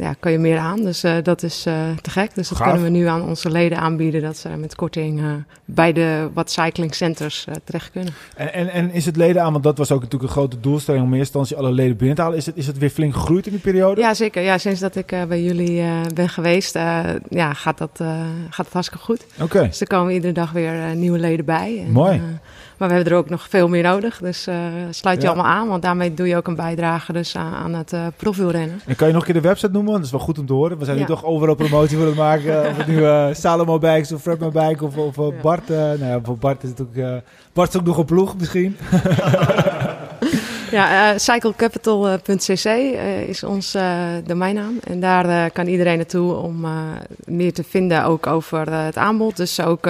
[0.00, 0.82] ja, kan je meer aan.
[0.82, 2.34] Dus eh, dat is eh, te gek.
[2.34, 2.66] Dus dat Gaaf.
[2.66, 4.22] kunnen we nu aan onze leden aanbieden.
[4.22, 5.26] Dat ze met korting eh,
[5.64, 8.12] bij de wat cycling centers eh, terecht kunnen.
[8.36, 11.04] En, en, en is het leden aan, want dat was ook natuurlijk een grote doelstelling
[11.04, 12.36] om in eerste instantie alle leden binnen te halen.
[12.38, 14.00] Is het, is het weer flink gegroeid in die periode?
[14.00, 14.42] Ja, zeker.
[14.42, 15.84] Ja, sinds dat ik bij jullie
[16.14, 16.74] ben geweest,
[17.28, 18.00] ja, gaat, dat,
[18.50, 19.24] gaat het hartstikke goed.
[19.40, 19.62] Oké.
[19.62, 21.82] Dus er komen iedere dag weer nieuwe leden bij.
[21.86, 22.20] En, Mooi.
[22.80, 24.18] Maar we hebben er ook nog veel meer nodig.
[24.18, 24.56] Dus eh,
[24.90, 25.32] sluit je Ja.
[25.32, 28.80] allemaal aan, want daarmee doe je ook een bijdrage dus aan, aan het eh profielrennen.
[28.86, 29.90] En kan je nog een keer de website noemen?
[29.92, 30.78] Want dat is wel goed om te horen.
[30.78, 32.60] We zijn nu toch overal promotie voor het maken.
[32.70, 35.16] Of het nu eh Salomo Bikes of Fredman Bike of, of.
[35.42, 35.68] Bart.
[35.68, 37.22] nou ja, voor Bart is het ook...
[37.52, 38.76] Bart is ook nog een ploeg misschien.
[40.70, 44.78] Ja, eh cyclecapital.cc eh, is ons eh, domeinnaam.
[44.84, 46.66] En daar kan iedereen naartoe om
[47.24, 49.36] meer te vinden ook over het aanbod.
[49.36, 49.84] Dus ook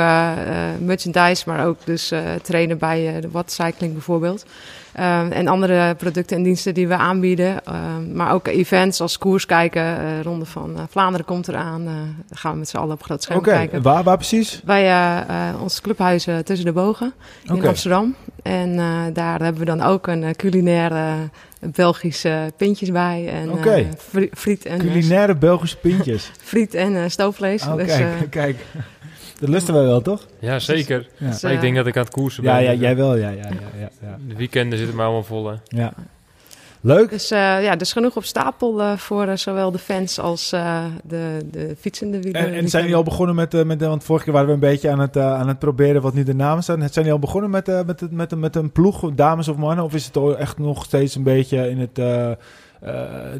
[0.78, 2.12] merchandise, maar ook dus
[2.42, 4.44] trainen bij de Watt Cycling bijvoorbeeld.
[4.92, 7.64] Eh, en andere producten en diensten die we aanbieden.
[7.64, 7.74] Eh,
[8.12, 9.82] maar ook events als koers kijken.
[9.82, 11.84] eh, Ronde van eh, Vlaanderen komt eraan.
[11.84, 13.76] Daar gaan we met z'n allen op groot scherm kijken.
[13.76, 14.60] en waar, waar precies?
[14.64, 15.24] Bij
[15.60, 17.12] ons clubhuizen tussen de bogen
[17.42, 17.66] in.
[17.66, 18.14] Amsterdam.
[18.42, 18.76] En
[19.12, 21.14] daar hebben we dan ook een culinaire
[21.60, 23.28] Belgische pintjes bij.
[23.28, 23.50] En
[24.32, 26.30] friet en, Culinaire Belgische pintjes.
[26.42, 27.66] friet en stoofvlees.
[27.66, 28.56] Oh, dus, kijk, kijk.
[29.40, 30.26] Dat lusten wij wel, toch?
[30.38, 31.08] Ja, zeker.
[31.18, 32.52] Ja, Dus, Maar ik denk dat ik aan het koersen ben.
[32.52, 33.16] ja, ja dus, jij wel.
[33.16, 33.48] Ja, ja, ja,
[33.80, 34.18] ja, ja.
[34.28, 35.46] De weekenden zitten mij allemaal vol.
[35.48, 35.54] Hè.
[35.64, 35.92] ja.
[36.82, 37.10] Leuk.
[37.10, 40.84] dus eh, ja, dus genoeg op stapel eh, voor eh, zowel de fans als eh,
[41.04, 42.40] de, de fietsende wielen.
[42.46, 44.54] En, en zijn jullie al begonnen met, eh, met de, want vorige keer waren we
[44.54, 46.78] een beetje aan het, aan het proberen wat nu de namen zijn.
[46.78, 49.84] Zijn jullie al begonnen met, eh, met, het- met, met een ploeg, dames of mannen?
[49.84, 51.98] Of is het al echt nog steeds een beetje in het,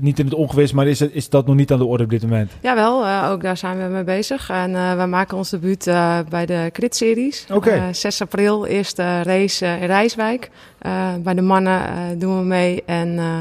[0.00, 2.22] niet in het ongewis, maar is, is dat nog niet aan de orde op dit
[2.22, 2.52] moment?
[2.62, 4.50] Jawel, eh, ook daar zijn we mee bezig.
[4.50, 7.46] En eh, we maken ons debuut eh, bij de Crit-series.
[7.76, 10.50] Eh, 6 april, eerste race eh, in Rijswijk.
[10.78, 12.82] Eh, bij de mannen eh, doen we mee.
[12.86, 13.38] En eh,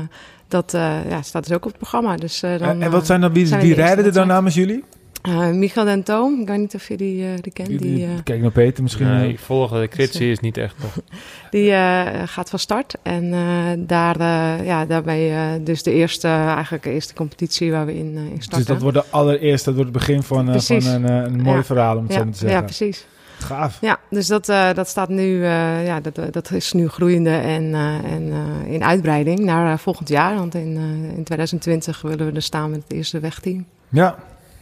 [0.48, 2.16] dat eh, ja, staat dus ook op het programma.
[2.16, 4.84] Dus, eh, dan, en, en wat zijn dan, wie, wie rijden er dan namens jullie?
[5.22, 7.68] Eh, Michael Dentoom, ik weet niet of je die, eh, die kent.
[7.68, 9.08] Die, Die- eh, Kijk naar Peter misschien.
[9.08, 10.98] Nee, eh, ik volg de critsie is niet echt nog.
[11.52, 12.96] die eh, gaat van start.
[13.04, 13.40] En eh,
[13.78, 18.14] daar, eh, ja, daarbij eh, dus de eerste, eigenlijk de eerste competitie waar we in,
[18.16, 18.58] eh, in starten.
[18.58, 21.58] dus dat wordt de allereerste, dat wordt het begin van, eh, een, eh, een mooi
[21.58, 21.64] Ja.
[21.64, 22.66] verhaal, om het zo ja, maar te ja, zeggen.
[22.66, 23.06] precies.
[23.40, 23.78] Gaaf.
[23.82, 27.74] Ja, dus dat, eh, dat staat nu, eh, ja, dat, dat is nu groeiende en,
[27.74, 28.32] eh, en
[28.66, 30.36] eh, in uitbreiding naar eh, volgend jaar.
[30.36, 33.66] Want in, eh, in 2020 willen we er staan met het eerste wegteam.
[33.90, 34.16] Ja,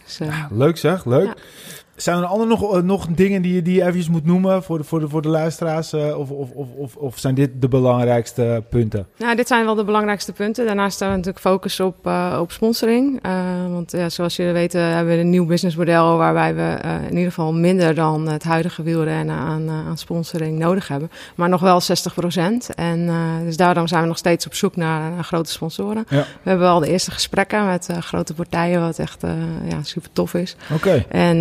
[0.07, 1.25] Dus, eh, leuk zeg, leuk.
[1.25, 1.33] Ja.
[1.97, 4.77] Zijn er andere nog, eh, nog dingen die, je- die je eventjes moet noemen voor
[4.77, 5.93] de, voor de, voor de luisteraars?
[5.93, 9.07] eh, of, of, of, of, of zijn dit de belangrijkste punten?
[9.17, 10.65] Nou, dit zijn wel de belangrijkste punten.
[10.65, 13.19] Daarnaast staan we natuurlijk focus op, eh, op sponsoring.
[13.71, 16.77] Want ja, zoals jullie weten hebben we een nieuw businessmodel waarbij we
[17.09, 21.11] in ieder geval minder dan het huidige wielrennen aan, aan sponsoring nodig hebben.
[21.35, 23.09] Maar nog wel 60% En
[23.45, 26.05] dus daarom zijn we nog steeds op zoek naar, naar grote sponsoren.
[26.09, 26.25] Ja.
[26.43, 29.21] We hebben al de eerste gesprekken met grote partijen, wat echt
[29.69, 30.55] ja, super tof is.
[30.73, 31.37] Oké, En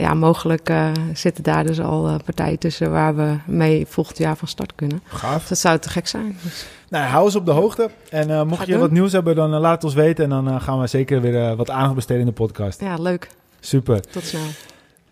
[0.00, 4.36] ja, mogelijk eh, zitten daar dus al eh, partijen tussen waar we mee volgend jaar
[4.36, 5.02] van start kunnen.
[5.04, 5.48] gaaf.
[5.48, 6.38] Dat zou te gek zijn.
[6.42, 7.90] Dus, Nou, hou ons op de hoogte.
[8.10, 8.80] En eh, mocht je doen.
[8.80, 10.24] wat nieuws hebben, dan eh, laat het ons weten.
[10.24, 12.80] En dan eh, gaan we zeker weer eh, wat aandacht besteden in de podcast.
[12.80, 13.28] ja, leuk.
[13.60, 14.00] Super.
[14.00, 14.42] Tot snel.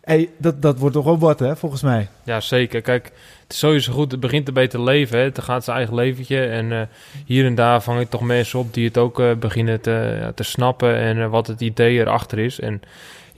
[0.01, 2.09] Hey, dat, dat wordt toch wel wat, hè, volgens mij.
[2.23, 2.81] Ja, zeker.
[2.81, 3.05] Kijk,
[3.43, 4.11] het is sowieso goed.
[4.11, 5.19] Het begint een beetje te leven.
[5.19, 5.25] Hè.
[5.25, 6.45] Het gaat zijn eigen leventje.
[6.47, 6.81] En eh,
[7.27, 10.33] hier en daar vang ik toch mensen op die het ook eh, beginnen te, ja,
[10.33, 10.97] te snappen.
[10.97, 12.61] En eh, wat het idee erachter is.
[12.61, 12.83] En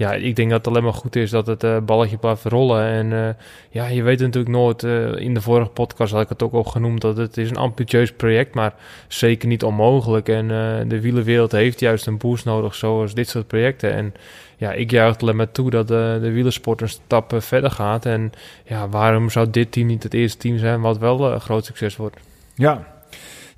[0.00, 2.84] ja, ik denk dat het alleen maar goed is dat het eh, balletje blijft rollen.
[2.84, 3.34] En eh,
[3.70, 4.82] ja, je weet natuurlijk nooit.
[4.82, 7.00] eh, in de vorige podcast had ik het ook al genoemd.
[7.00, 8.54] Dat het is een ambitieus project.
[8.54, 8.74] Maar
[9.08, 10.28] zeker niet onmogelijk.
[10.28, 10.48] En
[10.88, 12.74] de wielerwereld heeft juist een boost nodig.
[12.74, 13.92] Zoals dit soort projecten.
[13.92, 14.14] En
[14.56, 18.06] ja, ik juich er alleen maar toe dat de wielersport een stap verder gaat.
[18.06, 18.32] En
[18.64, 21.96] ja, waarom zou dit team niet het eerste team zijn wat wel een groot succes
[21.96, 22.16] wordt?
[22.54, 22.99] Ja.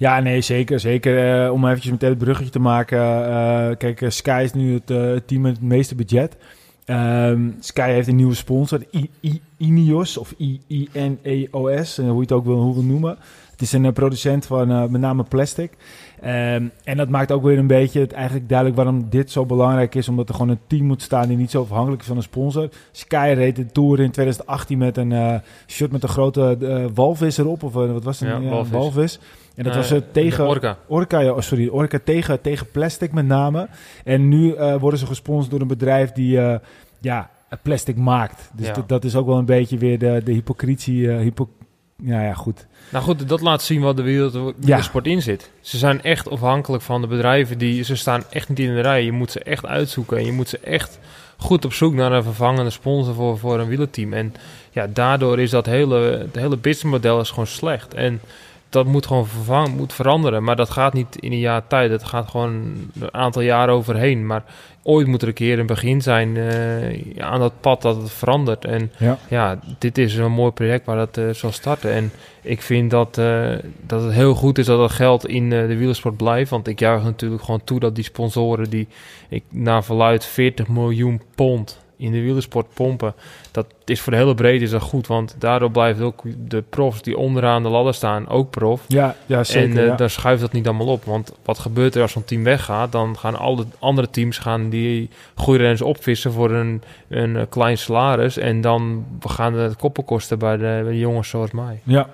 [0.03, 0.81] Ja, nee, zeker.
[0.81, 2.99] Zeker eh, om eventjes meteen het bruggetje te maken.
[2.99, 6.37] eh, kijk, eh, Sky is nu het team met het meeste budget.
[6.85, 12.45] Ehm, Sky heeft een nieuwe sponsor, I- I- Ineos of I-N-E-O-S, hoe je het ook
[12.45, 13.19] wil, hoe wil noemen.
[13.51, 15.73] Het is een producent van met name plastic.
[16.23, 19.95] Ehm, en dat maakt ook weer een beetje het eigenlijk duidelijk waarom dit zo belangrijk
[19.95, 20.09] is.
[20.09, 22.69] Omdat er gewoon een team moet staan die niet zo afhankelijk is van een sponsor.
[22.91, 25.35] Sky reed de Tour in 2018 met een eh,
[25.67, 27.63] shirt met een grote eh, walvis erop.
[27.63, 28.29] Of eh, wat was het?
[28.29, 28.73] Ja, walvis.
[28.73, 29.21] walvis.
[29.55, 30.47] En dat was uh, tegen...
[30.47, 30.79] Orca.
[30.87, 33.69] Orca, ja, oh, sorry, Orca tegen, tegen plastic met name.
[34.05, 36.41] En nu worden ze gesponsord door een bedrijf die
[37.01, 37.31] ja,
[37.63, 38.51] plastic maakt.
[38.55, 38.73] Dus Ja.
[38.73, 41.11] dat, dat is ook wel een beetje weer de, de hypocrisie.
[41.11, 41.49] hypo,
[42.05, 42.67] ja, ja, goed.
[42.91, 45.51] Nou goed, dat laat zien wat de wereld- wielersport in zit.
[45.61, 47.59] Ze zijn echt afhankelijk van de bedrijven.
[47.59, 49.05] Die, ze staan echt niet in de rij.
[49.05, 50.17] Je moet ze echt uitzoeken.
[50.17, 50.99] En je moet ze echt
[51.37, 54.13] goed op zoek naar een vervangende sponsor voor, voor een wielerteam.
[54.13, 54.35] En
[54.71, 57.95] ja, daardoor is dat hele, het hele businessmodel is gewoon slecht.
[57.95, 58.21] En
[58.73, 60.45] dat moet gewoon vervangen, moet veranderen.
[60.45, 61.91] Maar dat gaat niet in een jaar tijd.
[61.91, 62.53] Dat gaat gewoon
[63.01, 64.27] een aantal jaren overheen.
[64.27, 64.45] Maar
[64.83, 68.65] ooit moet er een keer een begin zijn eh, aan dat pad dat het verandert.
[68.65, 69.19] En Ja.
[69.29, 71.93] ja, dit is een mooi project waar dat eh, zal starten.
[71.93, 72.13] En
[72.43, 73.51] ik vind dat, eh,
[73.87, 76.51] dat het heel goed is dat dat geld in de wielersport blijft.
[76.51, 78.89] Want ik juich natuurlijk gewoon toe dat die sponsoren die
[79.29, 83.15] ik naar verluid 40 miljoen pond in de wielersport pompen.
[83.51, 85.07] Dat is voor de hele breedte is dat goed.
[85.07, 88.85] Want daardoor blijft ook de profs die onderaan de ladder staan ook prof.
[88.87, 89.79] Ja, ja zeker.
[89.79, 89.97] en ja.
[89.97, 91.05] daar schuift dat niet allemaal op.
[91.05, 92.93] Want wat gebeurt er als zo'n team weggaat?
[92.93, 97.79] Dan gaan alle andere teams gaan die goede renners opvissen voor een, een eh, klein
[97.79, 98.37] salaris.
[98.37, 101.81] En dan gaan de koppenkosten bij de, bij de jongens zoals mij.
[101.83, 102.09] Ja,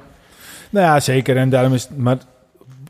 [0.71, 1.37] nou ja, zeker.
[1.37, 2.19] En daarom is maar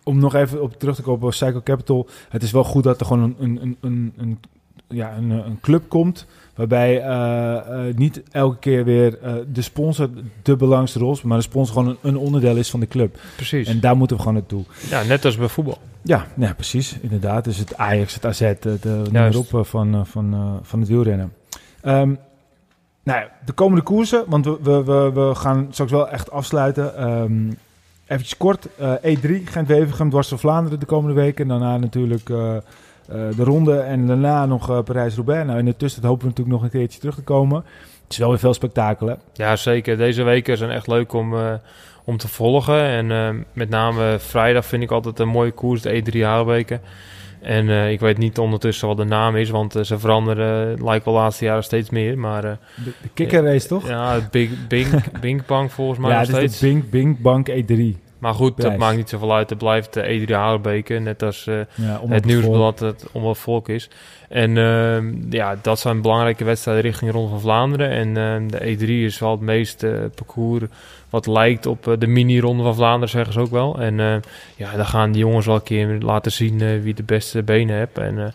[0.03, 2.09] om nog even op terug te komen op Cycle Capital.
[2.29, 4.41] Het is wel goed dat er gewoon een, een, een, een,
[4.89, 6.27] ja, een, een club komt.
[6.59, 10.11] Waarbij eh, eh, niet elke keer weer eh, de sponsor
[10.43, 11.23] de belangrijkste rol is.
[11.23, 13.19] Maar de sponsor gewoon een, een onderdeel is van de club.
[13.37, 13.69] Precies.
[13.69, 14.65] En daar moeten we gewoon naartoe.
[14.91, 15.79] ja, net als bij voetbal.
[16.03, 16.99] Ja, nee, precies.
[17.01, 17.45] Inderdaad.
[17.45, 21.33] Dus het Ajax, het AZ, het uh, noem op van, van, eh, van het wielrennen.
[21.81, 22.15] Ehm,
[23.03, 26.97] nou ja, de komende koersen, want we, we, we, we gaan straks wel echt afsluiten.
[26.97, 27.51] Ehm
[28.07, 31.49] eventjes kort, eh, E3, Gent-Wevergem, dwars door Vlaanderen de komende weken.
[31.49, 32.31] Daarna natuurlijk
[33.09, 35.47] de ronde en daarna nog eh, Parijs-Roubaix.
[35.47, 37.57] Nou, in de tussentijd hopen we natuurlijk nog een keertje terug te komen.
[38.03, 39.15] Het is wel weer veel spektakel, hè?
[39.33, 39.97] Ja, zeker.
[39.97, 41.53] Deze weken zijn echt leuk om, eh,
[42.05, 42.83] om te volgen.
[42.83, 46.81] En eh, met name vrijdag vind ik altijd een mooie koers, de E3 Haarweken.
[47.43, 50.85] En eh, ik weet niet ondertussen wat de naam is, want eh, ze veranderen, eh,
[50.85, 52.19] lijkt wel de laatste jaren steeds meer.
[52.19, 52.51] Maar eh,
[52.85, 53.89] De, de kikkerrace, toch?
[53.89, 54.51] ja, Bing,
[55.21, 56.59] Bing Bang volgens mij Ja, nog het is steeds.
[56.59, 58.08] de Bing, Bing Bank E3.
[58.19, 59.51] Maar goed, dat maakt niet zoveel uit.
[59.51, 63.39] Het blijft de E3 Haarbeke, net als eh, Ja, het nieuwsblad dat het om wat
[63.39, 63.91] volk is.
[64.29, 67.91] En ehm, ja, dat zijn belangrijke wedstrijden richting Ronde van Vlaanderen.
[67.91, 70.65] En ehm, de E3 is wel het meest eh, parcours
[71.11, 73.81] wat lijkt op eh, de mini-ronde van Vlaanderen, zeggen ze ook wel.
[73.81, 74.17] En eh,
[74.57, 77.77] ja, dan gaan die jongens wel een keer laten zien eh, wie de beste benen
[77.77, 77.99] heeft.
[77.99, 78.27] En eh,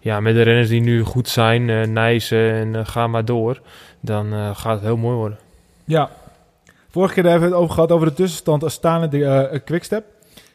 [0.00, 3.60] ja, met de renners die nu goed zijn, eh Nijssen en eh, ga maar door,
[4.00, 5.38] dan eh, gaat het heel mooi worden.
[5.84, 6.10] Ja.
[6.98, 10.04] Vorige keer hebben we het over gehad over de tussenstand Astana de eh, Quickstep.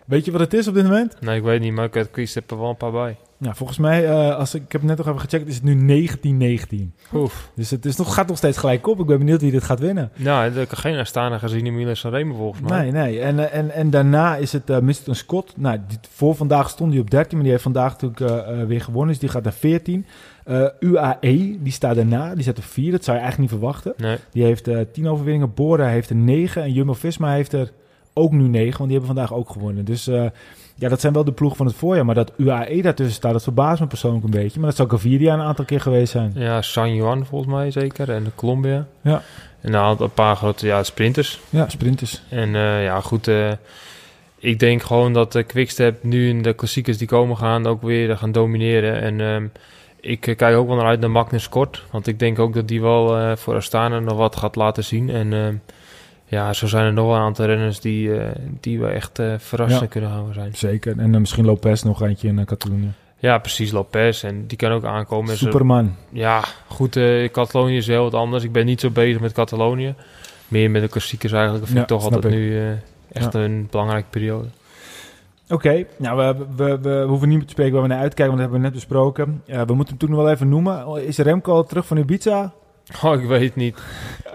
[0.05, 1.21] Weet je wat het is op dit moment?
[1.21, 3.17] Nee, ik weet niet, maar ik heb Quickstep er wel een paar bij.
[3.37, 5.75] Ja, volgens mij, eh, als ik, ik heb net nog even gecheckt, is het nu
[5.85, 6.93] 1919.
[7.13, 7.51] Oef.
[7.55, 8.99] Dus het is nog, gaat nog steeds gelijk op.
[8.99, 10.11] Ik ben benieuwd wie dit gaat winnen.
[10.15, 12.81] Nou, ik heb geen Astana gezien in Milan Sanremo volgens mij.
[12.81, 13.21] Nee, nee.
[13.21, 15.15] En, eh, en, en daarna is het uh, Mr.
[15.15, 15.53] Scott.
[15.57, 19.09] Nou, die, voor vandaag stond hij op 13, maar die heeft vandaag natuurlijk weer gewonnen.
[19.09, 20.05] Dus die gaat naar 14.
[20.45, 22.35] Eh, UAE, die staat daarna.
[22.35, 22.91] Die zit op 4.
[22.91, 23.93] Dat zou je eigenlijk niet verwachten.
[23.97, 24.17] Nee.
[24.31, 25.53] Die heeft eh 10 overwinningen.
[25.53, 26.63] Bora heeft er 9.
[26.63, 27.71] En Jumbo-Visma heeft er
[28.13, 28.77] ook nu 9.
[28.77, 29.85] Want die hebben vandaag ook gewonnen.
[29.85, 30.25] Dus eh,
[30.75, 32.05] ja, dat zijn wel de ploeg van het voorjaar.
[32.05, 34.59] Maar dat UAE daartussen staat, dat verbaast me persoonlijk een beetje.
[34.59, 36.31] Maar dat zou Gaviria een aantal keer geweest zijn.
[36.35, 38.09] Ja, San Juan volgens mij zeker.
[38.11, 38.87] En de Colombia.
[39.01, 39.21] Ja.
[39.61, 41.39] En een, paar grote ja, sprinters.
[41.49, 42.21] Ja, sprinters.
[42.29, 43.27] En eh, ja, goed.
[43.27, 43.51] eh,
[44.37, 48.17] ik denk gewoon dat de Quickstep nu in de klassiekers die komen gaan ook weer
[48.17, 49.01] gaan domineren.
[49.01, 49.47] En ehm,
[50.03, 51.83] ik eh, kijk ook wel naar uit naar Magnus Kort.
[51.91, 55.09] Want ik denk ook dat die wel eh, voor Astana nog wat gaat laten zien.
[55.09, 55.55] En ehm,
[56.25, 59.81] ja, zo zijn er nog wel een aantal renners die, eh, die we echt verrassend
[59.81, 59.87] Ja.
[59.87, 60.55] kunnen gaan zijn.
[60.55, 60.99] Zeker.
[60.99, 62.91] En misschien Lopez nog eentje in uh, Catalonië.
[63.17, 63.71] Ja, precies.
[63.71, 64.23] Lopez.
[64.23, 65.37] En die kan ook aankomen.
[65.37, 65.95] Zo- Superman.
[66.09, 66.99] Ja, goed.
[67.31, 68.43] Catalonië is heel wat anders.
[68.43, 69.95] Ik ben niet zo bezig met Catalonië.
[70.47, 71.65] Meer met de klassiekers eigenlijk.
[71.65, 72.39] Dat vind Ja, ik toch altijd ik.
[72.39, 72.77] nu
[73.11, 74.47] echt een belangrijke periode.
[75.53, 78.37] Oké, nou, we, we, we, hoeven niet meer te spreken waar we naar uitkijken, want
[78.37, 79.41] dat hebben we net besproken.
[79.45, 81.05] Eh, we moeten hem toen nog wel even noemen.
[81.05, 82.53] Is Remco al terug van Ibiza?
[83.03, 83.81] Oh, ik weet het niet.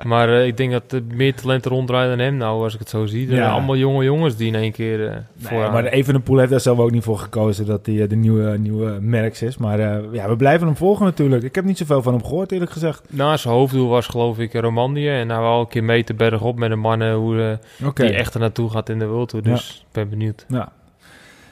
[0.03, 2.89] Maar eh, ik denk dat er meer talenten ronddraaien dan hem nou, als ik het
[2.89, 3.27] zo zie.
[3.27, 3.37] Er Ja.
[3.37, 5.17] zijn allemaal jonge jongens die in één keer eh
[5.51, 8.17] Nee, maar even een pool heeft daar zelf ook niet voor gekozen dat hij de
[8.17, 9.57] nieuwe, nieuwe Merks is.
[9.57, 9.81] Maar
[10.13, 11.43] ja, we blijven hem volgen natuurlijk.
[11.43, 13.03] Ik heb niet zoveel van hem gehoord, eerlijk gezegd.
[13.09, 15.11] Nou, zijn hoofddoel was geloof ik Romandie.
[15.11, 17.59] En hij wou een keer mee te berg op met een mannen hoe
[17.95, 19.45] die echt er naartoe gaat in de World Tour.
[19.45, 20.45] Dus ik ben benieuwd.
[20.49, 20.73] Ja.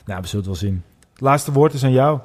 [0.06, 0.82] Nou, we zullen het wel zien.
[1.12, 2.18] Het laatste woord is aan jou.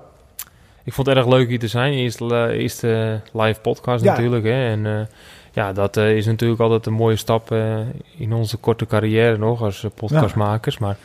[0.84, 1.94] Ik vond het erg leuk hier te zijn.
[1.94, 4.12] Eerste, eerste live podcast Ja.
[4.12, 4.44] natuurlijk.
[4.44, 4.66] Hè.
[4.70, 5.06] En eh,
[5.52, 7.78] ja, dat eh, is natuurlijk altijd een mooie stap eh,
[8.18, 10.78] in onze korte carrière nog als eh, podcastmakers.
[10.78, 10.98] Maar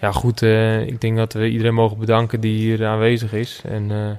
[0.00, 3.62] ja, goed, eh, ik denk dat we iedereen mogen bedanken die hier aanwezig is.
[3.68, 4.10] En eh,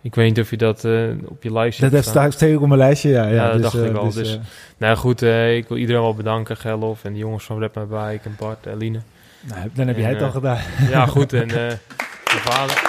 [0.00, 0.92] ik weet niet of je dat eh,
[1.24, 2.22] op je lijstje Dat hebt heeft staan.
[2.22, 3.24] staat steeds op mijn lijstje, ja.
[3.26, 4.40] ja, Ja, dat dus, dacht eh, ik al, Dus, dus- eh,
[4.76, 6.56] Nou goed, eh, ik wil iedereen wel bedanken.
[6.56, 9.00] Gerlof en de jongens van Rep My Bike en Bart en Line.
[9.42, 10.58] Nou, dan heb jij het al eh, gedaan.
[10.90, 11.32] Ja, goed.
[11.32, 12.82] En eh mijn vader.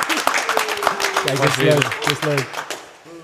[1.26, 2.00] Kijk, dat is leuk.
[2.04, 2.48] Dat is leuk.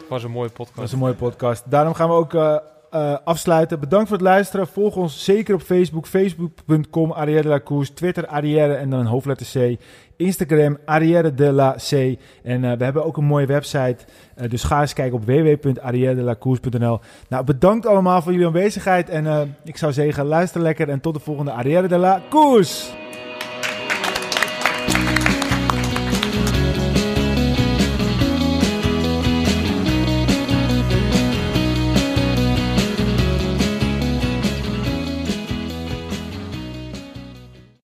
[0.10, 0.78] was een mooie Dat podcast.
[0.80, 1.64] was een mooie podcast.
[1.66, 2.56] Daarom gaan we ook eh,
[2.92, 3.80] eh, afsluiten.
[3.80, 4.68] Bedankt voor het luisteren.
[4.68, 6.08] Volg ons zeker op Facebook.
[6.08, 7.94] Facebook.com Arrière de la Course.
[7.94, 9.80] Twitter Arrière en dan een hoofdletter C.
[10.18, 11.92] Instagram Arrière de la C.
[12.44, 13.98] En eh, we hebben ook een mooie website.
[14.36, 17.00] Eh, dus ga eens kijken op www.arrièredelacourse.nl
[17.30, 19.10] Nou, bedankt allemaal voor jullie aanwezigheid.
[19.10, 20.90] En eh, ik zou zeggen, luister lekker.
[20.90, 22.86] En tot de volgende Arrière de la Course.